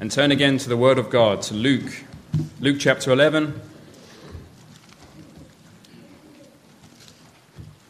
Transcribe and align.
and 0.00 0.10
turn 0.10 0.32
again 0.32 0.56
to 0.56 0.68
the 0.68 0.78
Word 0.78 0.98
of 0.98 1.10
God, 1.10 1.42
to 1.42 1.54
Luke, 1.54 2.04
Luke 2.58 2.78
chapter 2.80 3.12
11. 3.12 3.60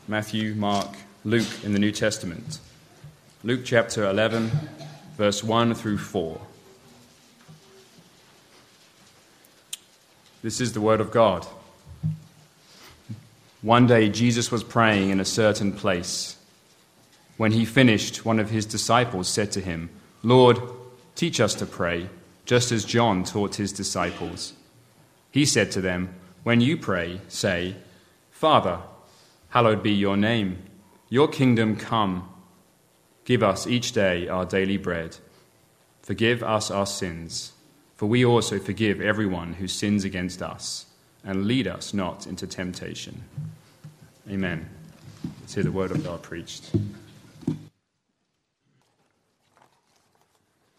Matthew, 0.09 0.57
Mark, 0.57 0.88
Luke 1.25 1.46
in 1.62 1.73
the 1.73 1.79
New 1.79 1.93
Testament. 1.93 2.59
Luke 3.45 3.61
chapter 3.65 4.11
11, 4.11 4.51
verse 5.17 5.45
1 5.45 5.73
through 5.75 5.99
4. 5.99 6.41
This 10.42 10.61
is 10.61 10.72
the 10.72 10.81
Word 10.81 11.01
of 11.01 11.13
God. 11.13 11.47
One 13.63 13.87
day 13.87 14.08
Jesus 14.08 14.51
was 14.51 14.65
praying 14.65 15.11
in 15.11 15.21
a 15.21 15.24
certain 15.24 15.72
place. 15.72 16.37
When 17.37 17.52
he 17.52 17.65
finished, 17.65 18.24
one 18.24 18.41
of 18.41 18.51
his 18.51 18.66
disciples 18.66 19.29
said 19.29 19.52
to 19.52 19.61
him, 19.61 19.91
Lord, 20.24 20.59
Teach 21.15 21.41
us 21.41 21.55
to 21.55 21.66
pray, 21.66 22.09
just 22.45 22.73
as 22.73 22.84
John 22.84 23.24
taught 23.24 23.56
his 23.56 23.73
disciples. 23.73 24.55
He 25.30 25.45
said 25.45 25.71
to 25.73 25.80
them, 25.80 26.15
When 26.43 26.61
you 26.61 26.77
pray, 26.77 27.21
say, 27.29 27.77
Father, 28.30 28.80
hallowed 29.51 29.83
be 29.83 29.93
your 29.93 30.17
name, 30.17 30.59
your 31.09 31.29
kingdom 31.29 31.77
come. 31.77 32.29
Give 33.25 33.43
us 33.43 33.67
each 33.67 33.93
day 33.93 34.29
our 34.29 34.45
daily 34.45 34.77
bread. 34.77 35.19
Forgive 36.03 36.43
us 36.43 36.70
our 36.70 36.87
sins, 36.87 37.53
for 37.97 38.06
we 38.06 38.25
also 38.25 38.59
forgive 38.59 39.01
everyone 39.01 39.55
who 39.55 39.69
sins 39.69 40.05
against 40.05 40.42
us, 40.42 40.87
and 41.23 41.47
lead 41.47 41.69
us 41.69 41.92
not 41.92 42.27
into 42.27 42.47
temptation. 42.47 43.23
Amen. 44.29 44.69
Let's 45.41 45.55
hear 45.55 45.65
the 45.65 45.73
word 45.73 45.91
of 45.91 46.03
God 46.03 46.23
preached. 46.23 46.70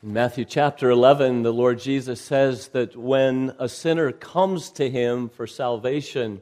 In 0.04 0.14
Matthew 0.14 0.46
chapter 0.46 0.90
11, 0.90 1.44
the 1.44 1.54
Lord 1.54 1.78
Jesus 1.78 2.20
says 2.20 2.70
that 2.70 2.96
when 2.96 3.56
a 3.60 3.70
sinner 3.70 4.12
comes 4.12 4.72
to 4.72 4.90
him 4.90 5.30
for 5.30 5.46
salvation, 5.46 6.42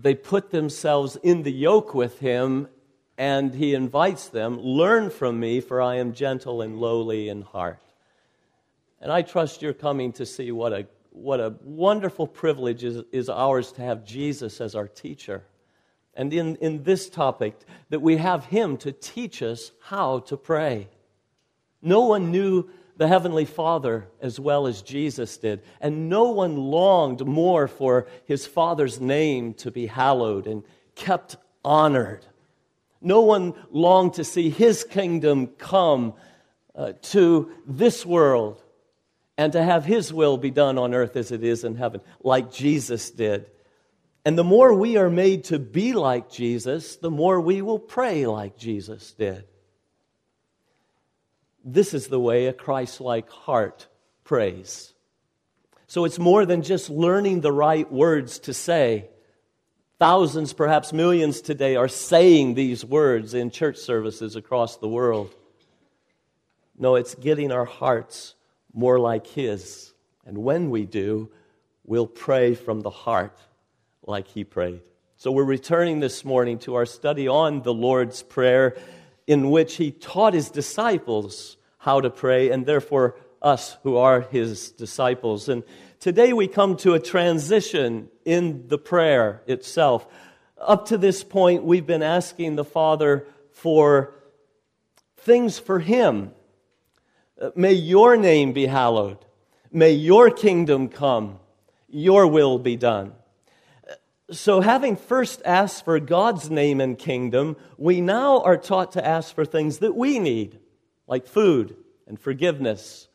they 0.00 0.14
put 0.14 0.52
themselves 0.52 1.16
in 1.24 1.42
the 1.42 1.50
yoke 1.50 1.92
with 1.92 2.20
him, 2.20 2.68
and 3.18 3.52
he 3.52 3.74
invites 3.74 4.28
them, 4.28 4.60
Learn 4.60 5.10
from 5.10 5.40
me, 5.40 5.60
for 5.60 5.82
I 5.82 5.96
am 5.96 6.12
gentle 6.12 6.62
and 6.62 6.78
lowly 6.78 7.28
in 7.28 7.42
heart. 7.42 7.80
And 9.00 9.10
I 9.10 9.22
trust 9.22 9.60
you're 9.60 9.72
coming 9.72 10.12
to 10.12 10.24
see 10.24 10.52
what 10.52 10.72
a, 10.72 10.86
what 11.10 11.40
a 11.40 11.56
wonderful 11.64 12.28
privilege 12.28 12.84
is, 12.84 13.02
is 13.10 13.28
ours 13.28 13.72
to 13.72 13.82
have 13.82 14.04
Jesus 14.04 14.60
as 14.60 14.76
our 14.76 14.86
teacher. 14.86 15.42
And 16.14 16.32
in, 16.32 16.54
in 16.56 16.84
this 16.84 17.10
topic, 17.10 17.58
that 17.88 18.02
we 18.02 18.18
have 18.18 18.44
him 18.44 18.76
to 18.76 18.92
teach 18.92 19.42
us 19.42 19.72
how 19.80 20.20
to 20.20 20.36
pray. 20.36 20.86
No 21.82 22.02
one 22.02 22.30
knew 22.30 22.70
the 22.96 23.08
Heavenly 23.08 23.44
Father 23.44 24.06
as 24.20 24.38
well 24.38 24.66
as 24.66 24.82
Jesus 24.82 25.36
did, 25.36 25.62
and 25.80 26.08
no 26.08 26.30
one 26.30 26.56
longed 26.56 27.26
more 27.26 27.66
for 27.66 28.06
his 28.24 28.46
Father's 28.46 29.00
name 29.00 29.54
to 29.54 29.70
be 29.70 29.86
hallowed 29.86 30.46
and 30.46 30.62
kept 30.94 31.36
honored. 31.64 32.24
No 33.00 33.22
one 33.22 33.54
longed 33.70 34.14
to 34.14 34.24
see 34.24 34.50
his 34.50 34.84
kingdom 34.84 35.48
come 35.48 36.14
uh, 36.74 36.92
to 37.02 37.50
this 37.66 38.06
world 38.06 38.62
and 39.36 39.52
to 39.54 39.62
have 39.62 39.84
his 39.84 40.12
will 40.12 40.36
be 40.36 40.50
done 40.50 40.78
on 40.78 40.94
earth 40.94 41.16
as 41.16 41.32
it 41.32 41.42
is 41.42 41.64
in 41.64 41.74
heaven, 41.74 42.00
like 42.22 42.52
Jesus 42.52 43.10
did. 43.10 43.50
And 44.24 44.38
the 44.38 44.44
more 44.44 44.72
we 44.72 44.96
are 44.96 45.10
made 45.10 45.44
to 45.44 45.58
be 45.58 45.94
like 45.94 46.30
Jesus, 46.30 46.96
the 46.96 47.10
more 47.10 47.40
we 47.40 47.60
will 47.60 47.80
pray 47.80 48.26
like 48.26 48.56
Jesus 48.56 49.12
did. 49.12 49.44
This 51.64 51.94
is 51.94 52.08
the 52.08 52.20
way 52.20 52.46
a 52.46 52.52
Christ 52.52 53.00
like 53.00 53.30
heart 53.30 53.86
prays. 54.24 54.92
So 55.86 56.04
it's 56.04 56.18
more 56.18 56.46
than 56.46 56.62
just 56.62 56.90
learning 56.90 57.40
the 57.40 57.52
right 57.52 57.90
words 57.90 58.38
to 58.40 58.54
say. 58.54 59.08
Thousands, 59.98 60.52
perhaps 60.52 60.92
millions 60.92 61.40
today, 61.40 61.76
are 61.76 61.88
saying 61.88 62.54
these 62.54 62.84
words 62.84 63.34
in 63.34 63.50
church 63.50 63.76
services 63.76 64.34
across 64.34 64.78
the 64.78 64.88
world. 64.88 65.34
No, 66.76 66.96
it's 66.96 67.14
getting 67.14 67.52
our 67.52 67.66
hearts 67.66 68.34
more 68.72 68.98
like 68.98 69.26
His. 69.26 69.92
And 70.24 70.38
when 70.38 70.70
we 70.70 70.86
do, 70.86 71.30
we'll 71.84 72.06
pray 72.06 72.54
from 72.54 72.80
the 72.80 72.90
heart 72.90 73.38
like 74.04 74.26
He 74.28 74.44
prayed. 74.44 74.80
So 75.16 75.30
we're 75.30 75.44
returning 75.44 76.00
this 76.00 76.24
morning 76.24 76.58
to 76.60 76.74
our 76.74 76.86
study 76.86 77.28
on 77.28 77.62
the 77.62 77.74
Lord's 77.74 78.22
Prayer 78.22 78.76
in 79.26 79.50
which 79.50 79.76
he 79.76 79.90
taught 79.90 80.34
his 80.34 80.50
disciples 80.50 81.56
how 81.78 82.00
to 82.00 82.10
pray, 82.10 82.50
and 82.50 82.66
therefore 82.66 83.16
us 83.40 83.76
who 83.82 83.96
are 83.96 84.20
his 84.20 84.70
disciples. 84.70 85.48
And 85.48 85.64
today 85.98 86.32
we 86.32 86.46
come 86.46 86.76
to 86.78 86.94
a 86.94 87.00
transition 87.00 88.08
in 88.24 88.68
the 88.68 88.78
prayer 88.78 89.42
itself. 89.46 90.06
Up 90.58 90.86
to 90.86 90.98
this 90.98 91.24
point, 91.24 91.64
we've 91.64 91.86
been 91.86 92.02
asking 92.02 92.54
the 92.54 92.64
Father 92.64 93.26
for 93.50 94.14
things 95.18 95.58
for 95.58 95.80
him. 95.80 96.32
Uh, 97.40 97.50
may 97.56 97.72
your 97.72 98.16
name 98.16 98.52
be 98.52 98.66
hallowed. 98.66 99.18
May 99.72 99.92
your 99.92 100.30
kingdom 100.30 100.88
come. 100.88 101.40
Your 101.88 102.26
will 102.26 102.58
be 102.58 102.76
done. 102.76 103.12
So, 104.32 104.62
having 104.62 104.96
first 104.96 105.42
asked 105.44 105.84
for 105.84 106.00
God's 106.00 106.48
name 106.48 106.80
and 106.80 106.98
kingdom, 106.98 107.56
we 107.76 108.00
now 108.00 108.40
are 108.40 108.56
taught 108.56 108.92
to 108.92 109.06
ask 109.06 109.34
for 109.34 109.44
things 109.44 109.78
that 109.78 109.94
we 109.94 110.18
need, 110.18 110.58
like 111.06 111.26
food 111.26 111.76
and 112.06 112.18
forgiveness 112.18 113.08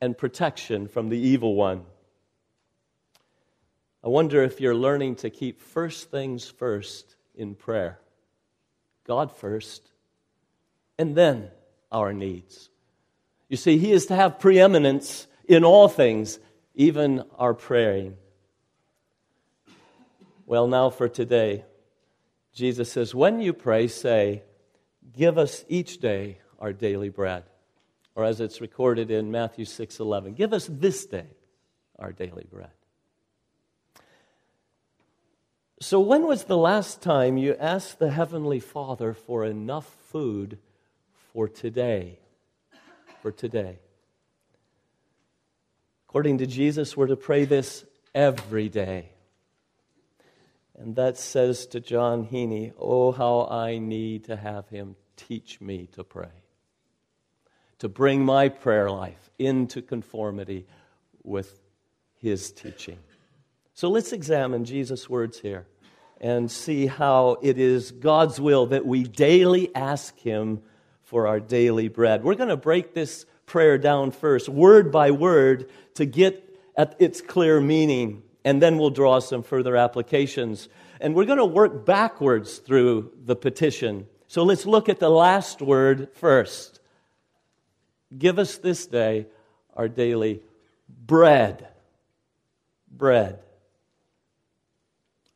and 0.00 0.18
protection 0.18 0.88
from 0.88 1.10
the 1.10 1.18
evil 1.18 1.54
one. 1.54 1.84
I 4.02 4.08
wonder 4.08 4.42
if 4.42 4.60
you're 4.60 4.74
learning 4.74 5.16
to 5.16 5.30
keep 5.30 5.60
first 5.60 6.10
things 6.10 6.48
first 6.48 7.14
in 7.36 7.54
prayer 7.54 8.00
God 9.04 9.30
first, 9.30 9.88
and 10.98 11.14
then 11.14 11.50
our 11.92 12.12
needs. 12.12 12.68
You 13.48 13.56
see, 13.56 13.78
He 13.78 13.92
is 13.92 14.06
to 14.06 14.16
have 14.16 14.40
preeminence 14.40 15.28
in 15.46 15.64
all 15.64 15.86
things, 15.86 16.40
even 16.74 17.22
our 17.38 17.54
praying. 17.54 18.16
Well, 20.48 20.66
now 20.66 20.88
for 20.88 21.10
today, 21.10 21.66
Jesus 22.54 22.90
says, 22.90 23.14
When 23.14 23.42
you 23.42 23.52
pray, 23.52 23.86
say, 23.86 24.44
Give 25.12 25.36
us 25.36 25.62
each 25.68 25.98
day 25.98 26.38
our 26.58 26.72
daily 26.72 27.10
bread. 27.10 27.44
Or 28.14 28.24
as 28.24 28.40
it's 28.40 28.62
recorded 28.62 29.10
in 29.10 29.30
Matthew 29.30 29.66
6 29.66 30.00
11, 30.00 30.32
Give 30.32 30.54
us 30.54 30.66
this 30.72 31.04
day 31.04 31.26
our 31.98 32.12
daily 32.12 32.46
bread. 32.50 32.70
So, 35.80 36.00
when 36.00 36.26
was 36.26 36.44
the 36.44 36.56
last 36.56 37.02
time 37.02 37.36
you 37.36 37.54
asked 37.60 37.98
the 37.98 38.10
Heavenly 38.10 38.58
Father 38.58 39.12
for 39.12 39.44
enough 39.44 39.86
food 40.08 40.56
for 41.34 41.46
today? 41.46 42.20
For 43.20 43.32
today. 43.32 43.80
According 46.08 46.38
to 46.38 46.46
Jesus, 46.46 46.96
we're 46.96 47.08
to 47.08 47.16
pray 47.16 47.44
this 47.44 47.84
every 48.14 48.70
day. 48.70 49.10
And 50.78 50.94
that 50.94 51.18
says 51.18 51.66
to 51.68 51.80
Jon 51.80 52.26
Hueni, 52.26 52.72
Oh, 52.78 53.10
how 53.10 53.48
I 53.50 53.78
need 53.78 54.24
to 54.24 54.36
have 54.36 54.68
him 54.68 54.94
teach 55.16 55.60
me 55.60 55.88
to 55.92 56.04
pray, 56.04 56.44
to 57.80 57.88
bring 57.88 58.24
my 58.24 58.48
prayer 58.48 58.88
life 58.88 59.30
into 59.38 59.82
conformity 59.82 60.66
with 61.24 61.60
his 62.14 62.52
teaching. 62.52 62.98
So 63.74 63.90
let's 63.90 64.12
examine 64.12 64.64
Jesus' 64.64 65.08
words 65.08 65.40
here 65.40 65.66
and 66.20 66.50
see 66.50 66.86
how 66.86 67.38
it 67.42 67.58
is 67.58 67.90
God's 67.90 68.40
will 68.40 68.66
that 68.66 68.86
we 68.86 69.02
daily 69.04 69.74
ask 69.74 70.16
him 70.18 70.62
for 71.02 71.26
our 71.26 71.40
daily 71.40 71.88
bread. 71.88 72.22
We're 72.22 72.34
going 72.34 72.48
to 72.48 72.56
break 72.56 72.94
this 72.94 73.24
prayer 73.46 73.78
down 73.78 74.12
first, 74.12 74.48
word 74.48 74.92
by 74.92 75.10
word, 75.10 75.70
to 75.94 76.04
get 76.04 76.56
at 76.76 76.94
its 77.00 77.20
clear 77.20 77.60
meaning 77.60 78.22
and 78.48 78.62
then 78.62 78.78
we'll 78.78 78.88
draw 78.88 79.18
some 79.18 79.42
further 79.42 79.76
applications. 79.76 80.70
And 81.02 81.14
we're 81.14 81.26
going 81.26 81.36
to 81.36 81.44
work 81.44 81.84
backwards 81.84 82.56
through 82.56 83.12
the 83.22 83.36
petition. 83.36 84.06
So 84.26 84.42
let's 84.42 84.64
look 84.64 84.88
at 84.88 84.98
the 84.98 85.10
last 85.10 85.60
word 85.60 86.08
first. 86.14 86.80
Give 88.16 88.38
us 88.38 88.56
this 88.56 88.86
day 88.86 89.26
our 89.76 89.86
daily 89.86 90.40
bread. 90.88 91.68
Bread. 92.90 93.40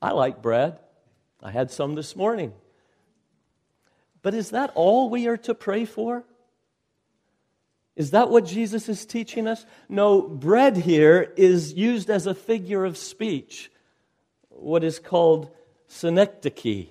I 0.01 0.13
like 0.13 0.41
bread. 0.41 0.79
I 1.43 1.51
had 1.51 1.71
some 1.71 1.95
this 1.95 2.17
morning. 2.17 2.55
But 4.23 4.33
is 4.33 4.53
that 4.53 4.73
all 4.75 5.11
we 5.11 5.27
are 5.27 5.37
to 5.37 5.55
pray 5.55 5.85
for? 5.85 6.25
Is 7.95 8.13
that 8.13 8.31
what 8.31 8.47
Jesus 8.47 8.89
is 8.89 9.05
teaching 9.05 9.47
us? 9.47 9.67
No, 9.89 10.23
bread 10.23 10.77
here 10.77 11.33
is 11.37 11.75
used 11.75 12.09
as 12.09 12.27
a 12.27 12.35
figure 12.35 12.85
of 12.85 12.97
speech, 12.97 13.71
what 14.49 14.83
is 14.83 14.99
called 14.99 15.51
synecdoche, 15.89 16.87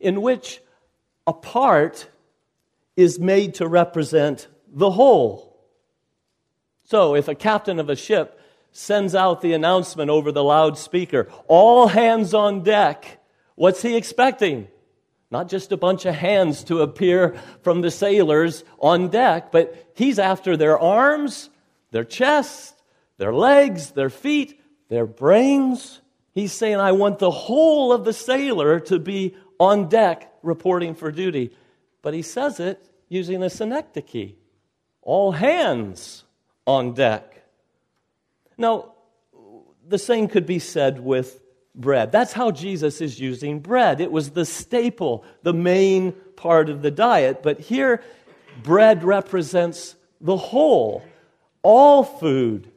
in 0.00 0.22
which 0.22 0.60
a 1.26 1.32
part 1.32 2.08
is 2.96 3.18
made 3.18 3.54
to 3.54 3.68
represent 3.68 4.48
the 4.68 4.90
whole. 4.90 5.56
So, 6.84 7.14
if 7.14 7.28
a 7.28 7.34
captain 7.34 7.78
of 7.78 7.90
a 7.90 7.96
ship 7.96 8.40
sends 8.72 9.14
out 9.14 9.40
the 9.40 9.52
announcement 9.52 10.08
over 10.08 10.32
the 10.32 10.44
loudspeaker, 10.44 11.28
all 11.48 11.88
hands 11.88 12.32
on 12.32 12.62
deck, 12.62 13.22
what's 13.56 13.82
he 13.82 13.96
expecting? 13.96 14.68
Not 15.30 15.48
just 15.48 15.72
a 15.72 15.76
bunch 15.76 16.06
of 16.06 16.14
hands 16.14 16.64
to 16.64 16.82
appear 16.82 17.36
from 17.62 17.80
the 17.80 17.90
sailors 17.90 18.64
on 18.78 19.08
deck, 19.08 19.50
but 19.50 19.90
he's 19.94 20.18
after 20.18 20.56
their 20.56 20.78
arms, 20.78 21.50
their 21.90 22.04
chest, 22.04 22.80
their 23.18 23.32
legs, 23.32 23.90
their 23.90 24.10
feet, 24.10 24.60
their 24.88 25.06
brains. 25.06 26.00
He's 26.32 26.52
saying, 26.52 26.76
I 26.76 26.92
want 26.92 27.18
the 27.18 27.30
whole 27.30 27.92
of 27.92 28.04
the 28.04 28.12
sailor 28.12 28.78
to 28.80 28.98
be 28.98 29.34
on 29.58 29.88
deck 29.88 30.32
reporting 30.42 30.94
for 30.94 31.10
duty. 31.10 31.50
But 32.02 32.14
he 32.14 32.22
says 32.22 32.60
it 32.60 32.88
using 33.08 33.42
a 33.42 33.50
synecdoche 33.50 34.34
all 35.06 35.30
hands 35.32 36.24
on 36.66 36.92
deck. 36.92 37.44
Now, 38.58 38.94
the 39.86 39.98
same 39.98 40.26
could 40.26 40.46
be 40.46 40.58
said 40.58 40.98
with 41.00 41.40
bread. 41.76 42.10
That's 42.10 42.32
how 42.32 42.50
Jesus 42.50 43.00
is 43.00 43.20
using 43.20 43.60
bread. 43.60 44.00
It 44.00 44.10
was 44.10 44.30
the 44.30 44.44
staple, 44.44 45.24
the 45.42 45.52
main 45.52 46.12
part 46.34 46.68
of 46.70 46.82
the 46.82 46.90
diet. 46.90 47.42
But 47.42 47.60
here, 47.60 48.02
bread 48.62 49.04
represents 49.04 49.94
the 50.20 50.36
whole, 50.36 51.04
all 51.62 52.02
food. 52.02 52.72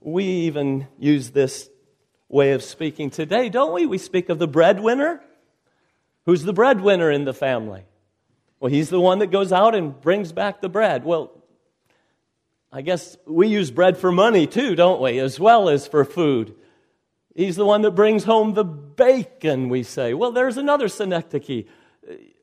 We 0.00 0.24
even 0.24 0.86
use 0.98 1.30
this 1.30 1.68
way 2.28 2.52
of 2.52 2.62
speaking 2.62 3.10
today, 3.10 3.48
don't 3.48 3.72
we? 3.72 3.86
We 3.86 3.98
speak 3.98 4.28
of 4.28 4.38
the 4.38 4.48
breadwinner. 4.48 5.20
Who's 6.26 6.42
the 6.42 6.52
breadwinner 6.52 7.10
in 7.10 7.24
the 7.24 7.34
family? 7.34 7.84
Well, 8.58 8.70
he's 8.70 8.88
the 8.88 9.00
one 9.00 9.18
that 9.18 9.30
goes 9.30 9.52
out 9.52 9.74
and 9.74 10.00
brings 10.00 10.32
back 10.32 10.60
the 10.60 10.70
bread. 10.70 11.04
Well, 11.04 11.30
I 12.72 12.80
guess 12.80 13.16
we 13.26 13.48
use 13.48 13.70
bread 13.70 13.98
for 13.98 14.10
money 14.10 14.46
too, 14.46 14.74
don't 14.74 15.00
we? 15.00 15.18
As 15.18 15.38
well 15.38 15.68
as 15.68 15.86
for 15.86 16.04
food. 16.04 16.54
He's 17.34 17.56
the 17.56 17.66
one 17.66 17.82
that 17.82 17.92
brings 17.92 18.24
home 18.24 18.54
the 18.54 18.64
bacon, 18.64 19.68
we 19.68 19.82
say. 19.82 20.14
Well, 20.14 20.32
there's 20.32 20.56
another 20.56 20.88
synecdoche. 20.88 21.64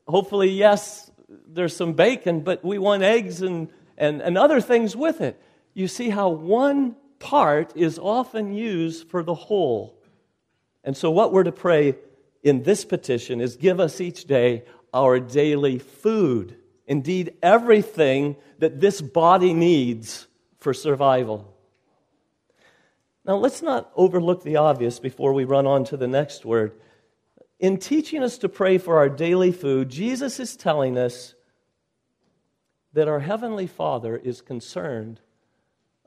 Hopefully, 0.07 0.49
yes, 0.49 1.09
there's 1.47 1.75
some 1.75 1.93
bacon, 1.93 2.41
but 2.41 2.63
we 2.63 2.77
want 2.77 3.03
eggs 3.03 3.41
and, 3.41 3.69
and, 3.97 4.21
and 4.21 4.37
other 4.37 4.59
things 4.59 4.95
with 4.95 5.21
it. 5.21 5.41
You 5.73 5.87
see 5.87 6.09
how 6.09 6.29
one 6.29 6.97
part 7.19 7.71
is 7.75 7.97
often 7.97 8.53
used 8.53 9.09
for 9.09 9.23
the 9.23 9.33
whole. 9.33 9.97
And 10.83 10.97
so, 10.97 11.09
what 11.11 11.31
we're 11.31 11.43
to 11.43 11.51
pray 11.51 11.95
in 12.43 12.63
this 12.63 12.83
petition 12.83 13.39
is 13.39 13.55
give 13.55 13.79
us 13.79 14.01
each 14.01 14.25
day 14.25 14.63
our 14.93 15.19
daily 15.19 15.79
food. 15.79 16.57
Indeed, 16.87 17.35
everything 17.41 18.35
that 18.59 18.81
this 18.81 18.99
body 18.99 19.53
needs 19.53 20.27
for 20.57 20.73
survival. 20.73 21.50
Now, 23.23 23.35
let's 23.35 23.61
not 23.61 23.91
overlook 23.95 24.43
the 24.43 24.55
obvious 24.55 24.99
before 24.99 25.33
we 25.33 25.43
run 25.43 25.67
on 25.67 25.83
to 25.85 25.97
the 25.97 26.07
next 26.07 26.43
word. 26.43 26.73
In 27.59 27.77
teaching 27.77 28.23
us 28.23 28.39
to 28.39 28.49
pray 28.49 28.79
for 28.79 28.97
our 28.97 29.09
daily 29.09 29.51
food, 29.51 29.89
Jesus 29.89 30.39
is 30.39 30.55
telling 30.55 30.97
us 30.97 31.35
that 32.93 33.07
our 33.07 33.19
Heavenly 33.19 33.67
Father 33.67 34.17
is 34.17 34.41
concerned 34.41 35.21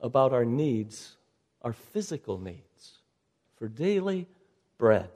about 0.02 0.32
our 0.32 0.44
needs, 0.44 1.16
our 1.62 1.72
physical 1.72 2.38
needs, 2.38 2.98
for 3.56 3.68
daily 3.68 4.26
bread. 4.76 5.10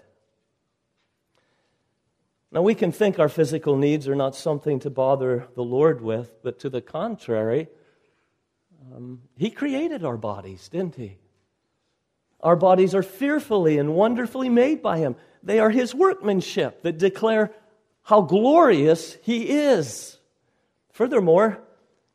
Now, 2.53 2.63
we 2.63 2.75
can 2.75 2.93
think 2.93 3.19
our 3.19 3.29
physical 3.29 3.77
needs 3.77 4.09
are 4.09 4.15
not 4.15 4.37
something 4.37 4.79
to 4.81 4.89
bother 4.89 5.49
the 5.55 5.65
Lord 5.65 6.01
with, 6.01 6.43
but 6.43 6.61
to 6.61 6.71
the 6.71 6.81
contrary, 6.81 7.69
um, 8.95 9.21
He 9.37 9.51
created 9.51 10.05
our 10.05 10.17
bodies, 10.17 10.69
didn't 10.69 10.95
He? 10.95 11.19
Our 12.41 12.57
bodies 12.57 12.95
are 12.95 13.03
fearfully 13.03 13.79
and 13.79 13.95
wonderfully 13.95 14.49
made 14.49 14.83
by 14.83 14.99
Him. 14.99 15.17
They 15.43 15.59
are 15.59 15.71
His 15.71 15.95
workmanship 15.95 16.83
that 16.83 16.99
declare 16.99 17.53
how 18.03 18.23
glorious 18.23 19.17
He 19.23 19.51
is. 19.51 20.19
Furthermore, 20.93 21.61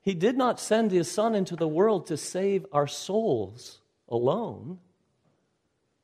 He 0.02 0.14
did 0.14 0.38
not 0.38 0.60
send 0.60 0.92
His 0.92 1.12
Son 1.12 1.36
into 1.36 1.56
the 1.56 1.68
world 1.68 2.08
to 2.08 2.18
save 2.18 2.66
our 2.72 2.88
souls 2.88 3.80
alone. 4.08 4.80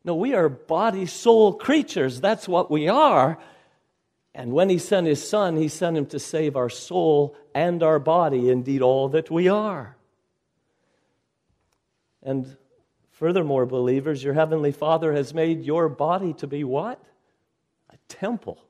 No, 0.04 0.16
we 0.16 0.34
are 0.34 0.50
body 0.50 1.06
soul 1.06 1.54
creatures. 1.54 2.22
That's 2.22 2.48
what 2.48 2.72
we 2.72 2.88
are. 2.88 3.40
And 4.34 4.52
when 4.54 4.70
He 4.70 4.78
sent 4.78 5.08
His 5.08 5.28
Son, 5.28 5.56
He 5.56 5.68
sent 5.70 5.98
Him 5.98 6.06
to 6.08 6.20
save 6.20 6.56
our 6.56 6.70
soul 6.70 7.36
and 7.54 7.84
our 7.84 8.00
body, 8.00 8.50
indeed, 8.50 8.82
all 8.82 9.10
that 9.10 9.32
we 9.32 9.48
are. 9.48 9.96
And 12.22 12.58
Furthermore, 13.20 13.66
believers, 13.66 14.24
your 14.24 14.34
heavenly 14.34 14.72
Father 14.72 15.12
has 15.12 15.34
made 15.34 15.66
your 15.66 15.90
body 15.90 16.32
to 16.36 16.48
be 16.48 16.64
what? 16.64 17.04
A 17.90 17.98
temple 18.08 18.64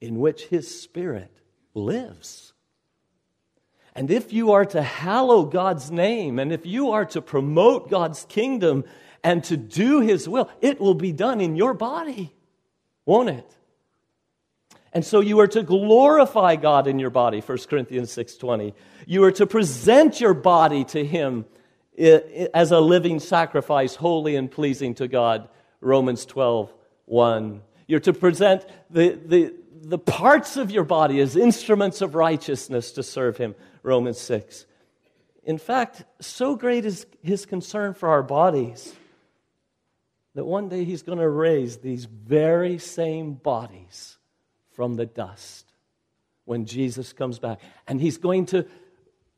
in 0.00 0.18
which 0.18 0.46
his 0.46 0.80
Spirit 0.80 1.30
lives. 1.74 2.54
And 3.94 4.10
if 4.10 4.32
you 4.32 4.52
are 4.52 4.64
to 4.64 4.80
hallow 4.80 5.44
God's 5.44 5.90
name, 5.90 6.38
and 6.38 6.54
if 6.54 6.64
you 6.64 6.92
are 6.92 7.04
to 7.04 7.20
promote 7.20 7.90
God's 7.90 8.24
kingdom 8.30 8.82
and 9.22 9.44
to 9.44 9.58
do 9.58 10.00
his 10.00 10.26
will, 10.26 10.48
it 10.62 10.80
will 10.80 10.94
be 10.94 11.12
done 11.12 11.42
in 11.42 11.54
your 11.54 11.74
body, 11.74 12.32
won't 13.04 13.28
it? 13.28 13.56
And 14.94 15.04
so 15.04 15.20
you 15.20 15.38
are 15.38 15.48
to 15.48 15.62
glorify 15.62 16.56
God 16.56 16.86
in 16.86 16.98
your 16.98 17.10
body, 17.10 17.42
1 17.42 17.68
Corinthians 17.68 18.10
6:20. 18.10 18.72
You 19.06 19.22
are 19.24 19.32
to 19.32 19.46
present 19.46 20.18
your 20.18 20.32
body 20.32 20.84
to 20.84 21.04
him 21.04 21.44
as 21.98 22.70
a 22.70 22.80
living 22.80 23.20
sacrifice, 23.20 23.94
holy 23.94 24.36
and 24.36 24.50
pleasing 24.50 24.94
to 24.94 25.08
God. 25.08 25.48
Romans 25.80 26.26
12, 26.26 26.72
1. 27.06 27.62
You're 27.86 28.00
to 28.00 28.12
present 28.12 28.64
the, 28.90 29.18
the, 29.24 29.54
the 29.82 29.98
parts 29.98 30.56
of 30.56 30.70
your 30.70 30.84
body 30.84 31.20
as 31.20 31.36
instruments 31.36 32.00
of 32.00 32.14
righteousness 32.14 32.92
to 32.92 33.02
serve 33.02 33.36
Him. 33.36 33.54
Romans 33.82 34.18
6. 34.18 34.66
In 35.44 35.58
fact, 35.58 36.04
so 36.20 36.54
great 36.54 36.84
is 36.84 37.06
His 37.22 37.46
concern 37.46 37.94
for 37.94 38.08
our 38.10 38.22
bodies 38.22 38.94
that 40.34 40.44
one 40.44 40.68
day 40.68 40.84
He's 40.84 41.02
going 41.02 41.18
to 41.18 41.28
raise 41.28 41.78
these 41.78 42.04
very 42.04 42.78
same 42.78 43.34
bodies 43.34 44.18
from 44.72 44.94
the 44.94 45.06
dust 45.06 45.66
when 46.44 46.66
Jesus 46.66 47.12
comes 47.12 47.38
back. 47.38 47.60
And 47.86 48.00
He's 48.00 48.18
going 48.18 48.46
to 48.46 48.66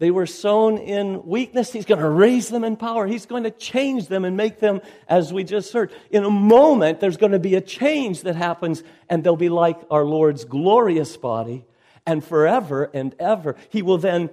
they 0.03 0.11
were 0.11 0.27
sown 0.27 0.79
in 0.79 1.25
weakness. 1.25 1.73
He's 1.73 1.85
going 1.85 2.01
to 2.01 2.09
raise 2.09 2.49
them 2.49 2.65
in 2.65 2.75
power. 2.75 3.07
He's 3.07 3.25
going 3.25 3.45
to 3.45 3.53
change 3.53 4.09
them 4.09 4.25
and 4.25 4.37
make 4.37 4.59
them, 4.59 4.81
as 5.07 5.33
we 5.33 5.45
just 5.45 5.73
heard. 5.73 5.93
In 6.11 6.25
a 6.25 6.31
moment, 6.31 6.99
there's 6.99 7.17
going 7.17 7.31
to 7.31 7.39
be 7.39 7.55
a 7.55 7.61
change 7.61 8.23
that 8.23 8.35
happens, 8.35 8.83
and 9.09 9.23
they'll 9.23 9.37
be 9.37 9.49
like 9.49 9.79
our 9.93 10.05
Lord's 10.05 10.45
glorious 10.45 11.17
body. 11.17 11.65
And 12.05 12.25
forever 12.25 12.91
and 12.93 13.15
ever, 13.21 13.55
He 13.69 13.83
will 13.83 13.99
then 13.99 14.31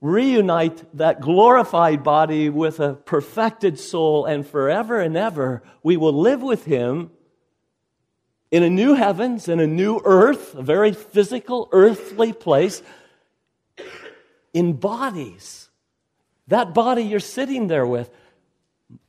reunite 0.00 0.82
that 0.96 1.20
glorified 1.20 2.02
body 2.02 2.50
with 2.50 2.80
a 2.80 2.94
perfected 2.94 3.78
soul, 3.78 4.24
and 4.24 4.44
forever 4.44 4.98
and 4.98 5.16
ever, 5.16 5.62
we 5.84 5.96
will 5.96 6.20
live 6.20 6.42
with 6.42 6.64
Him 6.64 7.12
in 8.50 8.64
a 8.64 8.70
new 8.70 8.94
heavens, 8.94 9.48
in 9.48 9.60
a 9.60 9.68
new 9.68 10.00
earth, 10.04 10.56
a 10.56 10.62
very 10.62 10.92
physical, 10.92 11.68
earthly 11.70 12.32
place 12.32 12.82
in 14.52 14.74
bodies. 14.74 15.68
That 16.48 16.74
body 16.74 17.02
you're 17.02 17.20
sitting 17.20 17.68
there 17.68 17.86
with, 17.86 18.10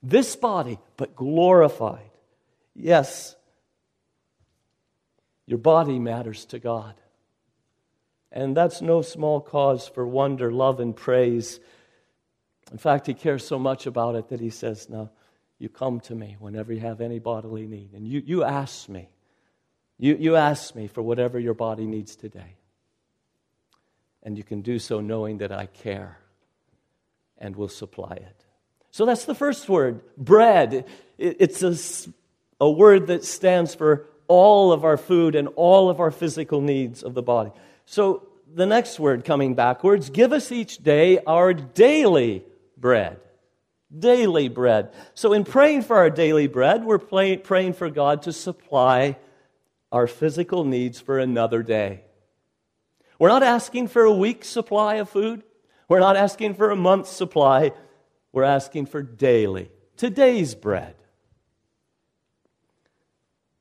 this 0.02 0.36
body, 0.36 0.80
but 0.98 1.16
glorified. 1.16 2.10
Yes, 2.76 3.36
your 5.46 5.58
body 5.60 6.00
matters 6.00 6.46
to 6.46 6.60
God. 6.60 6.96
And 8.32 8.58
that's 8.58 8.82
no 8.82 9.02
small 9.02 9.42
cause 9.42 9.88
for 9.88 10.08
wonder, 10.08 10.52
love, 10.52 10.80
and 10.80 10.96
praise. 10.96 11.60
In 12.72 12.78
fact, 12.78 13.06
He 13.06 13.14
cares 13.14 13.46
so 13.46 13.60
much 13.60 13.86
about 13.86 14.16
it 14.16 14.30
that 14.30 14.40
He 14.40 14.50
says, 14.50 14.90
Now, 14.90 15.12
you 15.60 15.70
come 15.70 16.00
to 16.02 16.16
me 16.16 16.36
whenever 16.40 16.74
you 16.74 16.80
have 16.80 17.00
any 17.00 17.20
bodily 17.20 17.68
need. 17.68 17.94
And 17.94 18.08
you, 18.08 18.24
you 18.26 18.44
ask 18.44 18.90
me. 18.90 19.10
You, 20.00 20.16
you 20.16 20.36
ask 20.36 20.76
me 20.76 20.88
for 20.88 21.02
whatever 21.02 21.40
your 21.40 21.54
body 21.54 21.86
needs 21.86 22.16
today. 22.16 22.56
And 24.24 24.38
you 24.38 24.44
can 24.44 24.62
do 24.62 24.80
so 24.80 25.02
knowing 25.02 25.40
that 25.40 25.52
I 25.52 25.66
care 25.66 26.18
and 27.38 27.56
will 27.56 27.68
supply 27.68 28.14
it. 28.14 28.46
So 28.92 29.06
that's 29.06 29.26
the 29.26 29.36
first 29.36 29.68
word, 29.68 30.02
bread. 30.18 30.86
It's 31.18 31.62
a, 31.62 31.76
a 32.62 32.70
word 32.70 33.08
that 33.08 33.26
stands 33.26 33.76
for 33.76 34.06
all 34.28 34.72
of 34.72 34.86
our 34.86 34.98
food 34.98 35.36
and 35.36 35.50
all 35.56 35.90
of 35.90 36.00
our 36.00 36.12
physical 36.12 36.62
needs 36.62 37.04
of 37.04 37.14
the 37.14 37.22
body. 37.22 37.52
So 37.86 38.28
the 38.54 38.66
next 38.66 39.00
word 39.00 39.26
coming 39.26 39.56
backwards, 39.56 40.10
give 40.10 40.32
us 40.32 40.52
each 40.52 40.78
day 40.78 41.20
our 41.26 41.54
daily 41.54 42.44
bread. 42.78 43.20
Daily 43.98 44.48
bread. 44.48 44.94
So 45.14 45.34
in 45.34 45.44
praying 45.44 45.84
for 45.84 45.98
our 45.98 46.10
daily 46.10 46.48
bread, 46.48 46.86
we're 46.86 46.98
praying 46.98 47.74
for 47.74 47.90
God 47.90 48.24
to 48.24 48.32
supply 48.32 49.18
our 49.92 50.08
physical 50.08 50.64
needs 50.64 51.00
for 51.00 51.20
another 51.20 51.62
day. 51.62 52.02
We're 53.20 53.30
not 53.30 53.44
asking 53.44 53.88
for 53.88 54.04
a 54.04 54.14
week's 54.14 54.48
supply 54.48 54.96
of 54.96 55.10
food. 55.10 55.44
We're 55.88 56.00
not 56.00 56.16
asking 56.16 56.56
for 56.56 56.72
a 56.72 56.76
month's 56.76 57.12
supply, 57.12 57.72
we're 58.32 58.44
asking 58.44 58.88
for 58.88 59.04
daily, 59.04 59.70
today's 59.96 60.56
bread. 60.56 60.96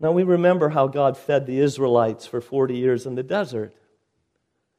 Now 0.00 0.12
we 0.12 0.22
remember 0.22 0.70
how 0.70 0.88
God 0.88 1.16
fed 1.16 1.46
the 1.46 1.58
Israelites 1.58 2.26
for 2.26 2.40
40 2.40 2.76
years 2.76 3.06
in 3.06 3.14
the 3.14 3.22
desert. 3.22 3.74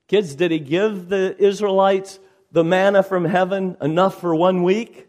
Kids, 0.08 0.36
did 0.36 0.52
He 0.52 0.60
give 0.60 1.10
the 1.10 1.36
Israelites 1.38 2.20
the 2.52 2.64
manna 2.64 3.04
from 3.04 3.24
heaven 3.24 3.78
enough 3.82 4.20
for 4.20 4.36
one 4.36 4.64
week? 4.64 5.08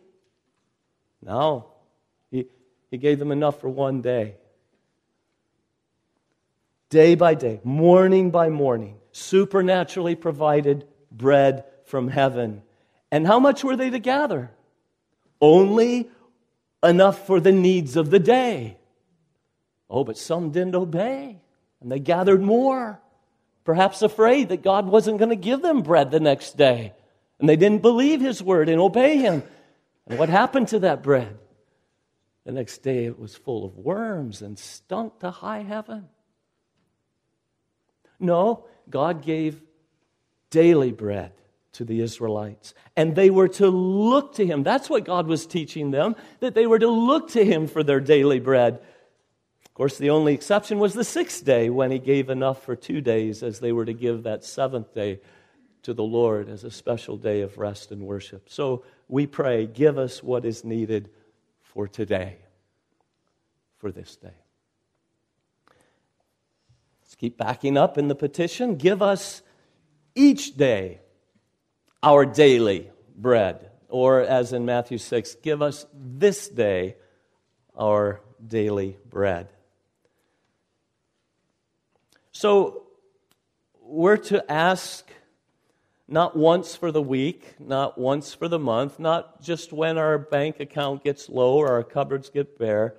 No. 1.23 1.73
He, 2.31 2.47
he 2.91 2.99
gave 2.99 3.19
them 3.19 3.33
enough 3.33 3.61
for 3.61 3.69
one 3.69 4.03
day. 4.03 4.37
Day 6.91 7.15
by 7.17 7.35
day, 7.35 7.61
morning 7.65 8.31
by 8.31 8.51
morning, 8.51 8.99
supernaturally 9.15 10.17
provided 10.17 10.87
bread 11.11 11.65
from 11.85 12.09
heaven. 12.09 12.63
And 13.13 13.27
how 13.27 13.39
much 13.39 13.63
were 13.63 13.77
they 13.77 13.91
to 13.91 14.01
gather? 14.01 14.51
Only 15.41 16.11
enough 16.83 17.27
for 17.27 17.39
the 17.39 17.53
needs 17.53 17.97
of 17.97 18.11
the 18.11 18.19
day. 18.19 18.77
Oh, 19.89 20.03
but 20.03 20.19
some 20.19 20.51
didn't 20.51 20.75
obey, 20.75 21.39
and 21.81 21.93
they 21.93 22.01
gathered 22.01 22.43
more, 22.43 23.01
perhaps 23.65 24.03
afraid 24.03 24.49
that 24.49 24.63
God 24.63 24.87
wasn't 24.87 25.19
going 25.19 25.29
to 25.31 25.37
give 25.37 25.63
them 25.63 25.83
bread 25.83 26.11
the 26.11 26.19
next 26.19 26.57
day. 26.57 26.93
And 27.39 27.49
they 27.49 27.57
didn't 27.57 27.83
believe 27.83 28.21
his 28.21 28.43
word 28.43 28.69
and 28.69 28.81
obey 28.81 29.19
him. 29.19 29.45
And 30.09 30.19
what 30.19 30.29
happened 30.29 30.69
to 30.69 30.81
that 30.81 31.03
bread? 31.03 31.39
The 32.45 32.53
next 32.53 32.79
day 32.79 33.05
it 33.05 33.19
was 33.19 33.37
full 33.37 33.65
of 33.65 33.77
worms 33.77 34.43
and 34.43 34.59
stunk 34.59 35.21
to 35.21 35.31
high 35.31 35.63
heaven. 35.63 36.09
No, 38.19 38.65
God 38.89 39.23
gave 39.23 39.61
daily 40.51 40.93
bread 40.93 41.33
to 41.73 41.85
the 41.85 42.01
Israelites. 42.01 42.75
And 42.97 43.17
they 43.17 43.31
were 43.31 43.49
to 43.49 43.69
look 43.69 44.35
to 44.37 44.47
him. 44.47 44.63
That's 44.63 44.89
what 44.89 45.05
God 45.05 45.27
was 45.27 45.47
teaching 45.47 45.91
them, 45.91 46.15
that 46.41 46.55
they 46.55 46.67
were 46.67 46.79
to 46.79 46.89
look 46.89 47.31
to 47.31 47.45
him 47.45 47.67
for 47.67 47.83
their 47.83 48.01
daily 48.01 48.41
bread. 48.41 48.81
Of 49.67 49.75
course, 49.75 49.99
the 49.99 50.11
only 50.11 50.35
exception 50.35 50.79
was 50.79 50.95
the 50.95 51.03
sixth 51.03 51.45
day 51.45 51.69
when 51.69 51.91
he 51.91 51.99
gave 51.99 52.31
enough 52.31 52.63
for 52.63 52.77
two 52.77 53.01
days, 53.01 53.43
as 53.43 53.59
they 53.59 53.73
were 53.73 53.85
to 53.85 53.93
give 53.93 54.23
that 54.23 54.45
seventh 54.45 54.95
day 54.95 55.21
to 55.83 55.93
the 55.93 56.05
Lord 56.05 56.49
as 56.49 56.63
a 56.63 56.71
special 56.71 57.17
day 57.17 57.41
of 57.41 57.59
rest 57.59 57.91
and 57.91 58.03
worship. 58.03 58.49
So 58.49 58.85
we 59.09 59.27
pray, 59.27 59.67
give 59.67 59.99
us 59.99 60.23
what 60.23 60.45
is 60.45 60.65
needed 60.65 61.11
for 61.63 61.89
today, 61.89 62.39
for 63.79 63.91
this 63.91 64.15
day. 64.15 64.44
Let's 67.15 67.21
keep 67.21 67.39
backing 67.39 67.77
up 67.77 67.97
in 67.97 68.09
the 68.09 68.17
petition. 68.17 68.75
Give 68.75 69.01
us 69.01 69.43
each 70.17 70.57
day 70.57 70.99
our 72.03 72.27
daily 72.27 72.91
bread. 73.15 73.71
Or, 73.89 74.21
as 74.21 74.53
in 74.53 74.65
Matthew 74.65 74.99
6, 74.99 75.37
give 75.37 75.63
us 75.63 75.87
this 75.95 76.49
day 76.49 76.97
our 77.79 78.21
daily 78.45 78.97
bread. 79.09 79.47
So, 82.33 82.83
we're 83.81 84.17
to 84.17 84.51
ask 84.51 85.09
not 86.09 86.37
once 86.37 86.75
for 86.75 86.91
the 86.91 87.01
week, 87.01 87.55
not 87.61 87.97
once 87.97 88.35
for 88.35 88.49
the 88.49 88.59
month, 88.59 88.99
not 88.99 89.41
just 89.41 89.73
when 89.73 89.99
our 89.99 90.19
bank 90.19 90.59
account 90.59 91.05
gets 91.05 91.29
low 91.29 91.59
or 91.59 91.69
our 91.69 91.85
cupboards 91.85 92.29
get 92.29 92.59
bare. 92.59 92.97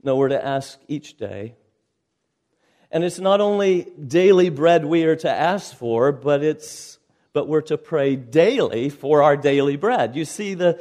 No, 0.00 0.14
we're 0.14 0.28
to 0.28 0.46
ask 0.46 0.78
each 0.86 1.16
day. 1.16 1.56
And 2.92 3.02
it's 3.02 3.18
not 3.18 3.40
only 3.40 3.88
daily 4.06 4.50
bread 4.50 4.84
we 4.84 5.04
are 5.04 5.16
to 5.16 5.30
ask 5.30 5.74
for, 5.74 6.12
but 6.12 6.44
it's 6.44 6.98
but 7.32 7.48
we're 7.48 7.62
to 7.62 7.78
pray 7.78 8.14
daily 8.14 8.90
for 8.90 9.22
our 9.22 9.36
daily 9.36 9.76
bread. 9.76 10.14
You 10.14 10.26
see, 10.26 10.52
the, 10.52 10.78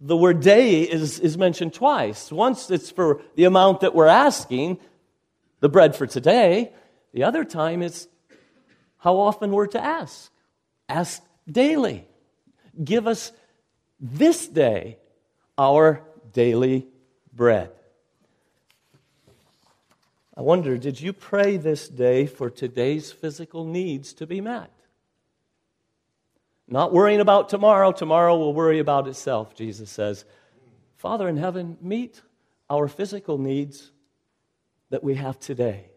the 0.00 0.16
word 0.16 0.40
day 0.40 0.82
is, 0.82 1.20
is 1.20 1.38
mentioned 1.38 1.72
twice. 1.74 2.32
Once 2.32 2.70
it's 2.72 2.90
for 2.90 3.22
the 3.36 3.44
amount 3.44 3.80
that 3.80 3.94
we're 3.94 4.08
asking, 4.08 4.78
the 5.60 5.68
bread 5.68 5.94
for 5.94 6.06
today. 6.06 6.72
The 7.12 7.24
other 7.24 7.44
time 7.44 7.82
it's 7.82 8.08
how 8.98 9.16
often 9.16 9.52
we're 9.52 9.68
to 9.68 9.82
ask. 9.82 10.30
Ask 10.88 11.22
daily. 11.48 12.06
Give 12.82 13.06
us 13.06 13.32
this 14.00 14.48
day 14.48 14.98
our 15.56 16.02
daily 16.32 16.86
bread. 17.32 17.70
I 20.40 20.42
wonder, 20.42 20.78
did 20.78 20.98
you 20.98 21.12
pray 21.12 21.58
this 21.58 21.86
day 21.86 22.24
for 22.24 22.48
today's 22.48 23.12
physical 23.12 23.66
needs 23.66 24.14
to 24.14 24.26
be 24.26 24.40
met? 24.40 24.72
Not 26.66 26.94
worrying 26.94 27.20
about 27.20 27.50
tomorrow. 27.50 27.92
Tomorrow 27.92 28.38
will 28.38 28.54
worry 28.54 28.78
about 28.78 29.06
itself, 29.06 29.54
Jesus 29.54 29.90
says. 29.90 30.24
Father 30.96 31.28
in 31.28 31.36
heaven, 31.36 31.76
meet 31.82 32.22
our 32.70 32.88
physical 32.88 33.36
needs 33.36 33.90
that 34.88 35.04
we 35.04 35.16
have 35.16 35.38
today. 35.38 35.90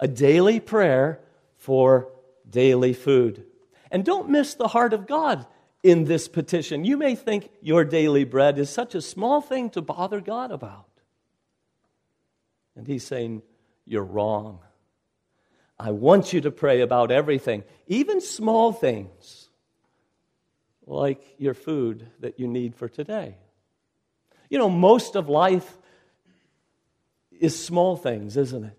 A 0.00 0.08
daily 0.08 0.58
prayer 0.58 1.20
for 1.54 2.08
daily 2.50 2.92
food. 2.92 3.44
And 3.92 4.04
don't 4.04 4.28
miss 4.28 4.54
the 4.54 4.66
heart 4.66 4.92
of 4.92 5.06
God 5.06 5.46
in 5.84 6.02
this 6.02 6.26
petition. 6.26 6.84
You 6.84 6.96
may 6.96 7.14
think 7.14 7.48
your 7.60 7.84
daily 7.84 8.24
bread 8.24 8.58
is 8.58 8.70
such 8.70 8.96
a 8.96 9.00
small 9.00 9.40
thing 9.40 9.70
to 9.70 9.80
bother 9.80 10.20
God 10.20 10.50
about. 10.50 10.88
And 12.74 12.88
He's 12.88 13.04
saying, 13.04 13.42
you're 13.86 14.04
wrong. 14.04 14.60
I 15.78 15.90
want 15.90 16.32
you 16.32 16.42
to 16.42 16.50
pray 16.50 16.80
about 16.80 17.10
everything, 17.10 17.64
even 17.86 18.20
small 18.20 18.72
things 18.72 19.48
like 20.86 21.22
your 21.38 21.54
food 21.54 22.06
that 22.20 22.38
you 22.38 22.46
need 22.46 22.74
for 22.74 22.88
today. 22.88 23.36
You 24.48 24.58
know, 24.58 24.70
most 24.70 25.16
of 25.16 25.28
life 25.28 25.78
is 27.30 27.58
small 27.58 27.96
things, 27.96 28.36
isn't 28.36 28.64
it? 28.64 28.78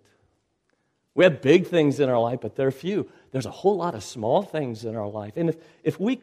We 1.16 1.26
have 1.26 1.42
big 1.42 1.68
things 1.68 2.00
in 2.00 2.10
our 2.10 2.20
life, 2.20 2.40
but 2.42 2.56
they're 2.56 2.72
few. 2.72 3.10
There's 3.32 3.46
a 3.46 3.52
whole 3.52 3.78
lot 3.78 3.96
of 3.96 4.04
small 4.04 4.42
things 4.42 4.86
in 4.86 4.96
our 4.96 5.08
life. 5.08 5.38
And 5.38 5.50
if, 5.50 5.58
if 5.84 6.00
we 6.00 6.22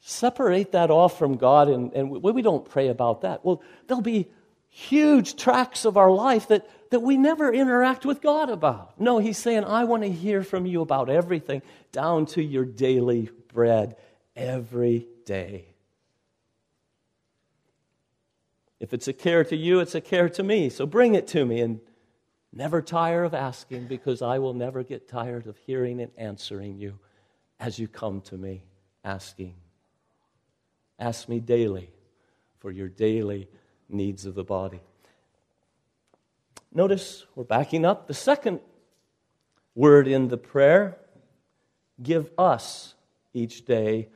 separate 0.00 0.72
that 0.72 0.90
off 0.90 1.18
from 1.18 1.36
God 1.36 1.68
and, 1.68 1.92
and 1.92 2.10
we, 2.10 2.32
we 2.32 2.42
don't 2.42 2.68
pray 2.68 2.88
about 2.88 3.22
that, 3.22 3.44
well, 3.44 3.62
there'll 3.86 4.00
be 4.00 4.28
huge 4.68 5.36
tracts 5.36 5.84
of 5.84 5.96
our 5.96 6.10
life 6.10 6.48
that, 6.48 6.68
that 6.90 7.00
we 7.00 7.16
never 7.16 7.52
interact 7.52 8.06
with 8.06 8.20
God 8.20 8.50
about. 8.50 9.00
No, 9.00 9.18
He's 9.18 9.38
saying, 9.38 9.64
I 9.64 9.84
want 9.84 10.02
to 10.02 10.10
hear 10.10 10.42
from 10.42 10.66
you 10.66 10.80
about 10.80 11.10
everything, 11.10 11.62
down 11.92 12.26
to 12.26 12.42
your 12.42 12.64
daily 12.64 13.30
bread 13.52 13.96
every 14.36 15.06
day. 15.24 15.66
If 18.80 18.94
it's 18.94 19.08
a 19.08 19.12
care 19.12 19.44
to 19.44 19.56
you, 19.56 19.80
it's 19.80 19.94
a 19.94 20.00
care 20.00 20.28
to 20.30 20.42
me. 20.42 20.68
So 20.70 20.86
bring 20.86 21.14
it 21.14 21.26
to 21.28 21.44
me 21.44 21.60
and 21.60 21.80
never 22.52 22.80
tire 22.80 23.24
of 23.24 23.34
asking 23.34 23.86
because 23.86 24.22
I 24.22 24.38
will 24.38 24.54
never 24.54 24.84
get 24.84 25.08
tired 25.08 25.46
of 25.46 25.56
hearing 25.58 26.00
and 26.00 26.12
answering 26.16 26.76
you 26.76 26.98
as 27.58 27.78
you 27.78 27.88
come 27.88 28.20
to 28.22 28.36
me 28.36 28.62
asking. 29.04 29.54
Ask 30.98 31.28
me 31.28 31.40
daily 31.40 31.90
for 32.58 32.70
your 32.70 32.88
daily 32.88 33.48
needs 33.88 34.26
of 34.26 34.34
the 34.34 34.44
body. 34.44 34.80
Notice 36.72 37.26
we're 37.34 37.44
backing 37.44 37.84
up. 37.84 38.06
The 38.06 38.14
second 38.14 38.60
word 39.74 40.06
in 40.06 40.28
the 40.28 40.36
prayer 40.36 40.98
give 42.02 42.30
us 42.36 42.94
each 43.32 43.64
day 43.64 44.08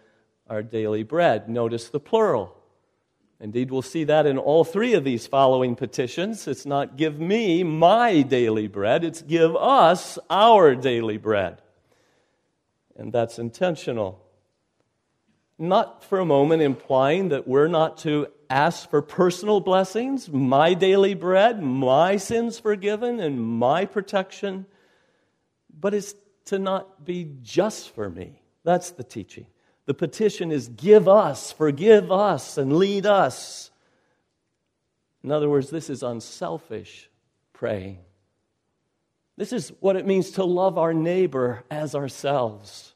our 0.49 0.62
daily 0.62 1.02
bread. 1.02 1.49
Notice 1.49 1.88
the 1.88 2.00
plural. 2.00 2.56
Indeed, 3.40 3.73
we'll 3.73 3.82
see 3.82 4.04
that 4.04 4.26
in 4.26 4.38
all 4.38 4.64
three 4.64 4.94
of 4.94 5.02
these 5.02 5.26
following 5.26 5.75
petitions. 5.75 6.47
It's 6.47 6.64
not 6.64 6.97
give 6.97 7.18
me 7.18 7.64
my 7.64 8.23
daily 8.23 8.68
bread, 8.68 9.02
it's 9.02 9.23
give 9.23 9.56
us 9.56 10.18
our 10.30 10.76
daily 10.76 11.16
bread. 11.16 11.61
And 12.94 13.12
that's 13.12 13.38
intentional. 13.38 14.25
Not 15.59 16.04
for 16.04 16.21
a 16.21 16.25
moment 16.25 16.62
implying 16.62 17.30
that 17.30 17.49
we're 17.49 17.68
not 17.68 17.99
to 17.99 18.28
ask 18.52 18.90
for 18.90 19.00
personal 19.00 19.61
blessings, 19.61 20.28
my 20.28 20.75
daily 20.75 21.14
bread, 21.14 21.62
my 21.62 22.18
sins 22.18 22.59
forgiven, 22.59 23.18
and 23.18 23.40
my 23.40 23.87
protection, 23.87 24.66
but 25.80 25.94
it's 25.94 26.14
to 26.44 26.59
not 26.59 27.02
be 27.02 27.32
just 27.40 27.94
for 27.94 28.11
me. 28.11 28.42
That's 28.62 28.90
the 28.90 29.04
teaching. 29.04 29.47
The 29.87 29.94
petition 29.94 30.52
is 30.52 30.68
give 30.68 31.09
us, 31.09 31.50
forgive 31.50 32.12
us, 32.12 32.59
and 32.59 32.76
lead 32.76 33.06
us. 33.06 33.71
In 35.25 35.32
other 35.32 35.49
words, 35.49 35.71
this 35.71 35.88
is 35.88 36.02
unselfish 36.02 37.09
praying. 37.54 38.00
This 39.38 39.54
is 39.54 39.73
what 39.80 39.97
it 39.97 40.06
means 40.06 40.32
to 40.32 40.44
love 40.44 40.76
our 40.76 40.92
neighbor 40.92 41.64
as 41.71 41.94
ourselves. 41.94 42.94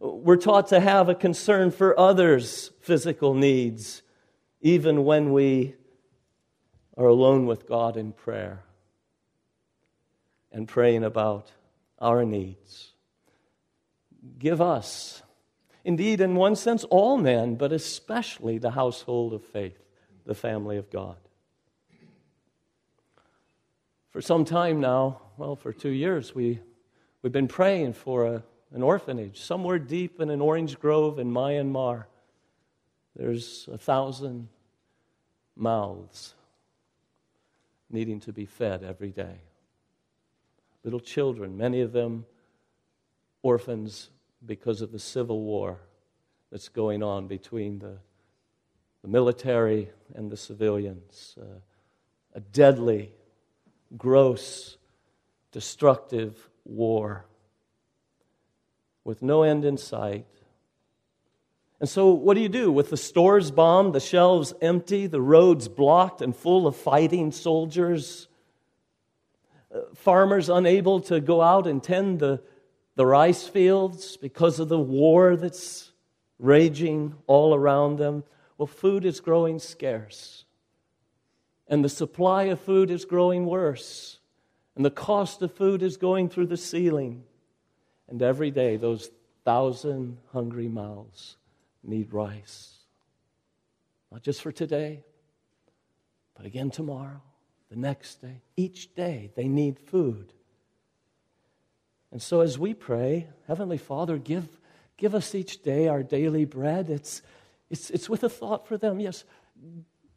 We're 0.00 0.36
taught 0.36 0.68
to 0.68 0.80
have 0.80 1.08
a 1.08 1.14
concern 1.14 1.70
for 1.70 1.98
others' 1.98 2.72
physical 2.80 3.34
needs 3.34 4.02
even 4.60 5.04
when 5.04 5.32
we 5.32 5.74
are 6.96 7.06
alone 7.06 7.46
with 7.46 7.66
God 7.66 7.96
in 7.96 8.12
prayer 8.12 8.62
and 10.52 10.68
praying 10.68 11.04
about 11.04 11.50
our 11.98 12.24
needs. 12.24 12.92
give 14.38 14.60
us, 14.60 15.22
indeed, 15.84 16.20
in 16.20 16.34
one 16.34 16.56
sense, 16.56 16.84
all 16.84 17.16
men, 17.16 17.54
but 17.54 17.72
especially 17.72 18.58
the 18.58 18.72
household 18.72 19.32
of 19.32 19.42
faith, 19.42 19.78
the 20.26 20.34
family 20.34 20.76
of 20.76 20.90
God. 20.90 21.16
For 24.10 24.20
some 24.20 24.44
time 24.44 24.80
now, 24.80 25.20
well, 25.36 25.56
for 25.56 25.72
two 25.72 25.90
years, 25.90 26.34
we, 26.34 26.60
we've 27.22 27.32
been 27.32 27.48
praying 27.48 27.92
for 27.92 28.26
a, 28.26 28.42
an 28.72 28.82
orphanage 28.82 29.40
somewhere 29.40 29.78
deep 29.78 30.20
in 30.20 30.30
an 30.30 30.40
orange 30.40 30.78
grove 30.78 31.18
in 31.18 31.30
Myanmar. 31.30 32.04
There's 33.20 33.68
a 33.70 33.76
thousand 33.76 34.48
mouths 35.54 36.32
needing 37.90 38.18
to 38.20 38.32
be 38.32 38.46
fed 38.46 38.82
every 38.82 39.10
day. 39.10 39.42
Little 40.84 41.00
children, 41.00 41.54
many 41.58 41.82
of 41.82 41.92
them 41.92 42.24
orphans 43.42 44.08
because 44.46 44.80
of 44.80 44.90
the 44.90 44.98
civil 44.98 45.42
war 45.42 45.80
that's 46.50 46.70
going 46.70 47.02
on 47.02 47.26
between 47.26 47.80
the, 47.80 47.98
the 49.02 49.08
military 49.08 49.90
and 50.14 50.30
the 50.30 50.36
civilians. 50.38 51.36
Uh, 51.38 51.60
a 52.34 52.40
deadly, 52.40 53.12
gross, 53.98 54.78
destructive 55.52 56.48
war 56.64 57.26
with 59.04 59.20
no 59.20 59.42
end 59.42 59.66
in 59.66 59.76
sight. 59.76 60.24
And 61.80 61.88
so, 61.88 62.10
what 62.10 62.34
do 62.34 62.40
you 62.40 62.50
do? 62.50 62.70
With 62.70 62.90
the 62.90 62.98
stores 62.98 63.50
bombed, 63.50 63.94
the 63.94 64.00
shelves 64.00 64.52
empty, 64.60 65.06
the 65.06 65.20
roads 65.20 65.66
blocked 65.66 66.20
and 66.20 66.36
full 66.36 66.66
of 66.66 66.76
fighting 66.76 67.32
soldiers, 67.32 68.28
uh, 69.74 69.80
farmers 69.94 70.50
unable 70.50 71.00
to 71.00 71.20
go 71.20 71.40
out 71.40 71.66
and 71.66 71.82
tend 71.82 72.20
the, 72.20 72.42
the 72.96 73.06
rice 73.06 73.48
fields 73.48 74.18
because 74.18 74.60
of 74.60 74.68
the 74.68 74.78
war 74.78 75.36
that's 75.36 75.90
raging 76.38 77.14
all 77.26 77.54
around 77.54 77.96
them. 77.96 78.24
Well, 78.58 78.66
food 78.66 79.06
is 79.06 79.20
growing 79.20 79.58
scarce, 79.58 80.44
and 81.66 81.82
the 81.82 81.88
supply 81.88 82.44
of 82.44 82.60
food 82.60 82.90
is 82.90 83.06
growing 83.06 83.46
worse, 83.46 84.18
and 84.76 84.84
the 84.84 84.90
cost 84.90 85.40
of 85.40 85.54
food 85.54 85.82
is 85.82 85.96
going 85.96 86.28
through 86.28 86.48
the 86.48 86.58
ceiling. 86.58 87.24
And 88.06 88.20
every 88.20 88.50
day, 88.50 88.76
those 88.76 89.10
thousand 89.44 90.18
hungry 90.32 90.68
mouths 90.68 91.38
need 91.82 92.12
rice. 92.12 92.76
Not 94.10 94.22
just 94.22 94.42
for 94.42 94.52
today, 94.52 95.04
but 96.34 96.46
again 96.46 96.70
tomorrow, 96.70 97.22
the 97.70 97.76
next 97.76 98.20
day. 98.20 98.42
Each 98.56 98.94
day, 98.94 99.30
they 99.36 99.48
need 99.48 99.78
food. 99.78 100.32
And 102.12 102.20
so, 102.20 102.40
as 102.40 102.58
we 102.58 102.74
pray, 102.74 103.28
Heavenly 103.46 103.78
Father, 103.78 104.18
give, 104.18 104.48
give 104.96 105.14
us 105.14 105.34
each 105.34 105.62
day 105.62 105.86
our 105.86 106.02
daily 106.02 106.44
bread. 106.44 106.90
It's, 106.90 107.22
it's, 107.70 107.90
it's 107.90 108.08
with 108.08 108.24
a 108.24 108.28
thought 108.28 108.66
for 108.66 108.76
them. 108.76 108.98
Yes, 108.98 109.24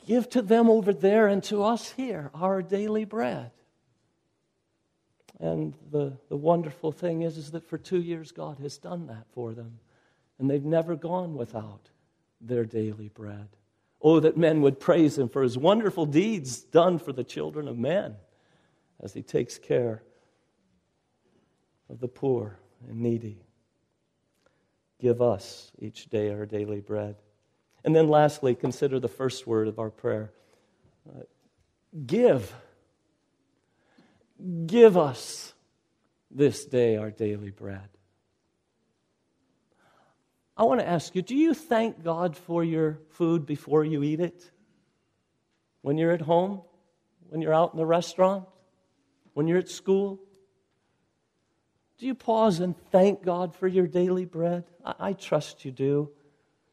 give 0.08 0.30
to 0.32 0.42
them 0.42 0.70
over 0.70 0.92
there 0.92 1.28
and 1.28 1.44
to 1.44 1.64
us 1.64 1.92
here 1.92 2.32
our 2.34 2.62
daily 2.64 3.06
bread. 3.06 3.52
And 5.40 5.74
the, 5.92 6.18
the 6.30 6.38
wonderful 6.38 6.92
thing 6.92 7.22
is, 7.22 7.38
is 7.38 7.52
that 7.52 7.68
for 7.68 7.78
two 7.78 8.02
years, 8.02 8.32
God 8.32 8.60
has 8.60 8.78
done 8.78 9.08
that 9.08 9.26
for 9.34 9.54
them. 9.54 9.80
And 10.44 10.50
they've 10.50 10.62
never 10.62 10.98
gone 10.98 11.36
without 11.36 11.90
their 12.42 12.66
daily 12.66 13.08
bread. 13.08 13.48
Oh, 14.02 14.20
that 14.20 14.36
men 14.36 14.62
would 14.62 14.78
praise 14.78 15.18
Him 15.18 15.30
for 15.30 15.42
His 15.42 15.58
wonderful 15.58 16.06
deeds 16.06 16.60
done 16.60 17.00
for 17.00 17.14
the 17.14 17.24
children 17.24 17.70
of 17.70 17.78
men 17.78 18.18
as 19.00 19.14
He 19.14 19.22
takes 19.22 19.58
care 19.58 20.04
of 21.90 22.02
the 22.02 22.10
poor 22.10 22.60
and 22.90 23.00
needy. 23.00 23.46
Give 25.00 25.22
us 25.22 25.72
each 25.80 26.10
day 26.10 26.30
our 26.34 26.46
daily 26.46 26.82
bread. 26.82 27.16
And 27.86 27.96
then 27.96 28.10
lastly, 28.10 28.54
consider 28.54 29.00
the 29.00 29.08
first 29.08 29.48
word 29.48 29.70
of 29.70 29.80
our 29.80 29.92
prayer 29.92 30.34
uh, 31.10 31.22
give. 32.06 32.54
Give 34.66 34.98
us 34.98 35.54
this 36.30 36.66
day 36.66 36.98
our 36.98 37.12
daily 37.12 37.52
bread. 37.52 37.88
I 40.56 40.64
want 40.64 40.80
to 40.82 40.88
ask 40.88 41.16
you 41.16 41.22
do 41.22 41.36
you 41.36 41.54
thank 41.54 42.04
God 42.04 42.38
for 42.38 42.64
your 42.64 43.00
food 43.10 43.46
before 43.46 43.84
you 43.84 44.04
eat 44.04 44.20
it? 44.20 44.52
When 45.82 45.98
you're 45.98 46.12
at 46.12 46.22
home? 46.22 46.62
When 47.30 47.42
you're 47.42 47.54
out 47.54 47.74
in 47.74 47.78
the 47.78 47.86
restaurant? 47.86 48.46
When 49.34 49.48
you're 49.48 49.58
at 49.58 49.70
school? 49.70 50.20
Do 51.98 52.06
you 52.06 52.16
pause 52.16 52.60
and 52.60 52.76
thank 52.92 53.24
God 53.24 53.56
for 53.56 53.68
your 53.68 53.88
daily 53.88 54.26
bread? 54.26 54.66
I, 54.86 54.96
I 55.00 55.14
trust 55.14 55.66
you 55.66 55.72
do. 55.72 56.12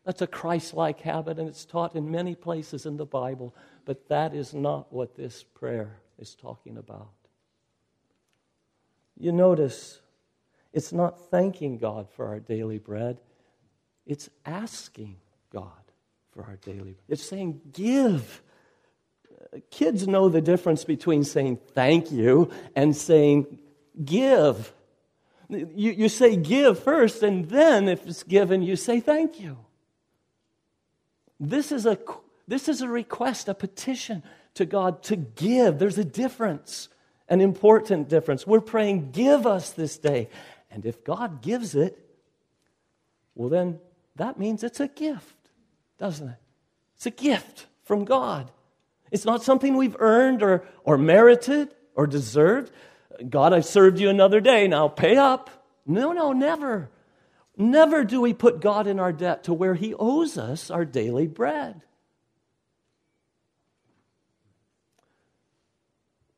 That's 0.05 0.23
a 0.23 0.27
Christ 0.27 0.75
like 0.75 1.01
habit, 1.01 1.39
and 1.39 1.49
it's 1.49 1.65
taught 1.65 1.95
in 1.95 2.11
many 2.11 2.35
places 2.35 2.87
in 2.87 2.97
the 2.97 3.07
Bible, 3.07 3.55
but 3.85 4.09
that 4.09 4.35
is 4.35 4.55
not 4.55 4.93
what 4.93 5.15
this 5.15 5.45
prayer 5.45 6.01
is 6.19 6.35
talking 6.35 6.79
about. 6.79 7.11
You 9.19 9.33
notice 9.33 10.01
it's 10.73 10.93
not 10.93 11.31
thanking 11.31 11.79
God 11.79 12.09
for 12.11 12.27
our 12.27 12.41
daily 12.41 12.79
bread, 12.79 13.21
it's 14.07 14.29
asking 14.45 15.17
God 15.53 15.71
for 16.33 16.45
our 16.45 16.57
daily 16.57 16.93
bread. 16.93 17.05
It's 17.09 17.23
saying, 17.23 17.61
Give. 17.73 18.43
Uh, 19.53 19.59
kids 19.71 20.07
know 20.07 20.29
the 20.29 20.41
difference 20.41 20.85
between 20.85 21.25
saying 21.25 21.59
thank 21.75 22.13
you 22.13 22.51
and 22.77 22.97
saying 22.97 23.59
give. 24.05 24.73
You, 25.49 25.91
you 25.91 26.09
say 26.09 26.37
give 26.37 26.79
first, 26.79 27.23
and 27.23 27.49
then 27.49 27.89
if 27.89 28.07
it's 28.07 28.23
given, 28.23 28.63
you 28.63 28.77
say 28.77 29.01
thank 29.01 29.41
you. 29.41 29.59
This 31.41 31.73
is 31.73 31.87
a, 31.87 31.99
this 32.47 32.69
is 32.69 32.83
a 32.83 32.89
request, 32.89 33.49
a 33.49 33.55
petition 33.55 34.23
to 34.55 34.65
God 34.65 35.03
to 35.05 35.17
give. 35.17 35.79
There's 35.79 35.99
a 35.99 36.05
difference 36.05 36.89
an 37.31 37.41
important 37.41 38.09
difference. 38.09 38.47
We're 38.47 38.61
praying, 38.61 39.13
give 39.13 39.47
us 39.47 39.71
this 39.71 39.97
day. 39.97 40.29
And 40.71 40.85
if 40.85 41.05
God 41.05 41.41
gives 41.41 41.77
it, 41.77 41.97
well, 43.37 43.49
then 43.49 43.79
that 44.17 44.39
means 44.39 44.63
it's 44.63 44.81
a 44.81 44.89
gift, 44.89 45.51
doesn't 45.99 46.29
it? 46.29 46.37
It's 46.97 47.07
a 47.07 47.11
gift 47.11 47.67
from 47.85 48.05
God. 48.05 48.51
It's 49.11 49.25
not 49.25 49.43
something 49.43 49.77
we've 49.77 49.97
earned 49.99 50.43
or, 50.43 50.65
or 50.85 50.99
merited 50.99 51.75
or 51.95 52.07
deserved. 52.07 52.71
God, 53.29 53.53
I've 53.53 53.65
served 53.65 53.99
you 53.99 54.09
another 54.09 54.41
day, 54.41 54.69
now 54.69 54.89
pay 54.89 55.17
up. 55.17 55.51
No, 55.87 56.13
no, 56.13 56.33
never. 56.33 56.91
Never 57.57 58.05
do 58.05 58.21
we 58.21 58.33
put 58.33 58.61
God 58.61 58.87
in 58.87 59.01
our 59.01 59.13
debt 59.13 59.45
to 59.45 59.53
where 59.53 59.75
He 59.75 59.95
owes 59.99 60.39
us 60.39 60.71
our 60.71 60.85
daily 60.85 61.27
bread. 61.27 61.83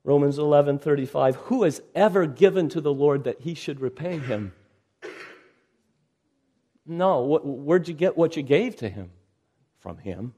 Romans 0.04 0.38
11:35 0.38 1.36
Who 1.46 1.62
has 1.62 1.80
ever 1.94 2.26
given 2.26 2.68
to 2.70 2.80
the 2.80 2.92
Lord 2.92 3.24
that 3.24 3.40
he 3.42 3.54
should 3.54 3.80
repay 3.80 4.18
him? 4.18 4.52
No, 6.86 7.40
where'd 7.42 7.88
you 7.88 7.94
get 7.94 8.16
what 8.16 8.36
you 8.36 8.42
gave 8.42 8.76
to 8.76 8.88
him? 8.88 9.10
From 9.80 9.98
him. 9.98 10.34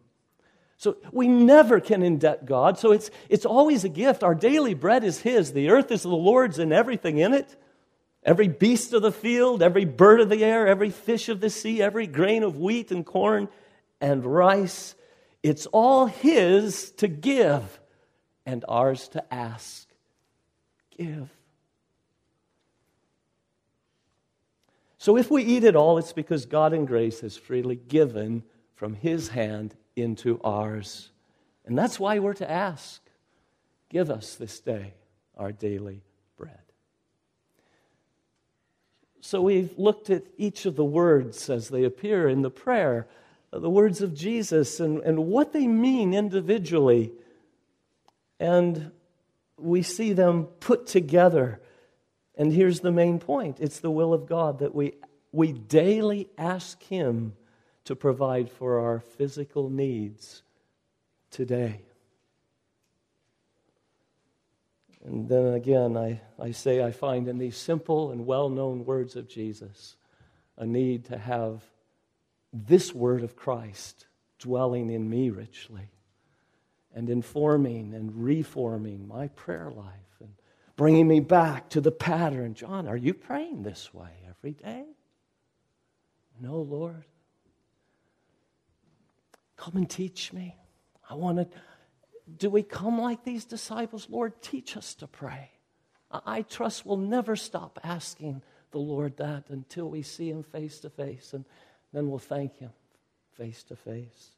So 0.77 0.97
we 1.13 1.29
never 1.29 1.81
can 1.81 2.03
indebt 2.03 2.45
God. 2.45 2.79
So 2.79 2.93
it's, 2.93 3.11
it's 3.29 3.47
always 3.47 3.85
a 3.85 3.89
gift. 3.89 4.23
Our 4.23 4.35
daily 4.35 4.75
bread 4.75 5.05
is 5.05 5.21
His. 5.21 5.53
The 5.53 5.71
earth 5.71 5.91
is 5.91 6.03
the 6.03 6.09
Lord's 6.09 6.59
and 6.59 6.73
everything 6.73 7.19
in 7.19 7.33
it. 7.33 7.57
Every 8.23 8.49
beast 8.49 8.93
of 8.93 9.03
the 9.03 9.13
field, 9.13 9.63
every 9.63 9.85
bird 9.85 10.21
of 10.21 10.29
the 10.29 10.45
air, 10.45 10.67
every 10.67 10.91
fish 10.91 11.29
of 11.29 11.41
the 11.41 11.51
sea, 11.51 11.83
every 11.83 12.07
grain 12.07 12.43
of 12.43 12.57
wheat 12.59 12.91
and 12.91 13.05
corn 13.05 13.49
and 14.01 14.25
rice. 14.25 14.95
It's 15.43 15.67
all 15.67 16.07
His 16.07 16.91
to 16.93 17.09
give 17.09 17.81
and 18.47 18.65
ours 18.69 19.09
to 19.09 19.33
ask. 19.33 19.87
Give. 20.97 21.31
So 25.05 25.19
if 25.19 25.31
we 25.31 25.43
eat 25.43 25.64
it 25.64 25.77
all, 25.77 25.99
it's 25.99 26.14
because 26.14 26.47
God 26.47 26.73
in 26.73 26.87
grace 26.87 27.21
has 27.21 27.37
freely 27.37 27.77
given 27.77 28.43
from 28.75 28.95
His 28.95 29.29
hand 29.29 29.75
into 29.95 30.40
ours. 30.43 31.11
And 31.67 31.77
that's 31.77 32.01
why 32.01 32.19
we're 32.21 32.33
to 32.33 32.51
ask 32.51 33.03
Give 33.90 34.09
us 34.09 34.37
this 34.37 34.61
day 34.61 34.95
our 35.37 35.53
daily 35.53 36.01
bread. 36.38 36.62
So 39.21 39.43
we've 39.43 39.79
looked 39.79 40.09
at 40.09 40.23
each 40.38 40.64
of 40.64 40.75
the 40.75 40.87
words 40.87 41.51
as 41.51 41.69
they 41.69 41.85
appear 41.85 42.27
in 42.27 42.40
the 42.40 42.51
prayer, 42.51 43.07
uh, 43.53 43.59
the 43.59 43.69
words 43.69 44.01
of 44.01 44.14
Jesus, 44.14 44.81
and, 44.81 45.03
and 45.03 45.27
what 45.27 45.53
they 45.53 45.67
mean 45.67 46.14
individually 46.14 47.12
and 48.40 48.90
we 49.59 49.83
see 49.83 50.14
them 50.14 50.45
put 50.61 50.87
together. 50.87 51.61
And 52.37 52.53
here's 52.53 52.81
the 52.81 52.92
main 52.92 53.18
point 53.18 53.61
it's 53.61 53.81
the 53.81 53.90
will 53.90 54.12
of 54.12 54.27
God 54.27 54.59
that 54.59 54.75
we, 54.75 54.94
we 55.33 55.53
daily 55.53 56.29
ask 56.37 56.83
Him 56.83 57.35
to 57.85 57.94
provide 57.94 58.51
for 58.51 58.81
our 58.81 59.01
physical 59.01 59.68
needs 59.68 60.42
today. 61.31 61.83
And 65.05 65.29
then 65.29 65.53
again, 65.53 65.97
I, 65.97 66.20
I 66.40 66.53
say 66.53 66.83
I 66.83 66.90
find 66.90 67.29
in 67.29 67.37
these 67.37 67.59
simple 67.59 68.11
and 68.11 68.25
well 68.25 68.49
known 68.49 68.87
words 68.87 69.16
of 69.16 69.29
Jesus 69.29 69.97
a 70.57 70.64
need 70.64 71.05
to 71.07 71.18
have 71.18 71.62
this 72.53 72.94
word 72.94 73.23
of 73.23 73.37
Christ 73.37 74.07
dwelling 74.38 74.90
in 74.90 75.11
me 75.11 75.29
richly 75.31 75.90
and 76.94 77.11
informing 77.11 77.92
and 77.92 78.25
reforming 78.25 79.07
my 79.07 79.29
prayer 79.29 79.70
life 79.70 80.20
and 80.20 80.33
bringing 80.77 81.09
me 81.09 81.21
back 81.21 81.69
to 81.71 81.81
the 81.81 81.93
pattern. 81.93 82.55
Jon, 82.55 82.87
are 82.89 82.97
you 82.97 83.15
praying 83.15 83.63
this 83.63 83.93
way 83.93 84.11
every 84.29 84.53
day? 84.53 84.85
No, 86.41 86.57
Lord. 86.57 87.05
Come 89.57 89.77
and 89.77 89.89
teach 89.89 90.33
me. 90.33 90.57
I 91.09 91.15
want 91.15 91.39
to. 91.39 91.49
Do 92.39 92.51
we 92.51 92.63
come 92.63 93.01
like 93.01 93.25
these 93.25 93.45
disciples? 93.45 94.09
Lord, 94.11 94.41
teach 94.43 94.77
us 94.77 94.95
to 94.97 95.07
pray. 95.07 95.51
I 96.11 96.43
trust 96.43 96.87
we'll 96.87 96.97
never 96.97 97.35
stop 97.35 97.79
asking 97.83 98.43
the 98.71 98.79
Lord 98.79 99.17
that 99.17 99.45
until 99.49 99.89
we 99.91 100.03
see 100.03 100.31
Him 100.31 100.43
face 100.43 100.81
to 100.81 100.91
face, 100.91 101.33
and 101.33 101.45
then 101.93 102.09
we'll 102.09 102.19
thank 102.19 102.57
Him 102.57 102.71
face 103.37 103.63
to 103.65 103.77
face. 103.77 104.34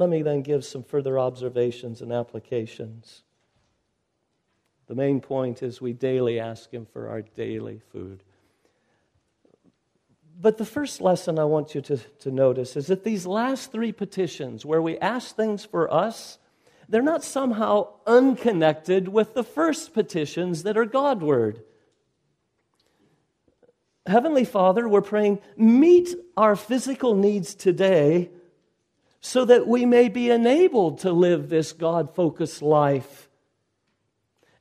Let 0.00 0.08
me 0.08 0.22
then 0.22 0.40
give 0.40 0.64
some 0.64 0.82
further 0.82 1.18
observations 1.18 2.00
and 2.00 2.10
applications. 2.10 3.22
The 4.86 4.94
main 4.94 5.20
point 5.20 5.62
is 5.62 5.82
we 5.82 5.92
daily 5.92 6.40
ask 6.40 6.72
Him 6.72 6.86
for 6.90 7.10
our 7.10 7.20
daily 7.20 7.82
food. 7.92 8.22
But 10.40 10.56
the 10.56 10.64
first 10.64 11.02
lesson 11.02 11.38
I 11.38 11.44
want 11.44 11.74
you 11.74 11.82
to, 11.82 11.98
to 11.98 12.30
notice 12.30 12.78
is 12.78 12.86
that 12.86 13.04
these 13.04 13.26
last 13.26 13.72
three 13.72 13.92
petitions, 13.92 14.64
where 14.64 14.80
we 14.80 14.96
ask 15.00 15.36
things 15.36 15.66
for 15.66 15.92
us, 15.92 16.38
they're 16.88 17.02
not 17.02 17.22
somehow 17.22 17.88
unconnected 18.06 19.06
with 19.06 19.34
the 19.34 19.44
first 19.44 19.92
petitions 19.92 20.62
that 20.62 20.78
are 20.78 20.86
Godward. 20.86 21.62
Heavenly 24.06 24.46
Father, 24.46 24.88
we're 24.88 25.02
praying, 25.02 25.40
meet 25.58 26.14
our 26.38 26.56
physical 26.56 27.14
needs 27.14 27.54
today 27.54 28.30
so 29.20 29.44
that 29.44 29.66
we 29.66 29.84
may 29.84 30.08
be 30.08 30.30
enabled 30.30 30.98
to 31.00 31.12
live 31.12 31.48
this 31.48 31.72
God 31.72 32.14
focused 32.14 32.62
life 32.62 33.28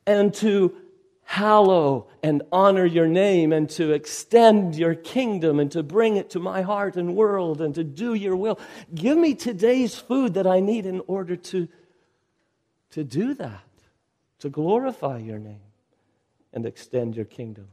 and 0.06 0.34
to 0.36 0.76
hallow 1.24 2.08
and 2.24 2.42
honor 2.52 2.86
your 2.86 3.08
name 3.08 3.54
and 3.54 3.70
to 3.70 3.92
extend 3.92 4.76
your 4.76 4.96
kingdom 4.96 5.60
and 5.60 5.72
to 5.72 5.84
bring 5.84 6.18
it 6.18 6.32
to 6.32 6.40
my 6.40 6.62
heart 6.64 6.98
and 6.98 7.16
world 7.16 7.62
and 7.62 7.76
to 7.76 7.84
do 7.84 8.16
your 8.16 8.36
will. 8.36 8.60
Give 8.96 9.18
me 9.18 9.36
today's 9.36 9.96
food 9.96 10.34
that 10.34 10.48
I 10.48 10.60
need 10.60 10.88
in 10.88 11.02
order 11.06 11.36
to, 11.36 11.68
to 12.92 13.04
do 13.04 13.36
that, 13.36 13.64
to 14.40 14.50
glorify 14.50 15.20
your 15.20 15.38
name 15.38 15.62
and 16.52 16.66
extend 16.66 17.16
your 17.16 17.26
kingdom. 17.26 17.68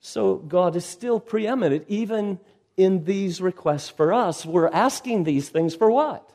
So 0.00 0.36
God 0.36 0.76
is 0.76 0.84
still 0.86 1.20
preeminent, 1.20 1.84
even 1.88 2.40
in 2.78 3.04
these 3.04 3.42
requests 3.42 3.90
for 3.90 4.14
us. 4.14 4.46
We're 4.46 4.68
asking 4.68 5.24
these 5.24 5.50
things 5.50 5.74
for 5.74 5.90
what? 5.90 6.32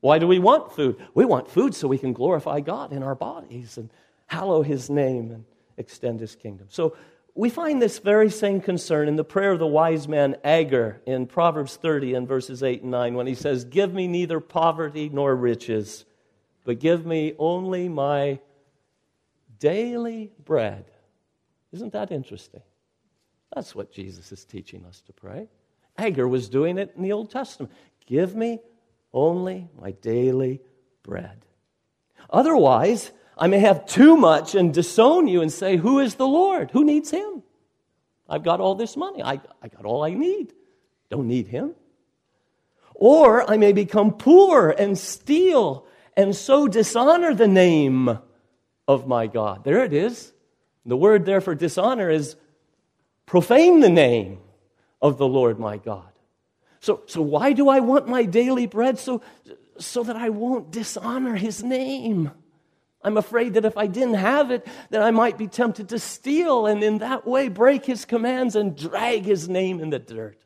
Why 0.00 0.18
do 0.18 0.28
we 0.28 0.38
want 0.38 0.72
food? 0.72 1.04
We 1.12 1.24
want 1.24 1.50
food 1.50 1.74
so 1.74 1.88
we 1.88 1.98
can 1.98 2.12
glorify 2.12 2.60
God 2.60 2.92
in 2.92 3.02
our 3.02 3.16
bodies 3.16 3.76
and 3.76 3.90
hallow 4.26 4.62
his 4.62 4.88
name 4.88 5.32
and 5.32 5.44
extend 5.76 6.20
his 6.20 6.36
kingdom. 6.36 6.68
So 6.70 6.96
we 7.34 7.50
find 7.50 7.82
this 7.82 7.98
very 7.98 8.30
same 8.30 8.60
concern 8.60 9.08
in 9.08 9.16
the 9.16 9.24
prayer 9.24 9.50
of 9.50 9.58
the 9.58 9.66
wise 9.66 10.06
man 10.06 10.36
Agur 10.44 11.02
in 11.04 11.26
Proverbs 11.26 11.74
30 11.76 12.14
and 12.14 12.28
verses 12.28 12.62
8 12.62 12.82
and 12.82 12.92
9 12.92 13.14
when 13.14 13.26
he 13.26 13.34
says, 13.34 13.64
Give 13.64 13.92
me 13.92 14.06
neither 14.06 14.38
poverty 14.38 15.10
nor 15.12 15.34
riches, 15.34 16.04
but 16.62 16.78
give 16.78 17.04
me 17.04 17.34
only 17.38 17.88
my 17.88 18.38
daily 19.58 20.32
bread. 20.44 20.84
Isn't 21.72 21.92
that 21.92 22.12
interesting? 22.12 22.62
That's 23.54 23.74
what 23.74 23.92
Jesus 23.92 24.32
is 24.32 24.44
teaching 24.44 24.84
us 24.84 25.00
to 25.02 25.12
pray. 25.12 25.48
Agur 25.98 26.28
was 26.28 26.48
doing 26.48 26.78
it 26.78 26.92
in 26.96 27.02
the 27.02 27.12
Old 27.12 27.30
Testament. 27.30 27.72
Give 28.06 28.34
me 28.34 28.60
only 29.12 29.68
my 29.80 29.92
daily 29.92 30.60
bread. 31.02 31.44
Otherwise, 32.28 33.12
I 33.38 33.46
may 33.46 33.58
have 33.60 33.86
too 33.86 34.16
much 34.16 34.54
and 34.54 34.72
disown 34.72 35.28
you 35.28 35.42
and 35.42 35.52
say, 35.52 35.76
Who 35.76 36.00
is 36.00 36.16
the 36.16 36.26
Lord? 36.26 36.70
Who 36.72 36.84
needs 36.84 37.10
him? 37.10 37.42
I've 38.28 38.42
got 38.42 38.60
all 38.60 38.74
this 38.74 38.96
money. 38.96 39.22
I, 39.22 39.40
I 39.62 39.68
got 39.68 39.84
all 39.84 40.02
I 40.02 40.10
need. 40.10 40.52
Don't 41.10 41.28
need 41.28 41.46
him. 41.46 41.74
Or 42.94 43.48
I 43.48 43.56
may 43.56 43.72
become 43.72 44.12
poor 44.12 44.70
and 44.70 44.98
steal 44.98 45.86
and 46.16 46.34
so 46.34 46.66
dishonor 46.66 47.34
the 47.34 47.46
name 47.46 48.18
of 48.88 49.06
my 49.06 49.26
God. 49.26 49.64
There 49.64 49.84
it 49.84 49.92
is. 49.92 50.32
The 50.86 50.96
word 50.96 51.26
there 51.26 51.40
for 51.40 51.54
dishonor 51.54 52.08
is 52.08 52.36
profane 53.26 53.80
the 53.80 53.90
name 53.90 54.38
of 55.02 55.18
the 55.18 55.26
Lord 55.28 55.58
my 55.58 55.76
God. 55.76 56.10
So, 56.80 57.02
so 57.06 57.20
why 57.20 57.52
do 57.52 57.68
I 57.68 57.80
want 57.80 58.08
my 58.08 58.24
daily 58.24 58.66
bread? 58.66 58.98
So, 58.98 59.22
so 59.78 60.02
that 60.04 60.16
I 60.16 60.30
won't 60.30 60.70
dishonor 60.70 61.34
his 61.34 61.62
name. 61.62 62.30
I'm 63.02 63.16
afraid 63.16 63.54
that 63.54 63.64
if 63.64 63.76
I 63.76 63.86
didn't 63.86 64.14
have 64.14 64.50
it, 64.50 64.66
then 64.90 65.02
I 65.02 65.10
might 65.10 65.38
be 65.38 65.46
tempted 65.46 65.90
to 65.90 65.98
steal 65.98 66.66
and 66.66 66.82
in 66.82 66.98
that 66.98 67.26
way 67.26 67.48
break 67.48 67.84
his 67.84 68.04
commands 68.04 68.56
and 68.56 68.76
drag 68.76 69.24
his 69.24 69.48
name 69.48 69.80
in 69.80 69.90
the 69.90 69.98
dirt. 69.98 70.38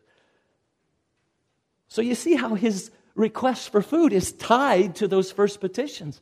So 1.88 2.02
you 2.02 2.14
see 2.14 2.36
how 2.36 2.54
his 2.54 2.90
request 3.14 3.70
for 3.70 3.82
food 3.82 4.12
is 4.12 4.32
tied 4.32 4.96
to 4.96 5.08
those 5.08 5.32
first 5.32 5.60
petitions. 5.60 6.20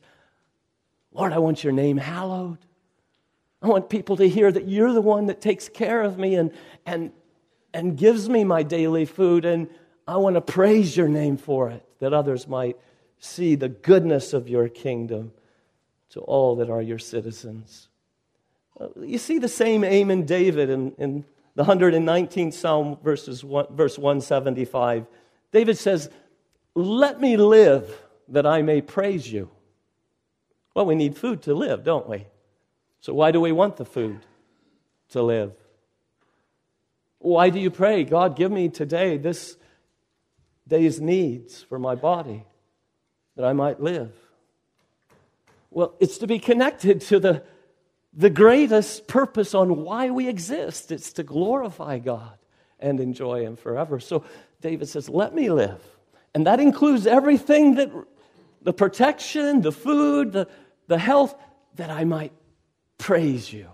Lord, 1.11 1.33
I 1.33 1.39
want 1.39 1.63
your 1.63 1.73
name 1.73 1.97
hallowed. 1.97 2.59
I 3.61 3.67
want 3.67 3.89
people 3.89 4.17
to 4.17 4.27
hear 4.27 4.51
that 4.51 4.67
you're 4.67 4.93
the 4.93 5.01
one 5.01 5.27
that 5.27 5.41
takes 5.41 5.67
care 5.67 6.01
of 6.01 6.17
me 6.17 6.35
and, 6.35 6.51
and, 6.85 7.11
and 7.73 7.97
gives 7.97 8.29
me 8.29 8.43
my 8.43 8.63
daily 8.63 9.05
food. 9.05 9.43
And 9.43 9.69
I 10.07 10.17
want 10.17 10.35
to 10.35 10.41
praise 10.41 10.95
your 10.95 11.09
name 11.09 11.37
for 11.37 11.69
it, 11.69 11.83
that 11.99 12.13
others 12.13 12.47
might 12.47 12.77
see 13.19 13.55
the 13.55 13.69
goodness 13.69 14.33
of 14.33 14.47
your 14.47 14.69
kingdom 14.69 15.33
to 16.11 16.21
all 16.21 16.55
that 16.57 16.69
are 16.69 16.81
your 16.81 16.99
citizens. 16.99 17.89
You 18.99 19.17
see 19.17 19.39
the 19.39 19.49
same 19.49 19.83
aim 19.83 20.09
in 20.09 20.25
David 20.25 20.69
in, 20.69 20.93
in 20.97 21.25
the 21.55 21.65
119th 21.65 22.53
Psalm, 22.53 22.97
verses 23.03 23.43
one, 23.43 23.67
verse 23.71 23.97
175. 23.97 25.05
David 25.51 25.77
says, 25.77 26.09
Let 26.75 27.19
me 27.19 27.35
live 27.35 28.01
that 28.29 28.45
I 28.45 28.61
may 28.61 28.79
praise 28.81 29.29
you. 29.29 29.49
Well, 30.73 30.85
we 30.85 30.95
need 30.95 31.17
food 31.17 31.41
to 31.43 31.53
live, 31.53 31.83
don't 31.83 32.07
we? 32.07 32.25
So, 33.01 33.13
why 33.13 33.31
do 33.31 33.39
we 33.39 33.51
want 33.51 33.77
the 33.77 33.85
food 33.85 34.19
to 35.09 35.21
live? 35.21 35.53
Why 37.19 37.49
do 37.49 37.59
you 37.59 37.69
pray, 37.69 38.03
God, 38.03 38.35
give 38.35 38.51
me 38.51 38.69
today 38.69 39.17
this 39.17 39.57
day's 40.67 41.01
needs 41.01 41.61
for 41.63 41.79
my 41.79 41.95
body 41.95 42.45
that 43.35 43.45
I 43.45 43.53
might 43.53 43.81
live? 43.81 44.13
Well, 45.71 45.95
it's 45.99 46.17
to 46.19 46.27
be 46.27 46.39
connected 46.39 47.01
to 47.01 47.19
the, 47.19 47.43
the 48.13 48.29
greatest 48.29 49.07
purpose 49.07 49.53
on 49.53 49.83
why 49.83 50.09
we 50.09 50.27
exist 50.27 50.91
it's 50.91 51.13
to 51.13 51.23
glorify 51.23 51.99
God 51.99 52.37
and 52.79 52.99
enjoy 52.99 53.43
Him 53.43 53.55
forever. 53.55 53.99
So 53.99 54.23
David 54.61 54.87
says, 54.87 55.09
Let 55.09 55.33
me 55.33 55.49
live. 55.49 55.81
And 56.33 56.45
that 56.47 56.59
includes 56.59 57.07
everything 57.07 57.75
that 57.75 57.91
the 58.61 58.73
protection, 58.73 59.61
the 59.61 59.71
food, 59.71 60.31
the, 60.31 60.47
the 60.87 60.97
health, 60.97 61.35
that 61.75 61.89
I 61.89 62.03
might 62.03 62.33
praise 62.99 63.51
you, 63.51 63.67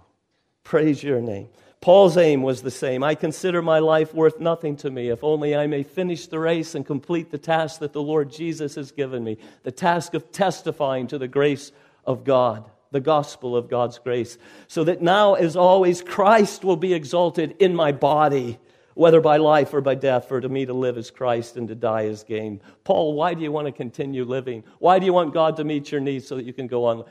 praise 0.64 1.04
your 1.04 1.20
name. 1.20 1.50
Paul's 1.86 2.18
aim 2.18 2.42
was 2.42 2.64
the 2.64 2.72
same. 2.72 3.04
I 3.04 3.14
consider 3.14 3.62
my 3.62 3.78
life 3.78 4.12
worth 4.12 4.40
nothing 4.40 4.76
to 4.78 4.90
me 4.90 5.10
if 5.10 5.24
only 5.24 5.56
I 5.56 5.68
may 5.68 5.84
finish 5.84 6.26
the 6.26 6.40
race 6.40 6.74
and 6.74 6.84
complete 6.84 7.30
the 7.30 7.38
task 7.38 7.82
that 7.82 7.94
the 7.94 8.02
Lord 8.02 8.32
Jesus 8.32 8.74
has 8.74 8.92
given 8.92 9.24
me 9.24 9.38
the 9.62 9.72
task 9.72 10.16
of 10.16 10.32
testifying 10.32 11.06
to 11.08 11.20
the 11.20 11.28
grace 11.28 11.72
of 12.04 12.24
God, 12.24 12.68
the 12.90 13.02
gospel 13.02 13.56
of 13.56 13.70
God's 13.70 14.00
grace, 14.00 14.40
so 14.68 14.84
that 14.86 15.04
now, 15.04 15.36
as 15.36 15.56
always, 15.56 16.02
Christ 16.02 16.64
will 16.64 16.76
be 16.76 16.96
exalted 16.96 17.56
in 17.60 17.76
my 17.76 17.92
body, 17.92 18.58
whether 18.96 19.22
by 19.22 19.38
life 19.38 19.72
or 19.72 19.82
by 19.82 19.94
death, 19.94 20.28
for 20.28 20.42
to 20.42 20.50
me 20.50 20.66
to 20.66 20.74
live 20.74 20.98
is 20.98 21.12
Christ 21.12 21.56
and 21.56 21.68
to 21.68 21.76
die 21.76 22.04
is 22.04 22.24
gain. 22.24 22.62
Paul, 22.84 23.14
why 23.14 23.36
do 23.36 23.44
you 23.44 23.52
want 23.52 23.68
to 23.68 23.72
continue 23.72 24.24
living? 24.24 24.64
Why 24.80 24.98
do 24.98 25.06
you 25.06 25.14
want 25.14 25.36
God 25.36 25.58
to 25.58 25.64
meet 25.64 25.92
your 25.92 26.02
needs 26.02 26.26
so 26.26 26.36
that 26.36 26.46
you 26.46 26.54
can 26.54 26.66
go 26.66 26.86
on? 26.86 27.04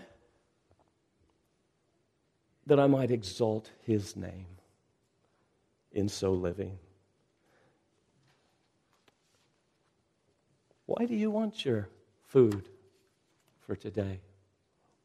That 2.67 2.81
I 2.81 2.87
might 2.87 3.11
exalt 3.11 3.71
his 3.83 4.17
name 4.17 4.47
in 5.93 6.09
so 6.09 6.33
living. 6.33 6.79
Why 10.87 11.07
do 11.07 11.15
you 11.15 11.31
want 11.31 11.65
your 11.65 11.89
food 12.27 12.69
for 13.67 13.77
today? 13.77 14.21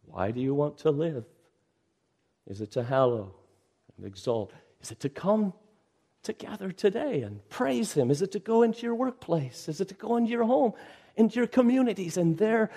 Why 0.06 0.32
do 0.32 0.42
you 0.42 0.54
want 0.54 0.80
to 0.80 0.92
live? 0.92 1.26
Is 2.48 2.62
it 2.62 2.72
to 2.72 2.84
hallow 2.84 3.36
and 3.98 4.06
exalt? 4.06 4.52
Is 4.82 4.92
it 4.92 5.00
to 5.02 5.10
come 5.10 5.54
together 6.24 6.72
today 6.72 7.22
and 7.22 7.48
praise 7.50 7.94
Him? 7.94 8.12
Is 8.12 8.22
it 8.22 8.32
to 8.34 8.40
go 8.40 8.64
into 8.64 8.82
your 8.82 8.96
workplace? 8.96 9.70
Is 9.70 9.80
it 9.80 9.88
to 9.90 9.94
go 9.94 10.18
into 10.18 10.32
your 10.32 10.44
home, 10.44 10.74
into 11.16 11.36
your 11.36 11.48
communities, 11.48 12.18
and 12.18 12.38
there 12.38 12.72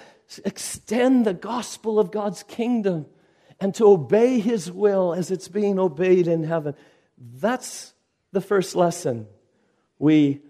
extend 0.45 1.25
the 1.25 1.35
gospel 1.35 1.99
of 1.99 2.11
God's 2.11 2.43
kingdom 2.43 3.07
and 3.63 3.73
to 3.77 3.87
obey 3.87 4.41
His 4.41 4.73
will 4.73 5.15
as 5.15 5.31
it's 5.31 5.47
being 5.47 5.79
obeyed 5.79 6.27
in 6.27 6.43
heaven. 6.43 6.75
That's 7.17 7.95
the 8.33 8.41
first 8.41 8.75
lesson. 8.75 9.29
We, 10.01 10.41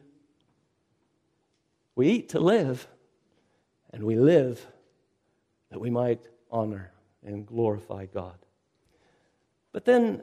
we 1.94 2.08
eat 2.08 2.30
to 2.30 2.40
live, 2.40 2.88
and 3.92 4.04
we 4.04 4.16
live 4.16 4.66
that 5.70 5.78
we 5.78 5.90
might 5.90 6.26
honor 6.50 6.90
and 7.22 7.44
glorify 7.44 8.06
God. 8.06 8.38
But 9.72 9.84
then, 9.84 10.22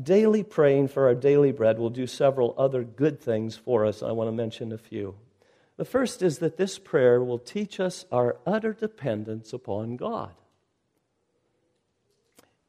daily 0.00 0.44
praying 0.44 0.86
for 0.86 1.08
our 1.08 1.16
daily 1.16 1.50
bread 1.50 1.80
will 1.80 1.90
do 1.90 2.06
several 2.06 2.54
other 2.56 2.84
good 2.84 3.20
things 3.20 3.56
for 3.56 3.86
us. 3.86 4.04
I 4.04 4.12
want 4.12 4.28
to 4.28 4.32
mention 4.32 4.70
a 4.70 4.78
few. 4.78 5.16
The 5.78 5.84
first 5.84 6.22
is 6.22 6.38
that 6.38 6.58
this 6.58 6.78
prayer 6.78 7.24
will 7.24 7.40
teach 7.40 7.80
us 7.80 8.04
our 8.12 8.36
utter 8.46 8.72
dependence 8.72 9.52
upon 9.52 9.96
God. 9.96 10.30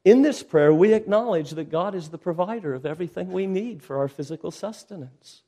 In 0.04 0.20
this 0.20 0.42
prayer, 0.42 0.72
we 0.72 0.92
acknowledge 0.92 1.52
that 1.52 1.70
God 1.70 1.94
is 1.94 2.10
the 2.10 2.18
provider 2.18 2.74
of 2.74 2.84
everything 2.84 3.32
we 3.32 3.46
need 3.46 3.82
for 3.82 3.96
our 3.98 4.08
physical 4.08 4.50
sustenance. 4.50 5.42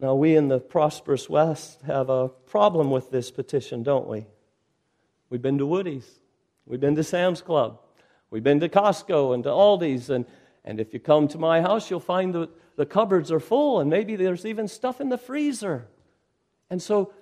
Now, 0.00 0.14
we 0.14 0.36
in 0.36 0.46
the 0.46 0.60
prosperous 0.60 1.28
West 1.28 1.82
have 1.82 2.08
a 2.08 2.28
problem 2.28 2.92
with 2.92 3.10
this 3.10 3.32
petition, 3.32 3.82
don't 3.82 4.06
we? 4.06 4.26
We've 5.28 5.42
been 5.42 5.58
to 5.58 5.66
Woody's, 5.66 6.08
we've 6.66 6.80
been 6.80 6.94
to 6.94 7.02
Sam's 7.02 7.42
Club, 7.42 7.80
we've 8.30 8.44
been 8.44 8.60
to 8.60 8.68
Costco 8.68 9.34
and 9.34 9.42
to 9.42 9.50
Aldi's, 9.50 10.08
and, 10.08 10.24
and 10.64 10.78
if 10.78 10.94
you 10.94 11.00
come 11.00 11.26
to 11.28 11.38
my 11.38 11.60
house, 11.60 11.90
you'll 11.90 11.98
find 11.98 12.32
that 12.34 12.48
the 12.76 12.86
cupboards 12.86 13.32
are 13.32 13.40
full, 13.40 13.80
and 13.80 13.90
maybe 13.90 14.14
there's 14.14 14.46
even 14.46 14.68
stuff 14.68 15.00
in 15.00 15.08
the 15.08 15.18
freezer. 15.18 15.88
And 16.70 16.80
so 16.80 17.12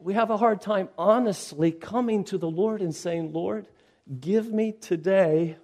we 0.00 0.14
have 0.14 0.30
a 0.30 0.36
hard 0.36 0.60
time 0.60 0.88
honestly 0.96 1.70
coming 1.70 2.24
to 2.24 2.38
the 2.38 2.50
Lord 2.50 2.80
and 2.80 2.94
saying, 2.94 3.32
Lord, 3.32 3.68
give 4.20 4.50
me 4.50 4.72
today 4.72 5.56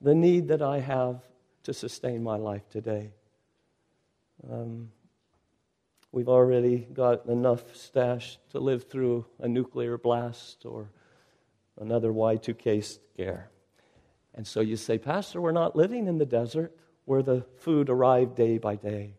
the 0.00 0.14
need 0.14 0.48
that 0.48 0.62
I 0.62 0.80
have 0.80 1.22
to 1.64 1.72
sustain 1.72 2.22
my 2.22 2.36
life 2.36 2.68
today. 2.68 3.10
Um, 4.50 4.90
we've 6.12 6.28
already 6.28 6.86
got 6.92 7.26
enough 7.26 7.74
stash 7.74 8.38
to 8.50 8.60
live 8.60 8.84
through 8.90 9.24
a 9.40 9.48
nuclear 9.48 9.96
blast 9.96 10.66
or 10.66 10.90
another 11.80 12.12
Y2K 12.12 12.84
scare. 12.84 13.50
And 14.34 14.46
so 14.46 14.60
you 14.60 14.76
say, 14.76 14.98
Pastor, 14.98 15.40
we're 15.40 15.52
not 15.52 15.74
living 15.74 16.06
in 16.06 16.18
the 16.18 16.26
desert 16.26 16.76
where 17.06 17.22
the 17.22 17.46
food 17.56 17.88
arrived 17.88 18.36
day 18.36 18.58
by 18.58 18.76
day. 18.76 19.14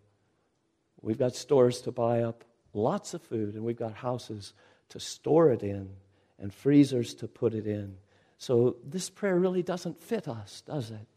We've 1.02 1.18
got 1.18 1.36
stores 1.36 1.82
to 1.82 1.92
buy 1.92 2.22
up 2.22 2.44
lots 2.74 3.14
of 3.14 3.22
food, 3.22 3.56
and 3.56 3.64
we've 3.64 3.78
got 3.78 3.94
houses 3.94 4.54
to 4.90 5.00
store 5.00 5.52
it 5.52 5.64
in 5.64 5.90
and 6.40 6.54
freezers 6.54 7.14
to 7.16 7.28
put 7.28 7.54
it 7.54 7.68
in. 7.68 7.98
So 8.38 8.78
this 8.86 9.10
prayer 9.10 9.40
really 9.40 9.64
doesn't 9.64 10.00
fit 10.00 10.28
us, 10.28 10.62
does 10.62 10.92
it? 10.92 11.08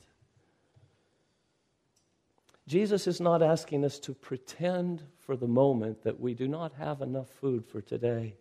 Jesus 2.66 3.06
is 3.06 3.20
not 3.20 3.42
asking 3.42 3.84
us 3.84 3.98
to 4.00 4.14
pretend 4.14 5.02
for 5.18 5.36
the 5.36 5.48
moment 5.48 6.02
that 6.02 6.20
we 6.20 6.34
do 6.34 6.46
not 6.46 6.72
have 6.74 7.02
enough 7.02 7.28
food 7.28 7.66
for 7.66 7.80
today, 7.80 8.34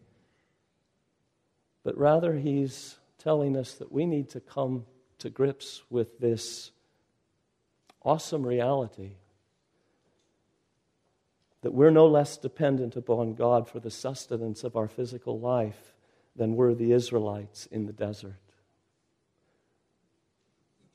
but 1.83 1.97
rather, 1.97 2.35
he's 2.35 2.97
telling 3.17 3.57
us 3.57 3.73
that 3.75 3.91
we 3.91 4.05
need 4.05 4.29
to 4.29 4.39
come 4.39 4.85
to 5.17 5.29
grips 5.29 5.81
with 5.89 6.19
this 6.19 6.71
awesome 8.03 8.45
reality 8.45 9.11
that 11.61 11.73
we're 11.73 11.89
no 11.89 12.07
less 12.07 12.37
dependent 12.37 12.95
upon 12.95 13.33
God 13.33 13.67
for 13.67 13.79
the 13.79 13.91
sustenance 13.91 14.63
of 14.63 14.75
our 14.75 14.87
physical 14.87 15.39
life 15.39 15.93
than 16.35 16.55
were 16.55 16.73
the 16.73 16.93
Israelites 16.93 17.65
in 17.67 17.85
the 17.85 17.93
desert. 17.93 18.39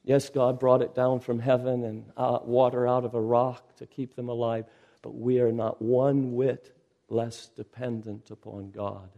Yes, 0.05 0.29
God 0.29 0.59
brought 0.59 0.83
it 0.83 0.95
down 0.95 1.21
from 1.21 1.39
heaven 1.39 1.85
and 1.85 2.05
uh, 2.17 2.39
water 2.43 2.87
out 2.87 3.05
of 3.05 3.15
a 3.15 3.21
rock 3.21 3.77
to 3.77 3.87
keep 3.87 4.15
them 4.17 4.29
alive, 4.29 4.67
but 5.03 5.15
we 5.15 5.41
are 5.41 5.53
not 5.53 5.81
one 5.81 6.35
whit 6.35 6.75
less 7.09 7.49
dependent 7.57 8.31
upon 8.31 8.71
God 8.71 9.09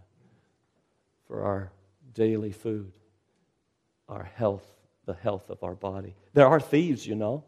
for 1.26 1.42
our 1.42 1.72
daily 2.14 2.52
food, 2.52 2.92
our 4.08 4.22
health, 4.22 4.66
the 5.06 5.14
health 5.14 5.50
of 5.50 5.62
our 5.62 5.74
body. 5.74 6.14
There 6.34 6.46
are 6.46 6.60
thieves, 6.60 7.06
you 7.06 7.16
know. 7.16 7.44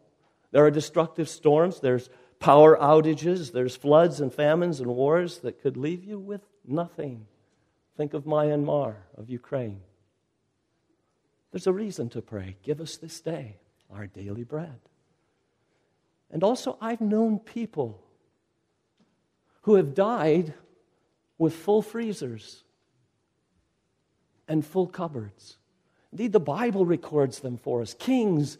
There 0.51 0.65
are 0.65 0.71
destructive 0.71 1.29
storms. 1.29 1.79
There's 1.79 2.09
power 2.39 2.77
outages, 2.77 3.51
there's 3.51 3.75
floods 3.75 4.21
and 4.21 4.33
famines 4.33 4.79
and 4.79 4.89
wars 4.89 5.39
that 5.39 5.61
could 5.61 5.77
leave 5.77 6.03
you 6.03 6.17
with 6.17 6.41
nothing. 6.65 7.27
Think 7.97 8.13
of 8.13 8.23
Myanmar, 8.23 8.95
of 9.17 9.29
Ukraine. 9.29 9.81
There's 11.51 11.67
a 11.67 11.73
reason 11.73 12.09
to 12.09 12.21
pray. 12.21 12.55
Give 12.63 12.79
us 12.79 12.97
this 12.97 13.19
day 13.19 13.57
our 13.93 14.07
daily 14.07 14.43
bread. 14.43 14.79
And 16.31 16.43
also, 16.43 16.77
I've 16.79 17.01
known 17.01 17.39
people 17.39 18.01
who 19.63 19.75
have 19.75 19.95
died 19.95 20.53
with 21.37 21.55
full 21.55 21.81
freezers 21.81 22.63
and 24.47 24.65
full 24.65 24.87
cupboards. 24.87 25.57
Indeed, 26.11 26.33
the 26.33 26.39
Bible 26.39 26.85
records 26.85 27.39
them 27.39 27.57
for 27.57 27.81
us. 27.81 27.93
Kings 27.95 28.57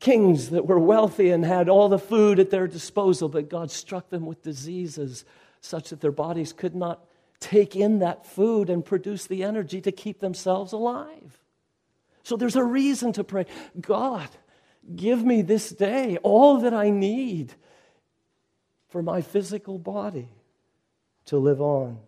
kings 0.00 0.50
that 0.50 0.66
were 0.66 0.78
wealthy 0.78 1.30
and 1.30 1.44
had 1.44 1.68
all 1.68 1.88
the 1.88 1.98
food 1.98 2.38
at 2.38 2.50
their 2.50 2.66
disposal, 2.66 3.28
but 3.28 3.48
God 3.48 3.70
struck 3.70 4.10
them 4.10 4.26
with 4.26 4.42
diseases 4.42 5.24
such 5.60 5.90
that 5.90 6.00
their 6.00 6.12
bodies 6.12 6.52
could 6.52 6.74
not 6.74 7.04
take 7.40 7.76
in 7.76 7.98
that 7.98 8.26
food 8.26 8.70
and 8.70 8.84
produce 8.84 9.26
the 9.26 9.42
energy 9.42 9.80
to 9.80 9.92
keep 9.92 10.20
themselves 10.20 10.72
alive. 10.72 11.38
So 12.22 12.36
there's 12.36 12.56
a 12.56 12.64
reason 12.64 13.12
to 13.14 13.24
pray 13.24 13.46
God, 13.80 14.28
give 14.94 15.24
me 15.24 15.42
this 15.42 15.70
day 15.70 16.16
all 16.22 16.58
that 16.60 16.74
I 16.74 16.90
need 16.90 17.54
for 18.88 19.02
my 19.02 19.22
physical 19.22 19.78
body 19.78 20.28
to 21.26 21.38
live 21.38 21.60
on. 21.60 21.98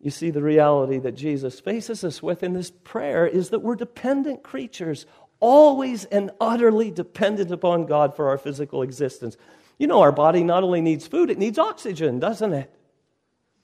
You 0.00 0.10
see, 0.10 0.30
the 0.30 0.42
reality 0.42 0.98
that 1.00 1.16
Jesus 1.16 1.58
faces 1.58 2.04
us 2.04 2.22
with 2.22 2.42
in 2.42 2.52
this 2.52 2.70
prayer 2.70 3.26
is 3.26 3.50
that 3.50 3.60
we're 3.60 3.74
dependent 3.74 4.42
creatures 4.42 5.06
always 5.40 6.04
and 6.06 6.30
utterly 6.40 6.90
dependent 6.90 7.50
upon 7.50 7.86
God 7.86 8.16
for 8.16 8.28
our 8.28 8.38
physical 8.38 8.82
existence. 8.82 9.36
You 9.78 9.86
know, 9.86 10.00
our 10.00 10.12
body 10.12 10.42
not 10.42 10.62
only 10.62 10.80
needs 10.80 11.06
food, 11.06 11.30
it 11.30 11.38
needs 11.38 11.58
oxygen, 11.58 12.18
doesn't 12.18 12.52
it? 12.52 12.72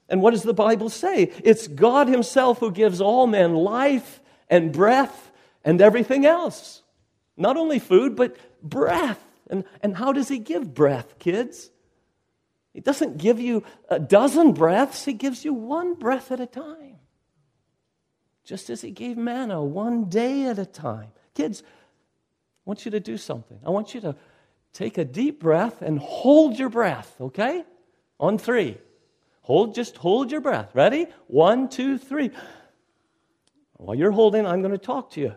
And 0.08 0.20
what 0.20 0.32
does 0.32 0.42
the 0.42 0.54
Bible 0.54 0.90
say? 0.90 1.32
It's 1.42 1.68
God 1.68 2.08
Himself 2.08 2.58
who 2.58 2.70
gives 2.70 3.00
all 3.00 3.26
men 3.26 3.54
life 3.54 4.20
and 4.50 4.72
breath 4.72 5.32
and 5.64 5.80
everything 5.80 6.26
else. 6.26 6.82
Not 7.36 7.56
only 7.56 7.78
food, 7.78 8.14
but 8.14 8.36
breath. 8.62 9.22
And, 9.48 9.64
and 9.82 9.96
how 9.96 10.12
does 10.12 10.28
He 10.28 10.38
give 10.38 10.74
breath, 10.74 11.18
kids? 11.18 11.70
He 12.74 12.80
doesn't 12.80 13.18
give 13.18 13.40
you 13.40 13.64
a 13.88 13.98
dozen 13.98 14.52
breaths, 14.52 15.04
He 15.04 15.14
gives 15.14 15.44
you 15.44 15.54
one 15.54 15.94
breath 15.94 16.30
at 16.30 16.40
a 16.40 16.46
time. 16.46 16.98
Just 18.44 18.68
as 18.70 18.82
He 18.82 18.90
gave 18.90 19.16
manna 19.16 19.62
one 19.62 20.10
day 20.10 20.46
at 20.46 20.58
a 20.58 20.66
time. 20.66 21.12
Kids, 21.34 21.62
I 21.64 21.66
want 22.64 22.84
you 22.84 22.90
to 22.92 23.00
do 23.00 23.16
something. 23.16 23.58
I 23.64 23.70
want 23.70 23.94
you 23.94 24.00
to 24.02 24.16
take 24.72 24.98
a 24.98 25.04
deep 25.04 25.40
breath 25.40 25.82
and 25.82 25.98
hold 25.98 26.58
your 26.58 26.68
breath, 26.68 27.14
okay? 27.20 27.64
On 28.20 28.38
three. 28.38 28.78
Hold, 29.42 29.74
just 29.74 29.96
hold 29.96 30.30
your 30.30 30.40
breath. 30.40 30.74
Ready? 30.74 31.06
One, 31.26 31.68
two, 31.68 31.98
three. 31.98 32.30
While 33.76 33.96
you're 33.96 34.12
holding, 34.12 34.46
I'm 34.46 34.60
going 34.60 34.72
to 34.72 34.78
talk 34.78 35.10
to 35.12 35.20
you. 35.20 35.34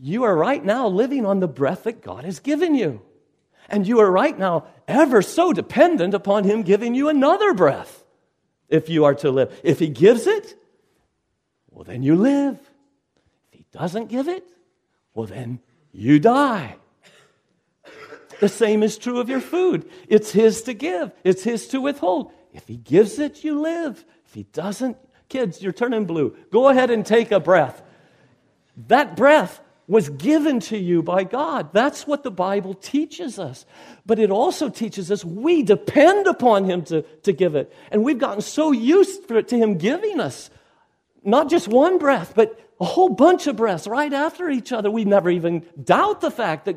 You 0.00 0.24
are 0.24 0.36
right 0.36 0.62
now 0.64 0.88
living 0.88 1.24
on 1.24 1.38
the 1.38 1.48
breath 1.48 1.84
that 1.84 2.02
God 2.02 2.24
has 2.24 2.40
given 2.40 2.74
you. 2.74 3.00
And 3.68 3.86
you 3.86 4.00
are 4.00 4.10
right 4.10 4.36
now 4.36 4.66
ever 4.88 5.22
so 5.22 5.52
dependent 5.52 6.12
upon 6.14 6.44
Him 6.44 6.62
giving 6.62 6.94
you 6.94 7.08
another 7.08 7.54
breath 7.54 8.04
if 8.68 8.88
you 8.88 9.04
are 9.04 9.14
to 9.16 9.30
live. 9.30 9.58
If 9.62 9.78
He 9.78 9.88
gives 9.88 10.26
it, 10.26 10.56
well, 11.70 11.84
then 11.84 12.02
you 12.02 12.16
live. 12.16 12.58
Doesn't 13.74 14.08
give 14.08 14.28
it, 14.28 14.44
well, 15.14 15.26
then 15.26 15.58
you 15.92 16.20
die. 16.20 16.76
The 18.38 18.48
same 18.48 18.84
is 18.84 18.96
true 18.96 19.18
of 19.18 19.28
your 19.28 19.40
food. 19.40 19.90
It's 20.08 20.30
His 20.30 20.62
to 20.62 20.74
give, 20.74 21.10
it's 21.24 21.42
His 21.42 21.66
to 21.68 21.80
withhold. 21.80 22.32
If 22.52 22.68
He 22.68 22.76
gives 22.76 23.18
it, 23.18 23.42
you 23.42 23.60
live. 23.60 24.04
If 24.26 24.34
He 24.34 24.44
doesn't, 24.44 24.96
kids, 25.28 25.60
you're 25.60 25.72
turning 25.72 26.04
blue. 26.04 26.36
Go 26.52 26.68
ahead 26.68 26.90
and 26.90 27.04
take 27.04 27.32
a 27.32 27.40
breath. 27.40 27.82
That 28.86 29.16
breath 29.16 29.60
was 29.88 30.08
given 30.08 30.60
to 30.60 30.78
you 30.78 31.02
by 31.02 31.24
God. 31.24 31.72
That's 31.72 32.06
what 32.06 32.22
the 32.22 32.30
Bible 32.30 32.74
teaches 32.74 33.40
us. 33.40 33.66
But 34.06 34.20
it 34.20 34.30
also 34.30 34.68
teaches 34.68 35.10
us 35.10 35.24
we 35.24 35.64
depend 35.64 36.28
upon 36.28 36.64
Him 36.64 36.84
to, 36.84 37.02
to 37.02 37.32
give 37.32 37.56
it. 37.56 37.72
And 37.90 38.04
we've 38.04 38.18
gotten 38.18 38.40
so 38.40 38.70
used 38.70 39.28
to 39.28 39.56
Him 39.56 39.78
giving 39.78 40.20
us 40.20 40.48
not 41.24 41.50
just 41.50 41.66
one 41.66 41.98
breath, 41.98 42.34
but 42.36 42.63
a 42.80 42.84
whole 42.84 43.08
bunch 43.08 43.46
of 43.46 43.56
breaths 43.56 43.86
right 43.86 44.12
after 44.12 44.50
each 44.50 44.72
other. 44.72 44.90
We 44.90 45.04
never 45.04 45.30
even 45.30 45.64
doubt 45.82 46.20
the 46.20 46.30
fact 46.30 46.64
that, 46.64 46.76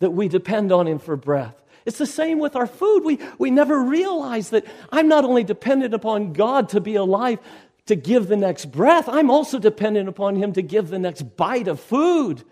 that 0.00 0.10
we 0.10 0.28
depend 0.28 0.72
on 0.72 0.86
Him 0.86 0.98
for 0.98 1.16
breath. 1.16 1.62
It's 1.84 1.98
the 1.98 2.06
same 2.06 2.38
with 2.38 2.56
our 2.56 2.66
food. 2.66 3.04
We, 3.04 3.18
we 3.38 3.50
never 3.50 3.82
realize 3.82 4.50
that 4.50 4.64
I'm 4.90 5.08
not 5.08 5.24
only 5.24 5.44
dependent 5.44 5.94
upon 5.94 6.32
God 6.32 6.68
to 6.70 6.80
be 6.80 6.94
alive, 6.94 7.38
to 7.86 7.96
give 7.96 8.28
the 8.28 8.36
next 8.36 8.66
breath, 8.66 9.08
I'm 9.08 9.30
also 9.30 9.58
dependent 9.58 10.08
upon 10.08 10.36
Him 10.36 10.52
to 10.52 10.62
give 10.62 10.88
the 10.88 10.98
next 10.98 11.36
bite 11.36 11.68
of 11.68 11.80
food 11.80 12.44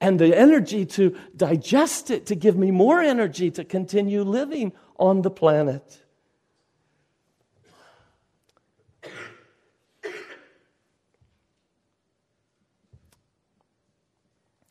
and 0.00 0.18
the 0.18 0.36
energy 0.36 0.86
to 0.86 1.16
digest 1.36 2.10
it, 2.10 2.26
to 2.26 2.34
give 2.34 2.56
me 2.56 2.70
more 2.70 3.00
energy 3.00 3.50
to 3.50 3.64
continue 3.64 4.22
living 4.22 4.72
on 4.96 5.22
the 5.22 5.30
planet. 5.30 5.99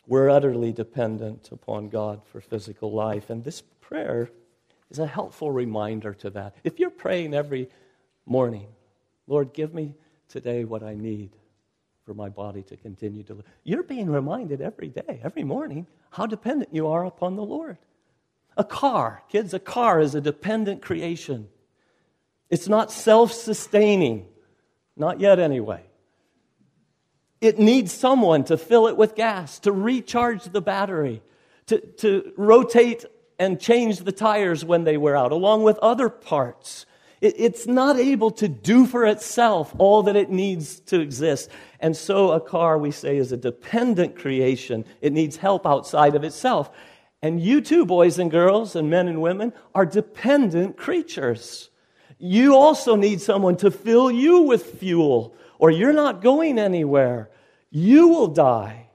We're 0.10 0.32
utterly 0.32 0.74
dependent 0.74 1.52
upon 1.52 1.90
God 1.90 2.22
for 2.26 2.42
physical 2.42 2.92
life. 2.92 3.30
And 3.30 3.44
this 3.44 3.62
prayer 3.80 4.32
is 4.90 4.98
a 4.98 5.06
helpful 5.06 5.52
reminder 5.52 6.16
to 6.16 6.32
that. 6.32 6.56
If 6.64 6.80
you're 6.80 6.90
praying 6.90 7.36
every 7.36 7.70
morning, 8.26 8.66
Lord, 9.28 9.54
give 9.54 9.72
me 9.72 9.94
today 10.28 10.64
what 10.64 10.82
I 10.82 10.96
need 10.96 11.30
for 12.08 12.16
my 12.16 12.28
body 12.28 12.64
to 12.64 12.76
continue 12.76 13.22
to 13.22 13.36
live, 13.36 13.46
you're 13.64 13.84
being 13.84 14.10
reminded 14.10 14.62
every 14.62 14.90
day, 14.90 15.22
every 15.24 15.44
morning, 15.44 15.86
how 16.10 16.26
dependent 16.26 16.74
you 16.74 16.88
are 16.88 17.06
upon 17.06 17.36
the 17.36 17.46
Lord. 17.46 17.78
A 18.58 18.64
car, 18.64 19.22
kids, 19.30 19.54
a 19.54 19.60
car 19.60 20.00
is 20.02 20.16
a 20.16 20.22
dependent 20.22 20.82
creation. 20.82 21.50
It's 22.50 22.68
not 22.68 22.92
self 22.92 23.32
sustaining, 23.32 24.26
not 24.98 25.20
yet 25.20 25.38
anyway. 25.38 25.84
It 27.42 27.58
needs 27.58 27.94
someone 27.94 28.44
to 28.46 28.58
fill 28.58 28.88
it 28.88 28.98
with 28.98 29.16
gas, 29.16 29.60
to 29.60 29.72
recharge 29.72 30.44
the 30.44 30.62
battery, 30.62 31.22
to, 31.68 31.80
to 31.80 32.34
rotate 32.36 33.06
and 33.38 33.60
change 33.60 34.00
the 34.00 34.12
tires 34.12 34.66
when 34.66 34.84
they 34.84 34.98
wear 34.98 35.16
out, 35.16 35.32
along 35.32 35.64
with 35.64 35.78
other 35.80 36.10
parts. 36.10 36.86
It, 37.22 37.36
it's 37.38 37.66
not 37.66 37.98
able 37.98 38.32
to 38.32 38.50
do 38.50 38.86
for 38.86 39.06
itself 39.06 39.74
all 39.78 40.04
that 40.04 40.18
it 40.18 40.30
needs 40.30 40.82
to 40.82 41.00
exist. 41.00 41.50
And 41.80 41.96
so 41.96 42.32
a 42.32 42.42
car, 42.42 42.78
we 42.78 42.92
say, 42.92 43.18
is 43.18 43.32
a 43.32 43.38
dependent 43.38 44.18
creation. 44.18 44.84
It 45.00 45.14
needs 45.14 45.38
help 45.38 45.66
outside 45.66 46.16
of 46.16 46.26
itself. 46.26 46.70
And 47.22 47.40
you 47.40 47.62
too, 47.62 47.86
boys 47.86 48.20
and 48.20 48.30
girls, 48.30 48.76
and 48.76 48.90
men 48.90 49.08
and 49.08 49.22
women, 49.22 49.54
are 49.74 49.86
dependent 49.86 50.76
creatures. 50.76 51.70
You 52.18 52.56
also 52.56 52.96
need 52.96 53.22
someone 53.22 53.56
to 53.58 53.72
fill 53.72 54.12
you 54.12 54.42
with 54.42 54.80
fuel 54.80 55.36
or 55.60 55.70
you're 55.70 55.94
not 55.94 56.22
going 56.22 56.58
anywhere. 56.58 57.30
You 57.70 58.08
will 58.08 58.28
die. 58.28 58.88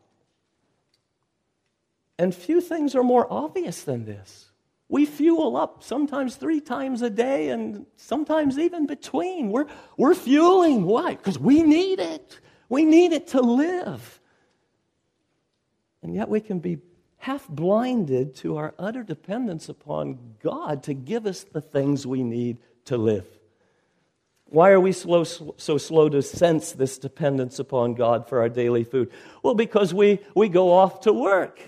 And 2.18 2.34
few 2.34 2.60
things 2.60 2.94
are 2.94 3.02
more 3.04 3.30
obvious 3.30 3.82
than 3.82 4.04
this. 4.04 4.50
We 4.88 5.06
fuel 5.06 5.56
up 5.56 5.82
sometimes 5.82 6.36
three 6.36 6.60
times 6.60 7.02
a 7.02 7.10
day 7.10 7.50
and 7.50 7.86
sometimes 7.96 8.58
even 8.58 8.86
between. 8.86 9.50
We're, 9.50 9.66
we're 9.96 10.14
fueling. 10.14 10.84
Why? 10.84 11.14
Because 11.14 11.38
we 11.38 11.62
need 11.62 12.00
it. 12.00 12.40
We 12.68 12.84
need 12.84 13.12
it 13.12 13.28
to 13.28 13.40
live. 13.40 14.20
And 16.02 16.14
yet 16.14 16.28
we 16.28 16.40
can 16.40 16.58
be 16.60 16.78
half 17.18 17.48
blinded 17.48 18.34
to 18.36 18.56
our 18.56 18.74
utter 18.78 19.02
dependence 19.02 19.68
upon 19.68 20.18
God 20.42 20.82
to 20.84 20.94
give 20.94 21.26
us 21.26 21.44
the 21.44 21.62
things 21.62 22.06
we 22.06 22.22
need 22.22 22.58
to 22.84 22.96
live. 22.96 23.26
Why 24.46 24.70
are 24.70 24.80
we 24.80 24.92
slow, 24.92 25.24
so 25.24 25.78
slow 25.78 26.08
to 26.08 26.22
sense 26.22 26.72
this 26.72 26.98
dependence 26.98 27.58
upon 27.58 27.94
God 27.94 28.28
for 28.28 28.40
our 28.40 28.48
daily 28.48 28.84
food? 28.84 29.10
Well, 29.42 29.54
because 29.54 29.92
we, 29.92 30.20
we 30.34 30.48
go 30.48 30.72
off 30.72 31.00
to 31.02 31.12
work 31.12 31.60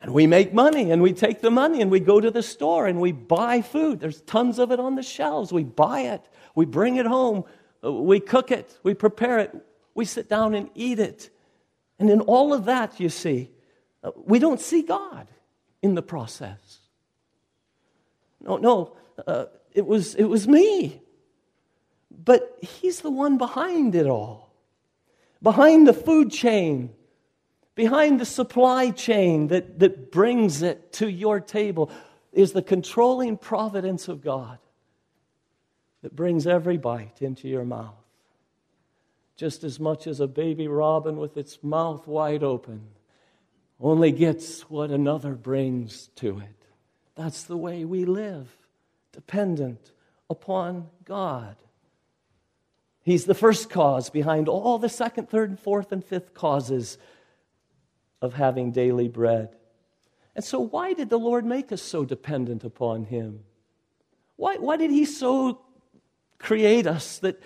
and 0.00 0.12
we 0.12 0.26
make 0.26 0.52
money 0.52 0.90
and 0.90 1.02
we 1.02 1.12
take 1.12 1.40
the 1.40 1.50
money 1.50 1.80
and 1.80 1.90
we 1.90 2.00
go 2.00 2.20
to 2.20 2.30
the 2.30 2.42
store 2.42 2.86
and 2.86 3.00
we 3.00 3.12
buy 3.12 3.62
food. 3.62 4.00
There's 4.00 4.22
tons 4.22 4.58
of 4.58 4.72
it 4.72 4.80
on 4.80 4.96
the 4.96 5.02
shelves. 5.02 5.52
We 5.52 5.64
buy 5.64 6.00
it, 6.00 6.22
we 6.54 6.64
bring 6.64 6.96
it 6.96 7.06
home, 7.06 7.44
we 7.82 8.18
cook 8.18 8.50
it, 8.50 8.78
we 8.82 8.94
prepare 8.94 9.38
it, 9.38 9.54
we 9.94 10.04
sit 10.04 10.28
down 10.28 10.54
and 10.54 10.70
eat 10.74 10.98
it. 10.98 11.30
And 11.98 12.10
in 12.10 12.20
all 12.22 12.52
of 12.52 12.64
that, 12.64 12.98
you 12.98 13.08
see, 13.08 13.50
uh, 14.02 14.10
we 14.16 14.38
don't 14.38 14.60
see 14.60 14.82
God 14.82 15.28
in 15.80 15.94
the 15.94 16.02
process. 16.02 16.80
No, 18.40 18.56
no, 18.56 18.96
uh, 19.26 19.46
it, 19.72 19.86
was, 19.86 20.14
it 20.16 20.24
was 20.24 20.48
me. 20.48 21.00
But 22.22 22.58
he's 22.60 23.00
the 23.00 23.10
one 23.10 23.38
behind 23.38 23.94
it 23.94 24.06
all, 24.06 24.52
behind 25.42 25.86
the 25.86 25.92
food 25.92 26.30
chain, 26.30 26.94
behind 27.74 28.20
the 28.20 28.26
supply 28.26 28.90
chain 28.90 29.48
that, 29.48 29.78
that 29.78 30.12
brings 30.12 30.62
it 30.62 30.92
to 30.94 31.08
your 31.08 31.40
table 31.40 31.90
is 32.32 32.52
the 32.52 32.62
controlling 32.62 33.36
providence 33.36 34.08
of 34.08 34.20
God 34.20 34.58
that 36.02 36.14
brings 36.14 36.46
every 36.46 36.76
bite 36.76 37.22
into 37.22 37.48
your 37.48 37.64
mouth. 37.64 37.94
Just 39.36 39.64
as 39.64 39.80
much 39.80 40.06
as 40.06 40.20
a 40.20 40.26
baby 40.26 40.68
robin 40.68 41.16
with 41.16 41.36
its 41.36 41.62
mouth 41.62 42.06
wide 42.06 42.42
open 42.42 42.82
only 43.80 44.12
gets 44.12 44.62
what 44.70 44.90
another 44.90 45.34
brings 45.34 46.08
to 46.16 46.38
it. 46.38 46.66
That's 47.16 47.44
the 47.44 47.56
way 47.56 47.84
we 47.84 48.04
live, 48.04 48.48
dependent 49.12 49.92
upon 50.30 50.88
God. 51.04 51.56
He's 53.04 53.26
the 53.26 53.34
first 53.34 53.68
cause 53.68 54.08
behind 54.08 54.48
all 54.48 54.78
the 54.78 54.88
second, 54.88 55.28
third, 55.28 55.50
and 55.50 55.60
fourth, 55.60 55.92
and 55.92 56.02
fifth 56.02 56.32
causes 56.32 56.96
of 58.22 58.32
having 58.32 58.72
daily 58.72 59.08
bread. 59.08 59.54
And 60.34 60.42
so, 60.42 60.58
why 60.58 60.94
did 60.94 61.10
the 61.10 61.18
Lord 61.18 61.44
make 61.44 61.70
us 61.70 61.82
so 61.82 62.06
dependent 62.06 62.64
upon 62.64 63.04
Him? 63.04 63.44
Why, 64.36 64.56
why 64.56 64.78
did 64.78 64.90
He 64.90 65.04
so 65.04 65.60
create 66.38 66.86
us 66.86 67.18
that, 67.18 67.40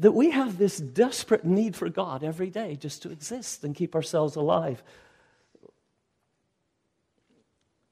that 0.00 0.10
we 0.10 0.30
have 0.30 0.58
this 0.58 0.78
desperate 0.78 1.44
need 1.44 1.76
for 1.76 1.88
God 1.88 2.24
every 2.24 2.50
day 2.50 2.74
just 2.74 3.02
to 3.02 3.10
exist 3.10 3.62
and 3.62 3.76
keep 3.76 3.94
ourselves 3.94 4.34
alive? 4.34 4.82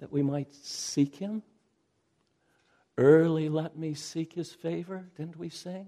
That 0.00 0.10
we 0.10 0.22
might 0.22 0.52
seek 0.52 1.14
Him? 1.14 1.44
Early 2.98 3.48
let 3.48 3.78
me 3.78 3.94
seek 3.94 4.32
His 4.32 4.52
favor, 4.52 5.06
didn't 5.16 5.38
we 5.38 5.48
sing? 5.48 5.86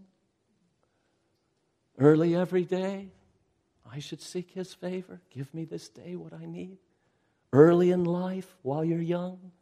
Early 2.01 2.35
every 2.35 2.65
day, 2.65 3.11
I 3.93 3.99
should 3.99 4.23
seek 4.23 4.53
His 4.53 4.73
favor. 4.73 5.21
Give 5.29 5.53
me 5.53 5.67
this 5.67 5.91
day 5.91 6.17
what 6.17 6.33
I 6.33 6.47
need. 6.47 6.79
Early 7.53 7.91
in 7.91 8.05
life, 8.05 8.57
while 8.63 8.83
you're 8.83 9.03
young, 9.03 9.53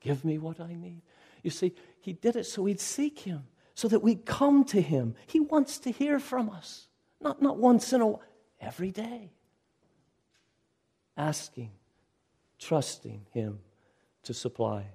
give 0.00 0.22
me 0.22 0.36
what 0.36 0.60
I 0.60 0.74
need. 0.74 1.00
You 1.42 1.50
see, 1.50 1.72
He 2.00 2.12
did 2.12 2.36
it 2.36 2.44
so 2.44 2.62
we'd 2.62 2.78
seek 2.78 3.20
Him, 3.20 3.44
so 3.74 3.88
that 3.88 4.00
we'd 4.00 4.26
come 4.26 4.64
to 4.66 4.82
Him. 4.82 5.14
He 5.26 5.40
wants 5.40 5.78
to 5.78 5.90
hear 5.90 6.18
from 6.18 6.50
us, 6.50 6.88
not, 7.22 7.40
not 7.40 7.56
once 7.56 7.94
in 7.94 8.02
a 8.02 8.06
while, 8.06 8.22
every 8.60 8.90
day. 8.90 9.32
Asking, 11.16 11.70
trusting 12.58 13.26
Him 13.30 13.60
to 14.24 14.34
supply. 14.34 14.88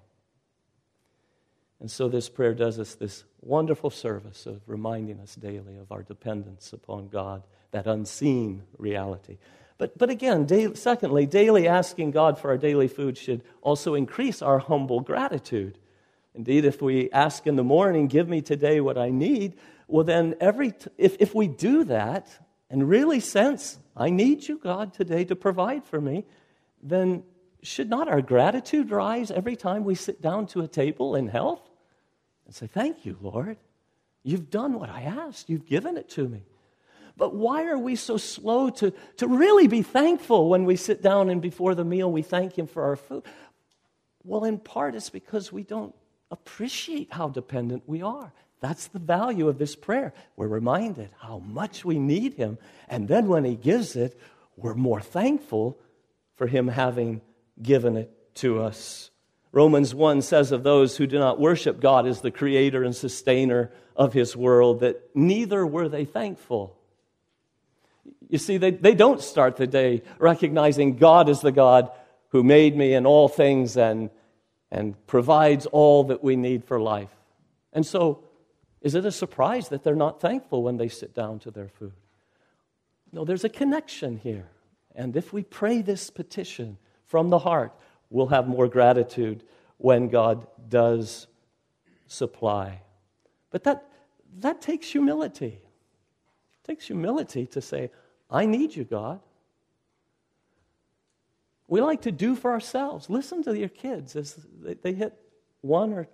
And 1.79 1.91
so 1.91 2.07
this 2.07 2.27
prayer 2.29 2.53
does 2.53 2.79
us 2.79 2.95
this 2.95 3.23
wonderful 3.41 3.89
service 3.89 4.45
of 4.45 4.61
reminding 4.65 5.19
us 5.19 5.35
daily 5.35 5.77
of 5.77 5.91
our 5.91 6.01
dependence 6.01 6.73
upon 6.73 7.07
God, 7.07 7.43
that 7.71 7.85
unseen 7.85 8.63
reality. 8.77 9.37
But, 9.77 9.97
but 9.97 10.09
again, 10.09 10.45
daily, 10.45 10.75
secondly, 10.75 11.27
daily 11.27 11.67
asking 11.67 12.11
God 12.11 12.39
for 12.39 12.49
our 12.49 12.57
daily 12.57 12.87
food 12.87 13.17
should 13.17 13.43
also 13.61 13.93
increase 13.93 14.41
our 14.41 14.57
humble 14.57 15.01
gratitude. 15.01 15.77
Indeed, 16.33 16.65
if 16.65 16.81
we 16.81 17.11
ask 17.11 17.45
in 17.45 17.55
the 17.55 17.63
morning, 17.63 18.07
give 18.07 18.27
me 18.27 18.41
today 18.41 18.81
what 18.81 18.97
I 18.97 19.09
need, 19.09 19.55
well, 19.87 20.03
then 20.03 20.35
every 20.39 20.71
t- 20.71 20.89
if, 20.97 21.15
if 21.19 21.35
we 21.35 21.47
do 21.47 21.83
that 21.85 22.27
and 22.69 22.89
really 22.89 23.19
sense, 23.19 23.77
I 23.95 24.09
need 24.09 24.47
you, 24.47 24.57
God, 24.57 24.93
today 24.93 25.25
to 25.25 25.35
provide 25.35 25.85
for 25.85 26.01
me, 26.01 26.25
then 26.81 27.23
should 27.63 27.89
not 27.89 28.07
our 28.07 28.21
gratitude 28.21 28.91
rise 28.91 29.31
every 29.31 29.55
time 29.55 29.83
we 29.83 29.95
sit 29.95 30.21
down 30.21 30.47
to 30.47 30.61
a 30.61 30.67
table 30.67 31.15
in 31.15 31.27
health? 31.27 31.66
And 32.47 32.55
say, 32.55 32.65
Thank 32.65 33.05
you, 33.05 33.17
Lord. 33.21 33.57
You've 34.23 34.49
done 34.49 34.73
what 34.73 34.89
I 34.89 35.03
asked, 35.03 35.49
you've 35.49 35.67
given 35.67 35.95
it 35.95 36.09
to 36.09 36.27
me. 36.27 36.43
But 37.15 37.33
why 37.33 37.65
are 37.67 37.77
we 37.77 37.95
so 37.95 38.17
slow 38.17 38.69
to, 38.69 38.93
to 39.17 39.27
really 39.27 39.67
be 39.67 39.81
thankful 39.81 40.49
when 40.49 40.65
we 40.65 40.75
sit 40.75 41.01
down 41.01 41.29
and 41.29 41.41
before 41.41 41.75
the 41.75 41.85
meal 41.85 42.11
we 42.11 42.21
thank 42.21 42.57
Him 42.57 42.67
for 42.67 42.83
our 42.83 42.95
food? 42.95 43.23
Well, 44.23 44.43
in 44.43 44.59
part, 44.59 44.95
it's 44.95 45.09
because 45.09 45.51
we 45.51 45.63
don't 45.63 45.95
appreciate 46.29 47.11
how 47.11 47.29
dependent 47.29 47.83
we 47.87 48.01
are. 48.01 48.33
That's 48.59 48.87
the 48.87 48.99
value 48.99 49.47
of 49.47 49.57
this 49.57 49.75
prayer. 49.75 50.13
We're 50.35 50.47
reminded 50.47 51.09
how 51.19 51.39
much 51.39 51.85
we 51.85 51.97
need 51.97 52.33
Him. 52.33 52.57
And 52.87 53.07
then 53.07 53.27
when 53.27 53.45
He 53.45 53.55
gives 53.55 53.95
it, 53.95 54.19
we're 54.55 54.75
more 54.75 55.01
thankful 55.01 55.79
for 56.35 56.47
Him 56.47 56.67
having 56.67 57.21
given 57.61 57.97
it 57.97 58.35
to 58.35 58.61
us. 58.61 59.09
Romans 59.57 59.95
1 59.95 60.21
says 60.21 60.51
of 60.51 60.61
those 60.61 60.97
who 60.97 61.07
do 61.07 61.17
not 61.17 61.39
worship 61.39 61.79
God 61.79 62.05
as 62.05 62.21
the 62.21 62.29
creator 62.29 62.83
and 62.83 62.95
sustainer 62.95 63.71
of 63.95 64.13
his 64.13 64.37
world 64.37 64.81
that 64.81 65.09
neither 65.15 65.65
were 65.65 65.89
they 65.89 66.05
thankful. 66.05 66.77
You 68.29 68.37
see, 68.37 68.57
they, 68.57 68.69
they 68.69 68.93
don't 68.93 69.19
start 69.19 69.57
the 69.57 69.65
day 69.65 70.03
recognizing 70.19 70.97
God 70.97 71.27
is 71.27 71.41
the 71.41 71.51
God 71.51 71.89
who 72.29 72.43
made 72.43 72.77
me 72.77 72.93
and 72.93 73.07
all 73.07 73.27
things 73.27 73.77
and, 73.77 74.11
and 74.69 74.93
provides 75.07 75.65
all 75.65 76.03
that 76.03 76.23
we 76.23 76.35
need 76.35 76.63
for 76.63 76.79
life. 76.79 77.09
And 77.73 77.83
so, 77.83 78.23
is 78.81 78.93
it 78.93 79.05
a 79.05 79.11
surprise 79.11 79.69
that 79.69 79.83
they're 79.83 79.95
not 79.95 80.21
thankful 80.21 80.61
when 80.61 80.77
they 80.77 80.87
sit 80.87 81.15
down 81.15 81.39
to 81.39 81.49
their 81.49 81.69
food? 81.69 81.93
No, 83.11 83.25
there's 83.25 83.43
a 83.43 83.49
connection 83.49 84.17
here. 84.17 84.51
And 84.93 85.15
if 85.15 85.33
we 85.33 85.41
pray 85.41 85.81
this 85.81 86.11
petition 86.11 86.77
from 87.05 87.31
the 87.31 87.39
heart, 87.39 87.73
we'll 88.09 88.27
have 88.27 88.47
more 88.47 88.67
gratitude 88.67 89.43
when 89.77 90.09
God 90.09 90.47
does 90.69 91.27
supply. 92.07 92.81
But 93.51 93.63
that, 93.63 93.85
that 94.39 94.61
takes 94.61 94.89
humility. 94.89 95.59
It 95.59 96.67
takes 96.67 96.87
humility 96.87 97.45
to 97.47 97.61
say, 97.61 97.91
I 98.29 98.45
need 98.45 98.75
you, 98.75 98.83
God. 98.83 99.19
We 101.67 101.81
like 101.81 102.01
to 102.03 102.11
do 102.11 102.35
for 102.35 102.51
ourselves. 102.51 103.09
Listen 103.09 103.43
to 103.43 103.57
your 103.57 103.69
kids 103.69 104.15
as 104.15 104.37
they 104.61 104.93
hit 104.93 105.13
one 105.61 105.93
or 105.93 106.07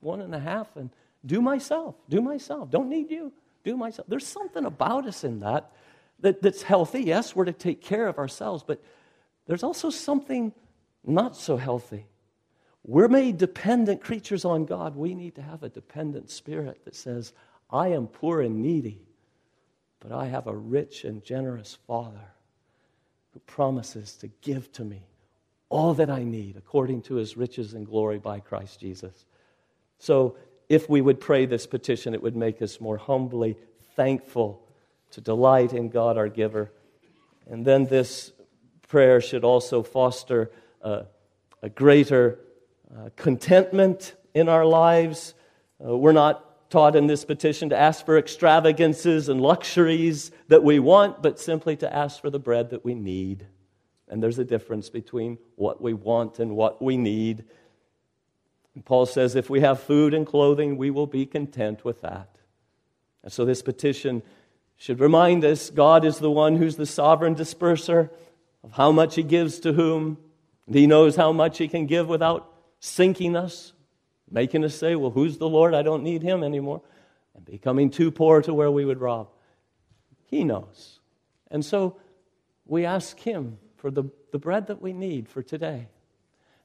one 0.00 0.20
and 0.20 0.34
a 0.34 0.38
half 0.38 0.76
and 0.76 0.90
do 1.26 1.42
myself, 1.42 1.94
do 2.08 2.20
myself. 2.22 2.70
Don't 2.70 2.88
need 2.88 3.10
you, 3.10 3.32
do 3.64 3.76
myself. 3.76 4.08
There's 4.08 4.26
something 4.26 4.64
about 4.64 5.06
us 5.06 5.24
in 5.24 5.40
that, 5.40 5.72
that 6.20 6.40
that's 6.40 6.62
healthy. 6.62 7.02
Yes, 7.02 7.36
we're 7.36 7.44
to 7.44 7.52
take 7.52 7.82
care 7.82 8.06
of 8.06 8.18
ourselves, 8.18 8.64
but 8.66 8.82
there's 9.46 9.62
also 9.62 9.90
something 9.90 10.52
not 11.04 11.36
so 11.36 11.56
healthy. 11.56 12.06
We're 12.84 13.08
made 13.08 13.38
dependent 13.38 14.00
creatures 14.00 14.44
on 14.44 14.64
God. 14.64 14.96
We 14.96 15.14
need 15.14 15.34
to 15.34 15.42
have 15.42 15.62
a 15.62 15.68
dependent 15.68 16.30
spirit 16.30 16.84
that 16.84 16.96
says, 16.96 17.32
I 17.70 17.88
am 17.88 18.06
poor 18.06 18.40
and 18.40 18.62
needy, 18.62 19.02
but 20.00 20.12
I 20.12 20.26
have 20.26 20.46
a 20.46 20.56
rich 20.56 21.04
and 21.04 21.22
generous 21.22 21.76
Father 21.86 22.32
who 23.32 23.40
promises 23.40 24.14
to 24.16 24.28
give 24.40 24.72
to 24.72 24.84
me 24.84 25.02
all 25.68 25.94
that 25.94 26.08
I 26.08 26.22
need 26.22 26.56
according 26.56 27.02
to 27.02 27.16
his 27.16 27.36
riches 27.36 27.74
and 27.74 27.86
glory 27.86 28.18
by 28.18 28.40
Christ 28.40 28.80
Jesus. 28.80 29.26
So, 29.98 30.36
if 30.68 30.88
we 30.88 31.00
would 31.00 31.18
pray 31.18 31.46
this 31.46 31.66
petition, 31.66 32.12
it 32.12 32.22
would 32.22 32.36
make 32.36 32.60
us 32.60 32.80
more 32.80 32.98
humbly 32.98 33.56
thankful 33.96 34.62
to 35.12 35.20
delight 35.20 35.72
in 35.72 35.88
God 35.88 36.18
our 36.18 36.28
giver. 36.28 36.70
And 37.50 37.64
then 37.64 37.86
this 37.86 38.32
prayer 38.86 39.20
should 39.20 39.44
also 39.44 39.82
foster 39.82 40.50
a, 40.82 41.06
a 41.62 41.68
greater 41.68 42.38
uh, 42.94 43.10
contentment 43.16 44.14
in 44.34 44.48
our 44.48 44.64
lives. 44.64 45.34
Uh, 45.84 45.96
we're 45.96 46.12
not 46.12 46.70
taught 46.70 46.96
in 46.96 47.06
this 47.06 47.24
petition 47.24 47.70
to 47.70 47.76
ask 47.76 48.04
for 48.04 48.18
extravagances 48.18 49.28
and 49.28 49.40
luxuries 49.40 50.30
that 50.48 50.62
we 50.62 50.78
want, 50.78 51.22
but 51.22 51.40
simply 51.40 51.76
to 51.76 51.94
ask 51.94 52.20
for 52.20 52.30
the 52.30 52.38
bread 52.38 52.70
that 52.70 52.84
we 52.84 52.94
need. 52.94 53.46
And 54.08 54.22
there's 54.22 54.38
a 54.38 54.44
difference 54.44 54.90
between 54.90 55.38
what 55.56 55.80
we 55.80 55.92
want 55.94 56.38
and 56.38 56.56
what 56.56 56.80
we 56.82 56.96
need. 56.96 57.44
And 58.74 58.84
Paul 58.84 59.06
says 59.06 59.34
if 59.34 59.50
we 59.50 59.60
have 59.60 59.82
food 59.82 60.14
and 60.14 60.26
clothing, 60.26 60.76
we 60.76 60.90
will 60.90 61.06
be 61.06 61.26
content 61.26 61.84
with 61.84 62.02
that. 62.02 62.36
And 63.22 63.32
so 63.32 63.44
this 63.44 63.62
petition 63.62 64.22
should 64.76 65.00
remind 65.00 65.44
us 65.44 65.70
God 65.70 66.04
is 66.04 66.18
the 66.18 66.30
one 66.30 66.56
who's 66.56 66.76
the 66.76 66.86
sovereign 66.86 67.34
disperser 67.34 68.10
of 68.62 68.72
how 68.72 68.92
much 68.92 69.16
He 69.16 69.22
gives 69.22 69.58
to 69.60 69.72
whom. 69.72 70.18
He 70.70 70.86
knows 70.86 71.16
how 71.16 71.32
much 71.32 71.58
He 71.58 71.68
can 71.68 71.86
give 71.86 72.08
without 72.08 72.52
sinking 72.80 73.36
us 73.36 73.72
making 74.30 74.64
us 74.64 74.74
say, 74.74 74.94
Well, 74.94 75.10
who's 75.10 75.38
the 75.38 75.48
Lord? 75.48 75.74
I 75.74 75.82
don't 75.82 76.02
need 76.02 76.22
him 76.22 76.42
anymore. 76.42 76.82
And 77.34 77.44
becoming 77.44 77.90
too 77.90 78.10
poor 78.10 78.42
to 78.42 78.54
where 78.54 78.70
we 78.70 78.84
would 78.84 79.00
rob. 79.00 79.28
He 80.26 80.44
knows. 80.44 81.00
And 81.50 81.64
so 81.64 81.98
we 82.66 82.84
ask 82.84 83.18
him 83.18 83.58
for 83.76 83.90
the, 83.90 84.04
the 84.32 84.38
bread 84.38 84.66
that 84.66 84.82
we 84.82 84.92
need 84.92 85.28
for 85.28 85.42
today. 85.42 85.88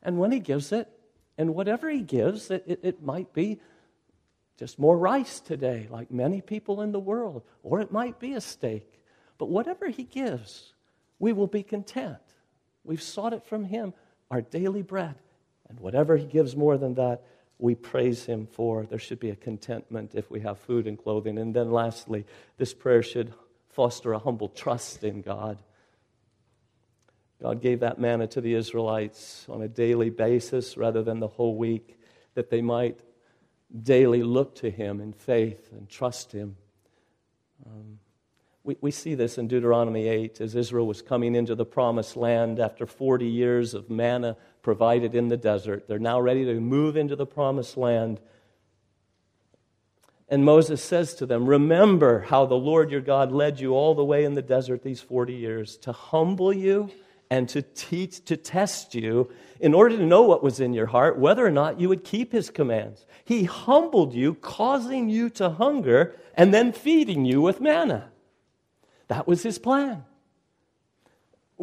And 0.02 0.18
when 0.18 0.32
he 0.32 0.40
gives 0.40 0.72
it, 0.72 0.90
and 1.38 1.56
whatever 1.56 1.90
he 1.90 2.02
gives, 2.02 2.52
it, 2.52 2.64
it, 2.68 2.80
it 2.84 3.04
might 3.04 3.34
be 3.34 3.60
just 4.58 4.78
more 4.78 4.98
rice 4.98 5.40
today, 5.40 5.88
like 5.90 6.12
many 6.12 6.42
people 6.42 6.82
in 6.82 6.92
the 6.92 7.00
world, 7.00 7.44
or 7.64 7.80
it 7.80 7.92
might 7.92 8.20
be 8.20 8.34
a 8.34 8.42
steak. 8.42 9.02
But 9.38 9.50
whatever 9.50 9.88
he 9.88 10.04
gives, 10.04 10.74
we 11.20 11.34
will 11.34 11.48
be 11.48 11.64
content. 11.64 12.18
We've 12.84 13.02
sought 13.02 13.34
it 13.34 13.44
from 13.46 13.66
him, 13.66 13.94
our 14.30 14.42
daily 14.42 14.82
bread. 14.82 15.16
And 15.70 15.80
whatever 15.80 16.18
he 16.18 16.26
gives 16.26 16.56
more 16.56 16.78
than 16.78 16.96
that, 16.96 17.24
we 17.64 17.76
praise 17.76 18.26
Him 18.26 18.46
for. 18.46 18.86
There 18.86 19.00
should 19.00 19.22
be 19.22 19.30
a 19.30 19.38
contentment 19.38 20.16
if 20.16 20.30
we 20.30 20.42
have 20.42 20.60
food 20.60 20.86
and 20.86 21.02
clothing. 21.02 21.38
And 21.38 21.54
then, 21.54 21.72
lastly, 21.72 22.26
this 22.58 22.74
prayer 22.74 23.02
should 23.02 23.34
foster 23.70 24.12
a 24.12 24.20
humble 24.20 24.50
trust 24.50 25.04
in 25.04 25.22
God. 25.22 25.58
God 27.42 27.62
gave 27.62 27.80
that 27.80 28.00
manna 28.00 28.28
to 28.28 28.42
the 28.42 28.54
Israelites 28.54 29.46
on 29.50 29.62
a 29.62 29.68
daily 29.70 30.10
basis 30.10 30.78
rather 30.78 31.04
than 31.04 31.20
the 31.20 31.28
whole 31.28 31.56
week, 31.56 31.98
that 32.36 32.50
they 32.50 32.62
might 32.62 33.00
daily 33.82 34.24
look 34.24 34.56
to 34.56 34.70
Him 34.70 35.00
in 35.00 35.14
faith 35.14 35.72
and 35.72 35.90
trust 35.90 36.34
Him. 36.34 36.58
Um, 37.66 38.00
we, 38.64 38.78
we 38.80 38.92
see 38.92 39.16
this 39.16 39.38
in 39.38 39.48
Deuteronomy 39.48 40.08
8 40.08 40.40
as 40.40 40.56
Israel 40.56 40.88
was 40.88 41.02
coming 41.02 41.36
into 41.36 41.56
the 41.56 41.66
promised 41.66 42.16
land 42.16 42.60
after 42.60 42.86
40 42.86 43.26
years 43.26 43.74
of 43.74 43.90
manna 43.90 44.38
provided 44.62 45.16
in 45.16 45.28
the 45.28 45.38
desert. 45.38 45.88
They're 45.88 46.00
now 46.00 46.20
ready 46.20 46.46
to 46.46 46.60
move 46.60 46.96
into 46.96 47.16
the 47.16 47.26
promised 47.26 47.76
land. 47.76 48.22
And 50.30 50.46
Moses 50.46 50.82
says 50.82 51.14
to 51.16 51.26
them, 51.26 51.46
Remember 51.46 52.22
how 52.22 52.46
the 52.46 52.56
Lord 52.56 52.90
your 52.90 53.02
God 53.02 53.32
led 53.34 53.60
you 53.60 53.74
all 53.74 53.94
the 53.94 54.06
way 54.06 54.24
in 54.24 54.34
the 54.34 54.42
desert 54.42 54.82
these 54.82 55.02
40 55.02 55.34
years 55.34 55.78
to 55.78 55.92
humble 55.92 56.54
you 56.54 56.90
and 57.30 57.50
to 57.50 57.62
teach, 57.62 58.24
to 58.26 58.38
test 58.38 58.96
you 58.96 59.30
in 59.60 59.74
order 59.74 59.98
to 59.98 60.06
know 60.06 60.22
what 60.22 60.42
was 60.42 60.62
in 60.62 60.74
your 60.74 60.86
heart, 60.86 61.20
whether 61.20 61.46
or 61.46 61.52
not 61.52 61.82
you 61.82 61.90
would 61.90 62.04
keep 62.06 62.32
his 62.32 62.50
commands. 62.50 63.06
He 63.26 63.44
humbled 63.44 64.14
you, 64.14 64.36
causing 64.36 65.10
you 65.10 65.30
to 65.32 65.50
hunger, 65.50 66.16
and 66.36 66.54
then 66.54 66.72
feeding 66.72 67.26
you 67.26 67.42
with 67.42 67.60
manna. 67.60 68.13
That 69.08 69.28
was 69.28 69.44
his 69.44 69.60
plan 69.60 70.06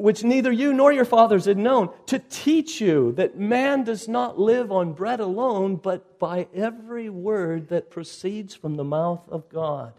which 0.01 0.25
neither 0.25 0.51
you 0.51 0.73
nor 0.73 0.93
your 0.93 1.05
fathers 1.05 1.45
had 1.45 1.59
known, 1.59 1.91
to 2.07 2.19
teach 2.19 2.81
you 2.81 3.13
that 3.13 3.39
man 3.39 3.85
does 3.85 4.09
not 4.09 4.39
live 4.39 4.71
on 4.71 4.93
bread 4.93 5.21
alone, 5.21 5.77
but 5.77 6.19
by 6.19 6.49
every 6.55 7.11
word 7.11 7.69
that 7.69 7.91
proceeds 7.91 8.55
from 8.55 8.77
the 8.77 8.85
mouth 8.85 9.29
of 9.29 9.49
God. 9.49 9.93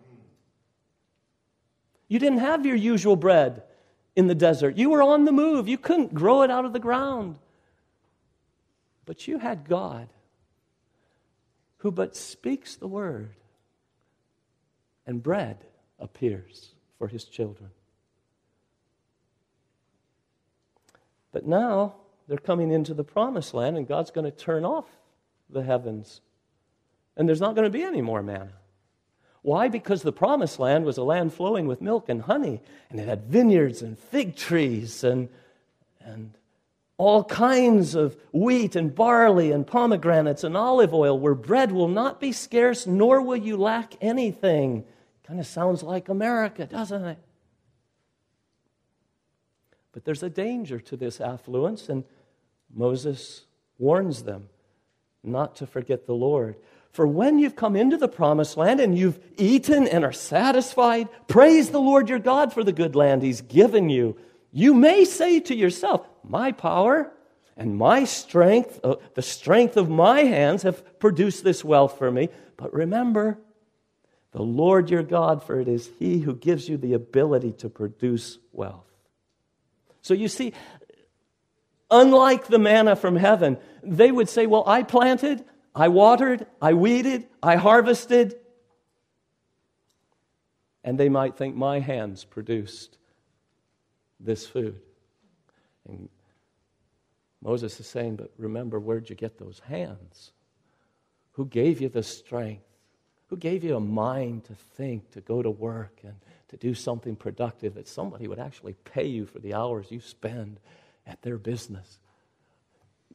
You 2.08 2.20
didn't 2.20 2.40
have 2.40 2.66
your 2.66 2.76
usual 2.76 3.16
bread 3.16 3.64
in 4.16 4.28
the 4.28 4.36
desert. 4.36 4.78
You 4.78 4.90
were 4.90 5.04
on 5.04 5.26
the 5.26 5.32
move. 5.32 5.68
You 5.68 5.78
couldn't 5.78 6.14
grow 6.14 6.42
it 6.42 6.52
out 6.52 6.66
of 6.66 6.74
the 6.74 6.80
ground. 6.80 7.38
But 9.06 9.28
you 9.28 9.40
had 9.40 9.68
God 9.68 10.10
who 11.78 11.92
but 11.92 12.16
speaks 12.16 12.76
the 12.76 12.88
word, 12.88 13.36
and 15.06 15.24
bread 15.24 15.66
appears 16.00 16.74
for 17.02 17.08
his 17.08 17.24
children. 17.24 17.72
But 21.32 21.48
now 21.48 21.96
they're 22.28 22.38
coming 22.38 22.70
into 22.70 22.94
the 22.94 23.04
promised 23.04 23.56
land, 23.56 23.76
and 23.76 23.88
God's 23.88 24.12
going 24.12 24.26
to 24.26 24.38
turn 24.38 24.66
off 24.66 24.86
the 25.50 25.64
heavens. 25.64 26.22
And 27.18 27.28
there's 27.28 27.42
not 27.42 27.56
going 27.56 27.66
to 27.66 27.72
be 27.72 27.82
any 27.82 28.04
more 28.04 28.22
manna. 28.22 28.54
Why? 29.42 29.68
Because 29.68 30.04
the 30.04 30.12
promised 30.12 30.60
land 30.60 30.86
was 30.86 30.98
a 31.00 31.04
land 31.04 31.34
flowing 31.34 31.66
with 31.66 31.82
milk 31.82 32.08
and 32.08 32.22
honey, 32.22 32.62
and 32.92 33.00
it 33.00 33.08
had 33.08 33.24
vineyards 33.24 33.82
and 33.82 33.98
fig 33.98 34.36
trees 34.36 35.04
and, 35.04 35.28
and 36.02 36.38
all 36.98 37.24
kinds 37.24 37.96
of 37.96 38.16
wheat 38.32 38.76
and 38.76 38.94
barley 38.94 39.52
and 39.52 39.66
pomegranates 39.66 40.44
and 40.44 40.56
olive 40.56 40.94
oil, 40.94 41.18
where 41.18 41.34
bread 41.34 41.72
will 41.72 41.88
not 41.88 42.20
be 42.20 42.32
scarce, 42.32 42.86
nor 42.86 43.24
will 43.24 43.38
you 43.38 43.58
lack 43.58 43.96
anything. 44.02 44.86
Kind 45.32 45.40
of 45.40 45.48
sounds 45.48 45.82
like 45.82 46.10
America, 46.10 46.66
doesn't 46.66 47.06
it? 47.06 47.18
But 49.94 50.04
there's 50.04 50.24
a 50.24 50.30
danger 50.30 50.78
to 50.82 50.98
this 50.98 51.22
affluence, 51.22 51.88
and 51.88 52.04
Moses 52.76 53.46
warns 53.78 54.24
them 54.24 54.50
not 55.24 55.56
to 55.56 55.66
forget 55.66 56.06
the 56.06 56.14
Lord. 56.14 56.58
For 56.92 57.08
when 57.08 57.40
you've 57.40 57.56
come 57.56 57.78
into 57.78 57.96
the 57.96 58.10
promised 58.10 58.58
land 58.58 58.82
and 58.82 58.98
you've 58.98 59.22
eaten 59.38 59.88
and 59.88 60.04
are 60.04 60.12
satisfied, 60.12 61.08
praise 61.30 61.70
the 61.70 61.80
Lord 61.80 62.10
your 62.10 62.20
God 62.20 62.52
for 62.52 62.66
the 62.66 62.74
good 62.74 62.98
land 62.98 63.24
he's 63.24 63.40
given 63.40 63.90
you. 63.90 64.18
You 64.52 64.74
may 64.74 65.06
say 65.06 65.40
to 65.40 65.56
yourself, 65.56 66.06
My 66.26 66.52
power 66.52 67.10
and 67.56 67.78
my 67.78 68.04
strength, 68.04 68.82
uh, 68.84 68.98
the 69.14 69.22
strength 69.22 69.78
of 69.78 69.90
my 69.90 70.24
hands, 70.24 70.64
have 70.64 71.00
produced 71.00 71.46
this 71.46 71.64
wealth 71.64 71.98
for 71.98 72.12
me. 72.12 72.28
But 72.58 72.74
remember, 72.74 73.40
the 74.32 74.42
Lord 74.42 74.90
your 74.90 75.04
God, 75.04 75.44
for 75.44 75.60
it 75.60 75.68
is 75.68 75.90
he 76.00 76.20
who 76.20 76.34
gives 76.34 76.70
you 76.70 76.78
the 76.78 76.94
ability 76.94 77.52
to 77.54 77.70
produce 77.70 78.38
wealth. 78.54 78.88
So 80.02 80.14
you 80.14 80.30
see, 80.30 80.54
unlike 81.90 82.48
the 82.48 82.58
manna 82.58 82.96
from 82.96 83.18
heaven, 83.18 83.58
they 83.84 84.12
would 84.12 84.30
say, 84.30 84.48
Well, 84.48 84.64
I 84.66 84.84
planted, 84.84 85.44
I 85.76 85.90
watered, 85.90 86.46
I 86.62 86.74
weeded, 86.74 87.28
I 87.44 87.58
harvested. 87.58 88.36
And 90.84 91.00
they 91.00 91.10
might 91.10 91.38
think, 91.38 91.56
My 91.56 91.80
hands 91.80 92.24
produced 92.24 92.98
this 94.20 94.48
food. 94.48 94.80
And 95.88 96.10
Moses 97.42 97.80
is 97.80 97.88
saying, 97.88 98.16
But 98.16 98.32
remember, 98.38 98.80
where'd 98.80 99.10
you 99.10 99.16
get 99.16 99.38
those 99.38 99.60
hands? 99.60 100.32
Who 101.34 101.46
gave 101.46 101.82
you 101.82 101.90
the 101.90 102.04
strength? 102.04 102.64
Who 103.32 103.38
gave 103.38 103.64
you 103.64 103.78
a 103.78 103.80
mind 103.80 104.44
to 104.46 104.56
think, 104.76 105.10
to 105.12 105.22
go 105.22 105.42
to 105.42 105.50
work, 105.50 106.02
and 106.04 106.16
to 106.50 106.58
do 106.58 106.74
something 106.74 107.16
productive 107.16 107.76
that 107.76 107.88
somebody 107.88 108.28
would 108.28 108.40
actually 108.40 108.74
pay 108.84 109.06
you 109.06 109.26
for 109.26 109.40
the 109.40 109.54
hours 109.54 109.90
you 109.90 110.02
spend 110.02 110.60
at 111.08 111.22
their 111.22 111.38
business? 111.38 112.00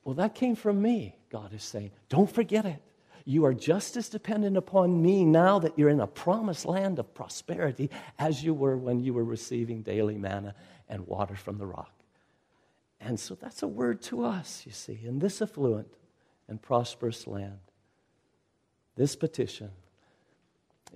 Well, 0.04 0.14
that 0.14 0.34
came 0.34 0.56
from 0.56 0.80
me, 0.80 1.16
God 1.28 1.52
is 1.52 1.62
saying. 1.62 1.90
Don't 2.08 2.30
forget 2.30 2.64
it. 2.64 2.80
You 3.26 3.44
are 3.44 3.52
just 3.52 3.94
as 3.98 4.08
dependent 4.08 4.56
upon 4.56 5.02
me 5.02 5.22
now 5.26 5.58
that 5.58 5.78
you're 5.78 5.90
in 5.90 6.00
a 6.00 6.06
promised 6.06 6.64
land 6.64 6.98
of 6.98 7.12
prosperity 7.12 7.90
as 8.18 8.42
you 8.42 8.54
were 8.54 8.78
when 8.78 9.00
you 9.00 9.12
were 9.12 9.24
receiving 9.24 9.82
daily 9.82 10.16
manna 10.16 10.54
and 10.88 11.06
water 11.06 11.36
from 11.36 11.58
the 11.58 11.66
rock. 11.66 11.92
And 13.00 13.20
so 13.20 13.34
that's 13.34 13.62
a 13.62 13.68
word 13.68 14.00
to 14.02 14.24
us, 14.24 14.62
you 14.64 14.72
see, 14.72 14.98
in 15.04 15.18
this 15.18 15.42
affluent 15.42 15.92
and 16.48 16.62
prosperous 16.62 17.26
land. 17.26 17.58
This 18.94 19.14
petition 19.14 19.72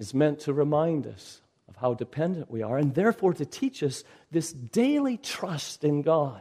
is 0.00 0.14
meant 0.14 0.40
to 0.40 0.52
remind 0.52 1.06
us 1.06 1.42
of 1.68 1.76
how 1.76 1.92
dependent 1.94 2.50
we 2.50 2.62
are 2.62 2.78
and 2.78 2.94
therefore 2.94 3.34
to 3.34 3.44
teach 3.44 3.82
us 3.82 4.02
this 4.32 4.50
daily 4.52 5.18
trust 5.18 5.84
in 5.84 6.00
God. 6.00 6.40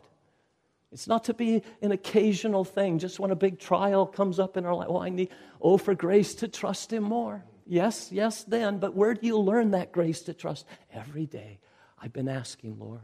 It's 0.92 1.08
not 1.08 1.26
to 1.26 1.34
be 1.34 1.62
an 1.82 1.92
occasional 1.92 2.64
thing, 2.64 2.98
just 2.98 3.20
when 3.20 3.30
a 3.30 3.36
big 3.36 3.60
trial 3.60 4.08
comes 4.08 4.40
up 4.40 4.58
in 4.58 4.66
our 4.66 4.74
life. 4.74 4.88
Oh, 4.90 5.02
I 5.02 5.10
need, 5.10 5.30
oh, 5.62 5.78
for 5.78 5.94
grace 5.94 6.34
to 6.36 6.48
trust 6.48 6.92
Him 6.92 7.04
more. 7.04 7.44
Yes, 7.68 8.12
yes, 8.12 8.44
then. 8.46 8.80
But 8.80 8.96
where 8.96 9.14
do 9.14 9.28
you 9.28 9.38
learn 9.38 9.72
that 9.72 9.92
grace 9.92 10.22
to 10.22 10.34
trust? 10.34 10.66
Every 10.92 11.28
day. 11.28 11.60
I've 12.02 12.14
been 12.14 12.30
asking, 12.30 12.80
Lord, 12.80 13.02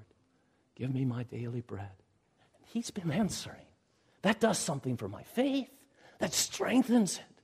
give 0.74 0.92
me 0.92 1.06
my 1.06 1.24
daily 1.24 1.62
bread. 1.62 1.92
And 2.56 2.66
He's 2.66 2.90
been 2.90 3.12
answering. 3.12 3.58
That 4.24 4.40
does 4.40 4.58
something 4.58 4.98
for 4.98 5.10
my 5.10 5.22
faith, 5.22 5.70
that 6.18 6.34
strengthens 6.34 7.18
it. 7.18 7.42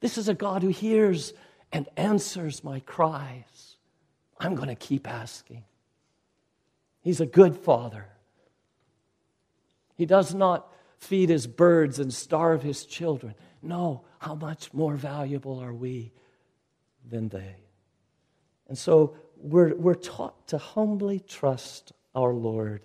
This 0.00 0.16
is 0.16 0.28
a 0.28 0.34
God 0.34 0.62
who 0.62 0.68
hears 0.68 1.34
and 1.72 1.88
answers 1.96 2.64
my 2.64 2.80
cries. 2.80 3.76
I'm 4.38 4.54
going 4.54 4.68
to 4.68 4.74
keep 4.74 5.08
asking. 5.08 5.64
He's 7.02 7.20
a 7.20 7.26
good 7.26 7.56
father. 7.56 8.06
He 9.96 10.06
does 10.06 10.34
not 10.34 10.72
feed 10.98 11.28
his 11.28 11.46
birds 11.46 11.98
and 11.98 12.12
starve 12.12 12.62
his 12.62 12.84
children. 12.84 13.34
No, 13.62 14.02
how 14.18 14.34
much 14.34 14.72
more 14.72 14.96
valuable 14.96 15.60
are 15.60 15.72
we 15.72 16.12
than 17.08 17.28
they? 17.28 17.56
And 18.68 18.76
so 18.76 19.16
we're, 19.36 19.74
we're 19.74 19.94
taught 19.94 20.46
to 20.48 20.58
humbly 20.58 21.20
trust 21.20 21.92
our 22.14 22.32
Lord 22.32 22.82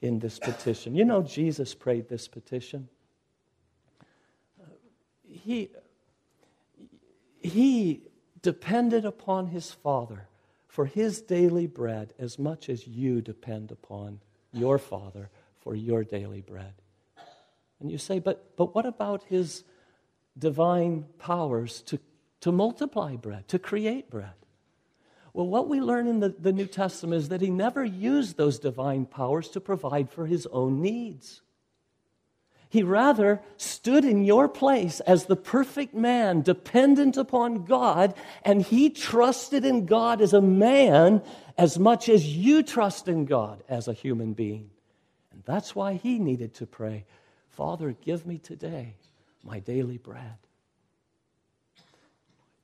in 0.00 0.18
this 0.18 0.38
petition. 0.38 0.94
You 0.94 1.04
know, 1.04 1.22
Jesus 1.22 1.74
prayed 1.74 2.08
this 2.08 2.28
petition. 2.28 2.88
He, 5.28 5.70
he 7.46 8.02
depended 8.42 9.04
upon 9.04 9.48
his 9.48 9.70
Father 9.72 10.28
for 10.68 10.86
his 10.86 11.22
daily 11.22 11.66
bread 11.66 12.12
as 12.18 12.38
much 12.38 12.68
as 12.68 12.86
you 12.86 13.20
depend 13.20 13.70
upon 13.70 14.20
your 14.52 14.78
Father 14.78 15.30
for 15.60 15.74
your 15.74 16.04
daily 16.04 16.40
bread. 16.40 16.74
And 17.80 17.90
you 17.90 17.98
say, 17.98 18.18
but, 18.18 18.56
but 18.56 18.74
what 18.74 18.86
about 18.86 19.24
his 19.24 19.64
divine 20.38 21.06
powers 21.18 21.82
to, 21.82 21.98
to 22.40 22.52
multiply 22.52 23.16
bread, 23.16 23.48
to 23.48 23.58
create 23.58 24.10
bread? 24.10 24.34
Well, 25.32 25.46
what 25.46 25.68
we 25.68 25.80
learn 25.80 26.06
in 26.06 26.20
the, 26.20 26.30
the 26.30 26.52
New 26.52 26.66
Testament 26.66 27.20
is 27.20 27.28
that 27.28 27.42
he 27.42 27.50
never 27.50 27.84
used 27.84 28.36
those 28.36 28.58
divine 28.58 29.04
powers 29.04 29.48
to 29.50 29.60
provide 29.60 30.10
for 30.10 30.26
his 30.26 30.46
own 30.46 30.80
needs. 30.80 31.42
He 32.68 32.82
rather 32.82 33.40
stood 33.56 34.04
in 34.04 34.24
your 34.24 34.48
place 34.48 35.00
as 35.00 35.26
the 35.26 35.36
perfect 35.36 35.94
man, 35.94 36.42
dependent 36.42 37.16
upon 37.16 37.64
God, 37.64 38.14
and 38.42 38.62
he 38.62 38.90
trusted 38.90 39.64
in 39.64 39.86
God 39.86 40.20
as 40.20 40.32
a 40.32 40.40
man 40.40 41.22
as 41.56 41.78
much 41.78 42.08
as 42.08 42.36
you 42.36 42.62
trust 42.62 43.08
in 43.08 43.24
God 43.24 43.62
as 43.68 43.88
a 43.88 43.92
human 43.92 44.32
being. 44.32 44.70
And 45.32 45.42
that's 45.44 45.74
why 45.74 45.94
he 45.94 46.18
needed 46.18 46.54
to 46.54 46.66
pray, 46.66 47.04
Father, 47.50 47.96
give 48.02 48.26
me 48.26 48.38
today 48.38 48.96
my 49.44 49.60
daily 49.60 49.96
bread. 49.98 50.36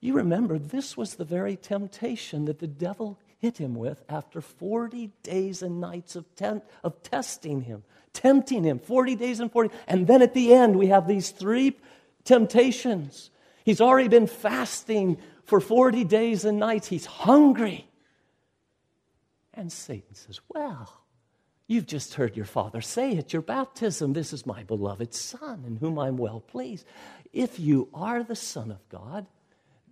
You 0.01 0.15
remember, 0.15 0.59
this 0.59 0.97
was 0.97 1.15
the 1.15 1.25
very 1.25 1.57
temptation 1.57 2.47
that 2.47 2.59
the 2.59 2.67
devil 2.67 3.21
hit 3.39 3.59
him 3.59 3.77
with 3.77 4.03
after 4.09 4.41
40 4.41 5.11
days 5.23 5.63
and 5.63 5.81
nights 5.81 6.17
of, 6.17 6.35
ten- 6.35 6.63
of 6.83 7.03
testing 7.05 7.63
him, 7.63 7.85
tempting 8.13 8.65
him, 8.65 8.79
40 8.79 9.17
days 9.17 9.41
and 9.41 9.51
40. 9.51 9.75
And 9.87 10.07
then 10.07 10.23
at 10.23 10.35
the 10.35 10.55
end, 10.55 10.77
we 10.77 10.89
have 10.89 11.07
these 11.07 11.31
three 11.31 11.77
temptations. 12.25 13.31
He's 13.65 13.81
already 13.81 14.09
been 14.09 14.27
fasting 14.27 15.19
for 15.45 15.61
40 15.61 16.05
days 16.05 16.45
and 16.45 16.59
nights. 16.59 16.89
He's 16.89 17.07
hungry. 17.07 17.89
And 19.55 19.71
Satan 19.71 20.15
says, 20.15 20.41
Well, 20.49 21.03
You've 21.73 21.87
just 21.87 22.15
heard 22.15 22.37
your 22.37 22.45
father 22.45 22.83
say 22.83 23.17
at 23.17 23.33
your 23.33 23.41
baptism, 23.41 24.13
This 24.13 24.35
is 24.35 24.45
my 24.45 24.63
beloved 24.63 25.15
Son, 25.15 25.65
in 25.67 25.77
whom 25.77 25.99
I'm 25.99 26.19
well 26.19 26.41
pleased. 26.41 26.85
If 27.33 27.59
you 27.59 27.89
are 27.95 28.23
the 28.23 28.37
Son 28.37 28.71
of 28.71 28.87
God, 28.91 29.27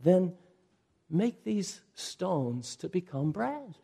then 0.02 0.34
make 1.08 1.42
these 1.42 1.80
stones 1.94 2.76
to 2.76 2.90
become 2.90 3.32
bread. 3.32 3.76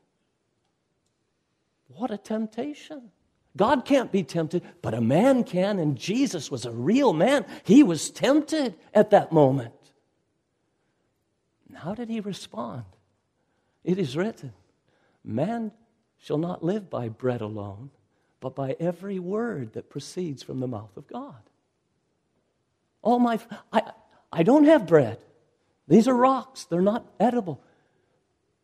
What 1.88 2.10
a 2.10 2.18
temptation. 2.18 3.12
God 3.56 3.84
can't 3.84 4.12
be 4.12 4.22
tempted, 4.22 4.62
but 4.82 4.94
a 4.94 5.00
man 5.00 5.42
can, 5.42 5.78
and 5.78 5.96
Jesus 5.96 6.50
was 6.50 6.66
a 6.66 6.70
real 6.70 7.12
man. 7.12 7.46
He 7.64 7.82
was 7.82 8.10
tempted 8.10 8.74
at 8.92 9.10
that 9.10 9.32
moment. 9.32 9.72
And 11.68 11.78
how 11.78 11.94
did 11.94 12.10
he 12.10 12.20
respond? 12.20 12.84
It 13.82 13.98
is 13.98 14.16
written, 14.16 14.52
Man 15.24 15.72
shall 16.18 16.38
not 16.38 16.62
live 16.62 16.90
by 16.90 17.08
bread 17.08 17.40
alone, 17.40 17.90
but 18.40 18.54
by 18.54 18.76
every 18.78 19.18
word 19.18 19.72
that 19.72 19.88
proceeds 19.88 20.42
from 20.42 20.60
the 20.60 20.68
mouth 20.68 20.96
of 20.96 21.06
God. 21.06 21.40
All 23.00 23.18
my, 23.18 23.38
I, 23.72 23.92
I 24.32 24.42
don't 24.42 24.64
have 24.64 24.86
bread. 24.86 25.18
These 25.88 26.08
are 26.08 26.14
rocks, 26.14 26.64
they're 26.64 26.82
not 26.82 27.06
edible. 27.18 27.62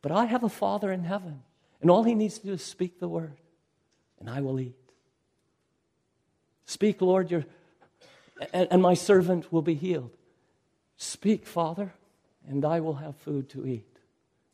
But 0.03 0.12
I 0.12 0.24
have 0.24 0.43
a 0.43 0.49
Father 0.49 0.90
in 0.90 1.05
heaven, 1.05 1.43
and 1.80 1.90
all 1.90 2.03
he 2.03 2.14
needs 2.14 2.38
to 2.40 2.47
do 2.49 2.53
is 2.53 2.64
speak 2.64 2.99
the 2.99 3.09
word, 3.09 3.38
and 4.18 4.28
I 4.28 4.40
will 4.40 4.59
eat. 4.59 4.82
Speak, 6.65 7.01
Lord, 7.01 7.31
your, 7.31 7.45
and, 8.53 8.69
and 8.71 8.83
my 8.83 8.95
servant 8.95 9.53
will 9.53 9.63
be 9.63 9.75
healed. 9.75 10.11
Speak, 10.97 11.47
Father, 11.47 11.93
and 12.49 12.65
I 12.65 12.81
will 12.81 12.95
have 12.95 13.17
food 13.17 13.49
to 13.51 13.67
eat. 13.67 13.87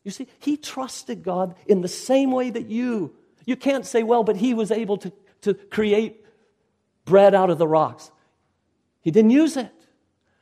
You 0.03 0.11
see, 0.11 0.27
he 0.39 0.57
trusted 0.57 1.23
God 1.23 1.55
in 1.67 1.81
the 1.81 1.87
same 1.87 2.31
way 2.31 2.49
that 2.49 2.69
you. 2.69 3.13
You 3.45 3.55
can't 3.55 3.85
say, 3.85 4.03
well, 4.03 4.23
but 4.23 4.37
he 4.37 4.53
was 4.53 4.71
able 4.71 4.97
to, 4.97 5.11
to 5.41 5.53
create 5.53 6.25
bread 7.05 7.35
out 7.35 7.49
of 7.49 7.57
the 7.57 7.67
rocks. 7.67 8.11
He 9.01 9.11
didn't 9.11 9.31
use 9.31 9.57
it. 9.57 9.71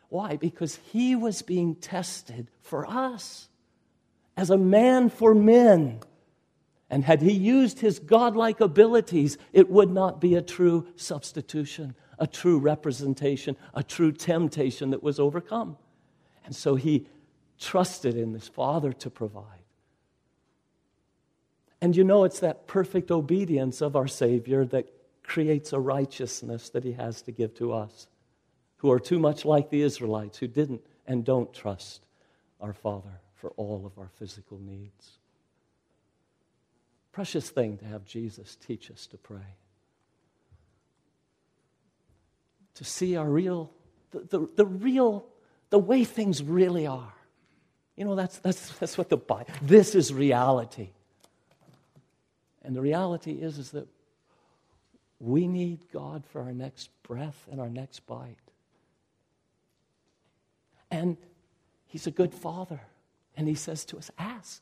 Why? 0.09 0.37
Because 0.37 0.75
he 0.91 1.15
was 1.15 1.41
being 1.41 1.75
tested 1.75 2.47
for 2.61 2.89
us 2.89 3.49
as 4.35 4.49
a 4.49 4.57
man 4.57 5.09
for 5.09 5.33
men. 5.33 5.99
And 6.89 7.03
had 7.03 7.21
he 7.21 7.33
used 7.33 7.79
his 7.79 7.99
godlike 7.99 8.61
abilities, 8.61 9.37
it 9.51 9.69
would 9.69 9.91
not 9.91 10.21
be 10.21 10.35
a 10.35 10.41
true 10.41 10.87
substitution, 10.95 11.95
a 12.17 12.27
true 12.27 12.59
representation, 12.59 13.57
a 13.73 13.83
true 13.83 14.11
temptation 14.11 14.91
that 14.91 15.03
was 15.03 15.19
overcome. 15.19 15.77
And 16.45 16.55
so 16.55 16.75
he 16.75 17.07
trusted 17.59 18.15
in 18.15 18.33
his 18.33 18.47
Father 18.47 18.93
to 18.93 19.09
provide. 19.09 19.43
And 21.81 21.95
you 21.95 22.03
know, 22.03 22.23
it's 22.23 22.39
that 22.39 22.67
perfect 22.67 23.11
obedience 23.11 23.81
of 23.81 23.95
our 23.95 24.07
Savior 24.07 24.65
that 24.65 24.87
creates 25.23 25.73
a 25.73 25.79
righteousness 25.79 26.69
that 26.69 26.83
he 26.83 26.93
has 26.93 27.21
to 27.23 27.31
give 27.31 27.53
to 27.55 27.73
us, 27.73 28.07
who 28.77 28.91
are 28.91 28.99
too 28.99 29.19
much 29.19 29.43
like 29.43 29.69
the 29.69 29.81
Israelites 29.81 30.37
who 30.37 30.47
didn't 30.47 30.81
and 31.05 31.25
don't 31.25 31.53
trust 31.53 32.05
our 32.61 32.73
Father 32.73 33.21
for 33.35 33.51
all 33.51 33.85
of 33.85 33.99
our 33.99 34.09
physical 34.17 34.57
needs. 34.59 35.19
Precious 37.17 37.49
thing 37.49 37.77
to 37.77 37.85
have 37.85 38.05
Jesus 38.05 38.55
teach 38.57 38.91
us 38.91 39.07
to 39.07 39.17
pray. 39.17 39.55
To 42.75 42.83
see 42.83 43.15
our 43.15 43.27
real, 43.27 43.71
the, 44.11 44.19
the, 44.19 44.47
the 44.55 44.65
real, 44.67 45.25
the 45.71 45.79
way 45.79 46.03
things 46.03 46.43
really 46.43 46.85
are. 46.85 47.15
You 47.95 48.05
know, 48.05 48.13
that's, 48.13 48.37
that's, 48.37 48.69
that's 48.77 48.99
what 48.99 49.09
the 49.09 49.17
Bible, 49.17 49.51
this 49.63 49.95
is 49.95 50.13
reality. 50.13 50.89
And 52.63 52.75
the 52.75 52.81
reality 52.81 53.31
is, 53.31 53.57
is 53.57 53.71
that 53.71 53.87
we 55.19 55.47
need 55.47 55.91
God 55.91 56.23
for 56.23 56.43
our 56.43 56.53
next 56.53 56.91
breath 57.01 57.47
and 57.51 57.59
our 57.59 57.71
next 57.71 58.05
bite. 58.05 58.37
And 60.91 61.17
He's 61.87 62.05
a 62.05 62.11
good 62.11 62.35
Father. 62.35 62.79
And 63.35 63.47
He 63.47 63.55
says 63.55 63.85
to 63.85 63.97
us, 63.97 64.11
Ask, 64.19 64.61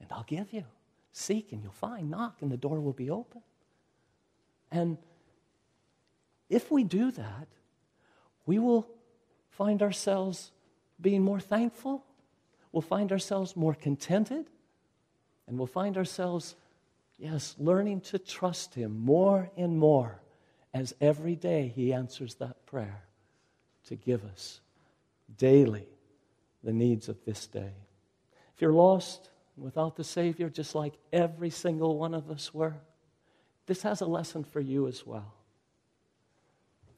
and 0.00 0.10
I'll 0.10 0.24
give 0.26 0.52
you. 0.52 0.64
Seek, 1.18 1.52
and 1.52 1.62
you'll 1.62 1.72
find. 1.72 2.10
Knock, 2.10 2.42
and 2.42 2.52
the 2.52 2.58
door 2.58 2.78
will 2.78 2.92
be 2.92 3.08
open. 3.08 3.40
And 4.70 4.98
if 6.50 6.70
we 6.70 6.84
do 6.84 7.10
that, 7.10 7.48
we 8.44 8.58
will 8.58 8.86
find 9.48 9.80
ourselves 9.80 10.50
being 11.00 11.22
more 11.22 11.40
thankful, 11.40 12.04
we'll 12.70 12.82
find 12.82 13.12
ourselves 13.12 13.56
more 13.56 13.72
contented, 13.72 14.44
and 15.46 15.56
we'll 15.56 15.66
find 15.66 15.96
ourselves, 15.96 16.54
yes, 17.16 17.54
learning 17.58 18.02
to 18.02 18.18
trust 18.18 18.74
Him 18.74 19.00
more 19.00 19.50
and 19.56 19.78
more 19.78 20.20
as 20.74 20.94
every 21.00 21.34
day 21.34 21.72
He 21.74 21.94
answers 21.94 22.34
that 22.34 22.66
prayer 22.66 23.04
to 23.86 23.96
give 23.96 24.22
us 24.22 24.60
daily 25.38 25.86
the 26.62 26.74
needs 26.74 27.08
of 27.08 27.24
this 27.24 27.46
day. 27.46 27.72
If 28.54 28.60
you're 28.60 28.72
lost 28.72 29.30
without 29.56 29.96
the 29.96 30.04
Savior, 30.04 30.48
just 30.50 30.74
like 30.74 30.94
every 31.12 31.50
single 31.50 31.98
one 31.98 32.14
of 32.14 32.30
us 32.30 32.52
were, 32.52 32.74
this 33.66 33.82
has 33.82 34.00
a 34.00 34.06
lesson 34.06 34.44
for 34.44 34.60
you 34.60 34.86
as 34.86 35.06
well. 35.06 35.32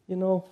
You 0.06 0.16
know, 0.16 0.48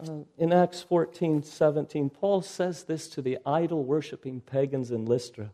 uh, 0.00 0.18
in 0.38 0.52
Acts 0.52 0.82
14 0.82 1.42
17, 1.42 2.10
Paul 2.10 2.42
says 2.42 2.84
this 2.84 3.08
to 3.08 3.22
the 3.22 3.38
idol 3.44 3.84
worshiping 3.84 4.40
pagans 4.40 4.90
in 4.90 5.04
Lystra 5.04 5.50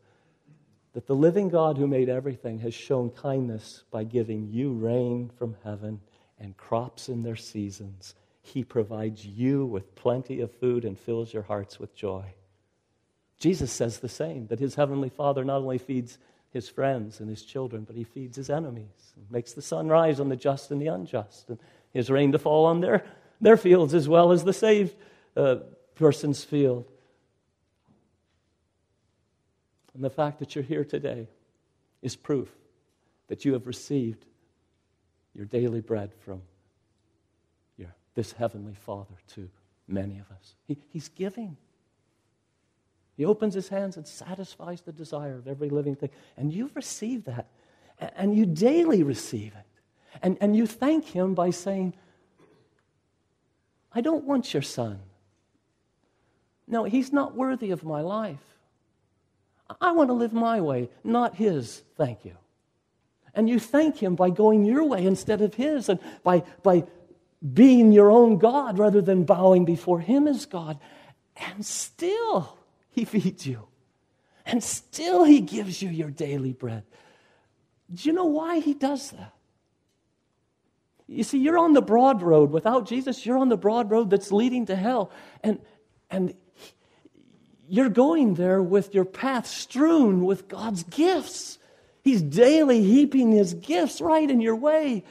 that 0.93 1.07
the 1.07 1.15
living 1.15 1.49
God 1.49 1.77
who 1.77 1.87
made 1.87 2.09
everything 2.09 2.59
has 2.61 2.75
shown 2.75 3.11
kindness 3.11 3.85
by 3.91 4.05
giving 4.05 4.49
you 4.49 4.73
rain 4.73 5.31
from 5.37 5.57
heaven 5.63 6.01
and 6.41 6.57
crops 6.57 7.09
in 7.09 7.23
their 7.23 7.37
seasons. 7.37 8.15
He 8.43 8.65
provides 8.65 9.25
you 9.25 9.67
with 9.67 9.95
plenty 9.95 10.41
of 10.41 10.53
food 10.53 10.85
and 10.85 10.99
fills 10.99 11.33
your 11.33 11.43
hearts 11.43 11.79
with 11.79 11.95
joy. 11.95 12.25
Jesus 13.39 13.71
says 13.71 13.99
the 13.99 14.09
same 14.09 14.47
that 14.49 14.59
his 14.59 14.75
heavenly 14.75 15.09
Father 15.09 15.45
not 15.45 15.59
only 15.59 15.79
feeds 15.79 16.19
his 16.51 16.69
friends 16.69 17.21
and 17.21 17.29
his 17.29 17.43
children, 17.43 17.85
but 17.85 17.95
he 17.95 18.05
feeds 18.05 18.37
his 18.37 18.51
enemies 18.51 19.13
and 19.17 19.31
makes 19.31 19.53
the 19.53 19.63
sun 19.63 19.89
rise 19.89 20.19
on 20.19 20.29
the 20.29 20.37
just 20.37 20.71
and 20.71 20.81
the 20.81 20.87
unjust, 20.87 21.49
and 21.49 21.59
his 21.93 22.11
rain 22.11 22.33
to 22.33 22.39
fall 22.39 22.67
on 22.67 22.81
their, 22.81 23.05
their 23.41 23.57
fields 23.57 23.95
as 23.95 24.09
well 24.09 24.33
as 24.33 24.45
the 24.45 24.53
saved 24.53 24.95
uh, 25.37 25.57
person's 25.95 26.43
field. 26.43 26.91
And 29.95 30.03
the 30.03 30.11
fact 30.11 30.39
that 30.39 30.55
you're 30.55 30.65
here 30.65 30.85
today 30.85 31.29
is 32.03 32.17
proof 32.17 32.49
that 33.29 33.45
you 33.45 33.53
have 33.53 33.67
received 33.67 34.25
your 35.35 35.45
daily 35.45 35.81
bread 35.81 36.13
from 36.25 36.43
your, 37.77 37.95
this 38.15 38.33
Heavenly 38.33 38.75
Father 38.75 39.15
to 39.35 39.49
many 39.87 40.19
of 40.19 40.31
us. 40.31 40.55
He, 40.67 40.79
he's 40.91 41.09
giving. 41.09 41.57
He 43.19 43.25
opens 43.25 43.53
his 43.53 43.69
hands 43.69 43.97
and 43.97 44.07
satisfies 44.07 44.81
the 44.83 44.93
desire 44.93 45.37
of 45.37 45.49
every 45.49 45.71
living 45.71 45.97
thing. 45.97 46.11
And 46.37 46.53
you've 46.53 46.77
received 46.77 47.27
that. 47.27 47.49
And 48.17 48.33
you 48.33 48.47
daily 48.47 49.03
receive 49.03 49.53
it. 49.57 50.21
And, 50.23 50.39
and 50.41 50.55
you 50.57 50.69
thank 50.69 51.05
him 51.05 51.35
by 51.35 51.51
saying, 51.51 51.95
I 53.93 54.03
don't 54.03 54.25
want 54.25 54.55
your 54.55 54.63
son. 54.63 55.01
No, 56.69 56.85
he's 56.85 57.13
not 57.13 57.35
worthy 57.35 57.73
of 57.73 57.83
my 57.83 58.03
life. 58.03 58.39
I 59.81 59.91
want 59.91 60.11
to 60.11 60.15
live 60.15 60.33
my 60.33 60.61
way, 60.61 60.89
not 61.03 61.35
his. 61.35 61.83
Thank 61.97 62.25
you. 62.25 62.37
And 63.35 63.49
you 63.49 63.59
thank 63.59 64.01
him 64.01 64.15
by 64.15 64.31
going 64.31 64.65
your 64.65 64.85
way 64.85 65.05
instead 65.05 65.41
of 65.41 65.55
his, 65.55 65.89
and 65.89 65.99
by, 66.23 66.45
by 66.63 66.85
being 67.53 67.91
your 67.91 68.13
own 68.13 68.39
God 68.39 68.79
rather 68.79 69.03
than 69.03 69.25
bowing 69.25 69.65
before 69.65 69.99
him 69.99 70.29
as 70.29 70.47
God. 70.47 70.79
And 71.37 71.67
still, 71.67 72.57
he 72.91 73.05
feeds 73.05 73.47
you. 73.47 73.69
And 74.49 74.65
still 74.65 75.25
He 75.25 75.41
gives 75.41 75.83
you 75.83 75.91
your 75.91 76.11
daily 76.11 76.53
bread. 76.53 76.85
Do 77.93 78.09
you 78.09 78.15
know 78.15 78.25
why 78.25 78.61
He 78.61 78.75
does 78.75 79.11
that? 79.11 79.35
You 81.07 81.23
see, 81.23 81.39
you're 81.39 81.59
on 81.59 81.75
the 81.75 81.83
broad 81.83 82.23
road. 82.23 82.51
Without 82.51 82.87
Jesus, 82.87 83.25
you're 83.25 83.39
on 83.39 83.51
the 83.51 83.57
broad 83.57 83.91
road 83.91 84.11
that's 84.11 84.33
leading 84.33 84.67
to 84.67 84.77
hell. 84.77 85.11
And, 85.43 85.61
and 86.11 86.35
you're 87.69 87.91
going 87.91 88.35
there 88.35 88.63
with 88.63 88.95
your 88.95 89.05
path 89.05 89.47
strewn 89.47 90.25
with 90.25 90.49
God's 90.49 90.83
gifts. 90.83 91.59
He's 92.03 92.23
daily 92.23 92.83
heaping 92.83 93.33
His 93.33 93.53
gifts 93.53 94.01
right 94.01 94.31
in 94.31 94.41
your 94.41 94.57
way. 94.57 95.05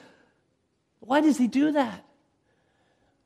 Why 0.99 1.21
does 1.21 1.37
He 1.37 1.47
do 1.47 1.73
that? 1.73 2.03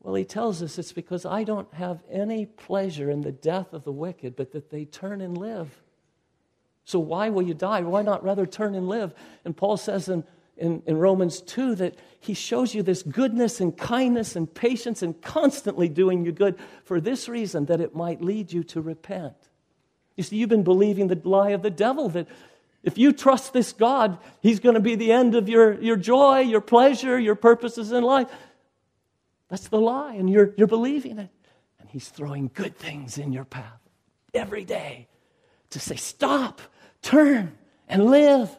Well, 0.04 0.16
he 0.16 0.26
tells 0.26 0.64
us 0.64 0.80
it's 0.80 0.94
because 0.94 1.26
I 1.26 1.44
don't 1.44 1.72
have 1.74 2.02
any 2.10 2.46
pleasure 2.46 3.12
in 3.12 3.22
the 3.22 3.32
death 3.32 3.74
of 3.74 3.84
the 3.84 3.92
wicked, 3.92 4.36
but 4.36 4.52
that 4.54 4.72
they 4.72 4.86
turn 4.86 5.22
and 5.22 5.38
live. 5.38 5.82
So 6.86 7.00
why 7.00 7.30
will 7.30 7.44
you 7.44 7.54
die? 7.54 7.82
Why 7.82 8.02
not 8.02 8.24
rather 8.24 8.46
turn 8.46 8.74
and 8.74 8.88
live? 8.88 9.14
And 9.46 9.56
Paul 9.56 9.78
says 9.78 10.10
in, 10.10 10.24
in, 10.58 10.82
in, 10.88 10.98
Romans 10.98 11.40
2 11.42 11.76
that 11.76 11.96
he 12.20 12.34
shows 12.34 12.74
you 12.74 12.82
this 12.82 13.04
goodness 13.04 13.62
and 13.62 13.78
kindness 13.78 14.36
and 14.36 14.52
patience 14.52 15.04
and 15.04 15.22
constantly 15.22 15.88
doing 15.88 16.26
you 16.26 16.32
good 16.32 16.58
for 16.84 17.00
this 17.00 17.30
reason, 17.30 17.66
that 17.66 17.80
it 17.80 17.96
might 17.96 18.22
lead 18.22 18.52
you 18.52 18.64
to 18.66 18.82
repent. 18.82 19.36
You 20.18 20.24
see, 20.24 20.38
you've 20.38 20.50
been 20.50 20.64
believing 20.64 21.08
the 21.08 21.22
lie 21.24 21.52
of 21.52 21.62
the 21.62 21.70
devil 21.70 22.10
that 22.10 22.28
if 22.84 22.98
you 22.98 23.14
trust 23.14 23.54
this 23.54 23.74
God, 23.74 24.18
he's 24.42 24.60
going 24.60 24.74
to 24.74 24.82
be 24.82 24.96
the 24.96 25.12
end 25.12 25.36
of 25.36 25.48
your, 25.48 25.80
your 25.80 25.96
joy, 25.96 26.40
your 26.40 26.62
pleasure, 26.62 27.20
your 27.20 27.36
purposes 27.36 27.92
in 27.92 28.04
life. 28.04 28.28
That's 29.52 29.68
the 29.68 29.82
lie, 29.82 30.14
and 30.14 30.30
you're, 30.30 30.54
you're 30.56 30.66
believing 30.66 31.20
it. 31.20 31.30
And 31.80 31.90
He's 31.90 32.08
throwing 32.08 32.50
good 32.54 32.78
things 32.78 33.18
in 33.18 33.34
your 33.34 33.44
path 33.44 33.82
every 34.34 34.64
day 34.64 35.10
to 35.72 35.80
say, 35.80 35.98
Stop, 35.98 36.62
turn, 37.02 37.58
and 37.90 38.06
live. 38.06 38.50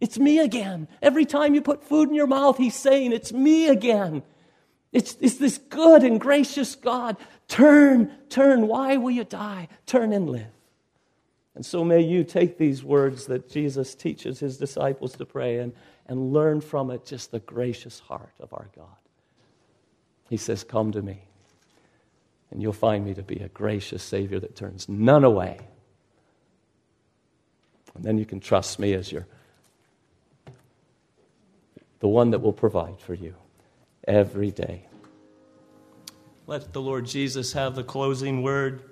It's 0.00 0.18
me 0.18 0.38
again. 0.38 0.88
Every 1.02 1.26
time 1.26 1.54
you 1.54 1.60
put 1.60 1.84
food 1.84 2.08
in 2.08 2.14
your 2.14 2.26
mouth, 2.26 2.56
He's 2.56 2.74
saying, 2.74 3.12
It's 3.12 3.30
me 3.30 3.68
again. 3.68 4.22
It's, 4.90 5.18
it's 5.20 5.36
this 5.36 5.58
good 5.58 6.02
and 6.02 6.18
gracious 6.18 6.76
God. 6.76 7.18
Turn, 7.46 8.10
turn. 8.30 8.68
Why 8.68 8.96
will 8.96 9.10
you 9.10 9.24
die? 9.24 9.68
Turn 9.84 10.14
and 10.14 10.30
live. 10.30 10.46
And 11.54 11.64
so 11.64 11.84
may 11.84 12.00
you 12.00 12.24
take 12.24 12.56
these 12.56 12.82
words 12.82 13.26
that 13.26 13.50
Jesus 13.50 13.94
teaches 13.94 14.40
his 14.40 14.56
disciples 14.56 15.14
to 15.16 15.26
pray 15.26 15.58
and, 15.58 15.74
and 16.06 16.32
learn 16.32 16.62
from 16.62 16.90
it 16.90 17.04
just 17.04 17.30
the 17.30 17.40
gracious 17.40 18.00
heart 18.00 18.32
of 18.40 18.54
our 18.54 18.70
God. 18.74 18.96
He 20.32 20.38
says, 20.38 20.64
Come 20.64 20.92
to 20.92 21.02
me, 21.02 21.18
and 22.50 22.62
you'll 22.62 22.72
find 22.72 23.04
me 23.04 23.12
to 23.12 23.22
be 23.22 23.36
a 23.40 23.48
gracious 23.48 24.02
Savior 24.02 24.40
that 24.40 24.56
turns 24.56 24.88
none 24.88 25.24
away. 25.24 25.58
And 27.94 28.02
then 28.02 28.16
you 28.16 28.24
can 28.24 28.40
trust 28.40 28.78
me 28.78 28.94
as 28.94 29.12
your 29.12 29.26
the 32.00 32.08
one 32.08 32.30
that 32.30 32.38
will 32.38 32.54
provide 32.54 32.98
for 32.98 33.12
you 33.12 33.34
every 34.08 34.50
day. 34.50 34.86
Let 36.46 36.72
the 36.72 36.80
Lord 36.80 37.04
Jesus 37.04 37.52
have 37.52 37.74
the 37.74 37.84
closing 37.84 38.42
word. 38.42 38.84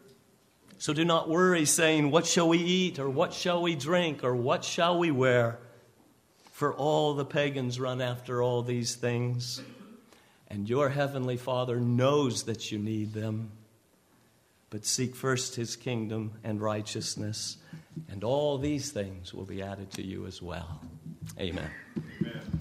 So 0.77 0.93
do 0.93 1.07
not 1.07 1.31
worry, 1.31 1.65
saying, 1.65 2.11
What 2.11 2.27
shall 2.27 2.51
we 2.51 2.59
eat, 2.59 2.99
or 2.99 3.09
what 3.09 3.33
shall 3.33 3.63
we 3.63 3.77
drink, 3.77 4.25
or 4.25 4.37
what 4.37 4.63
shall 4.63 4.99
we 4.99 5.11
wear? 5.11 5.59
For 6.53 6.75
all 6.75 7.15
the 7.15 7.25
pagans 7.25 7.81
run 7.81 8.03
after 8.03 8.43
all 8.43 8.61
these 8.61 8.95
things 8.95 9.63
and 10.51 10.69
your 10.69 10.89
heavenly 10.89 11.37
Father 11.37 11.79
knows 11.81 12.45
that 12.45 12.73
you 12.73 12.79
need 12.79 13.13
them. 13.13 13.53
But 14.69 14.85
seek 14.85 15.17
first 15.17 15.57
his 15.57 15.75
kingdom 15.77 16.33
and 16.45 16.61
righteousness, 16.61 17.57
and 18.09 18.23
all 18.23 18.59
these 18.59 18.93
things 18.93 19.35
will 19.35 19.45
be 19.45 19.63
added 19.63 19.91
to 19.93 20.03
you 20.03 20.27
as 20.27 20.41
well. 20.41 20.81
Amen. 21.39 21.71
Amen. 22.21 22.60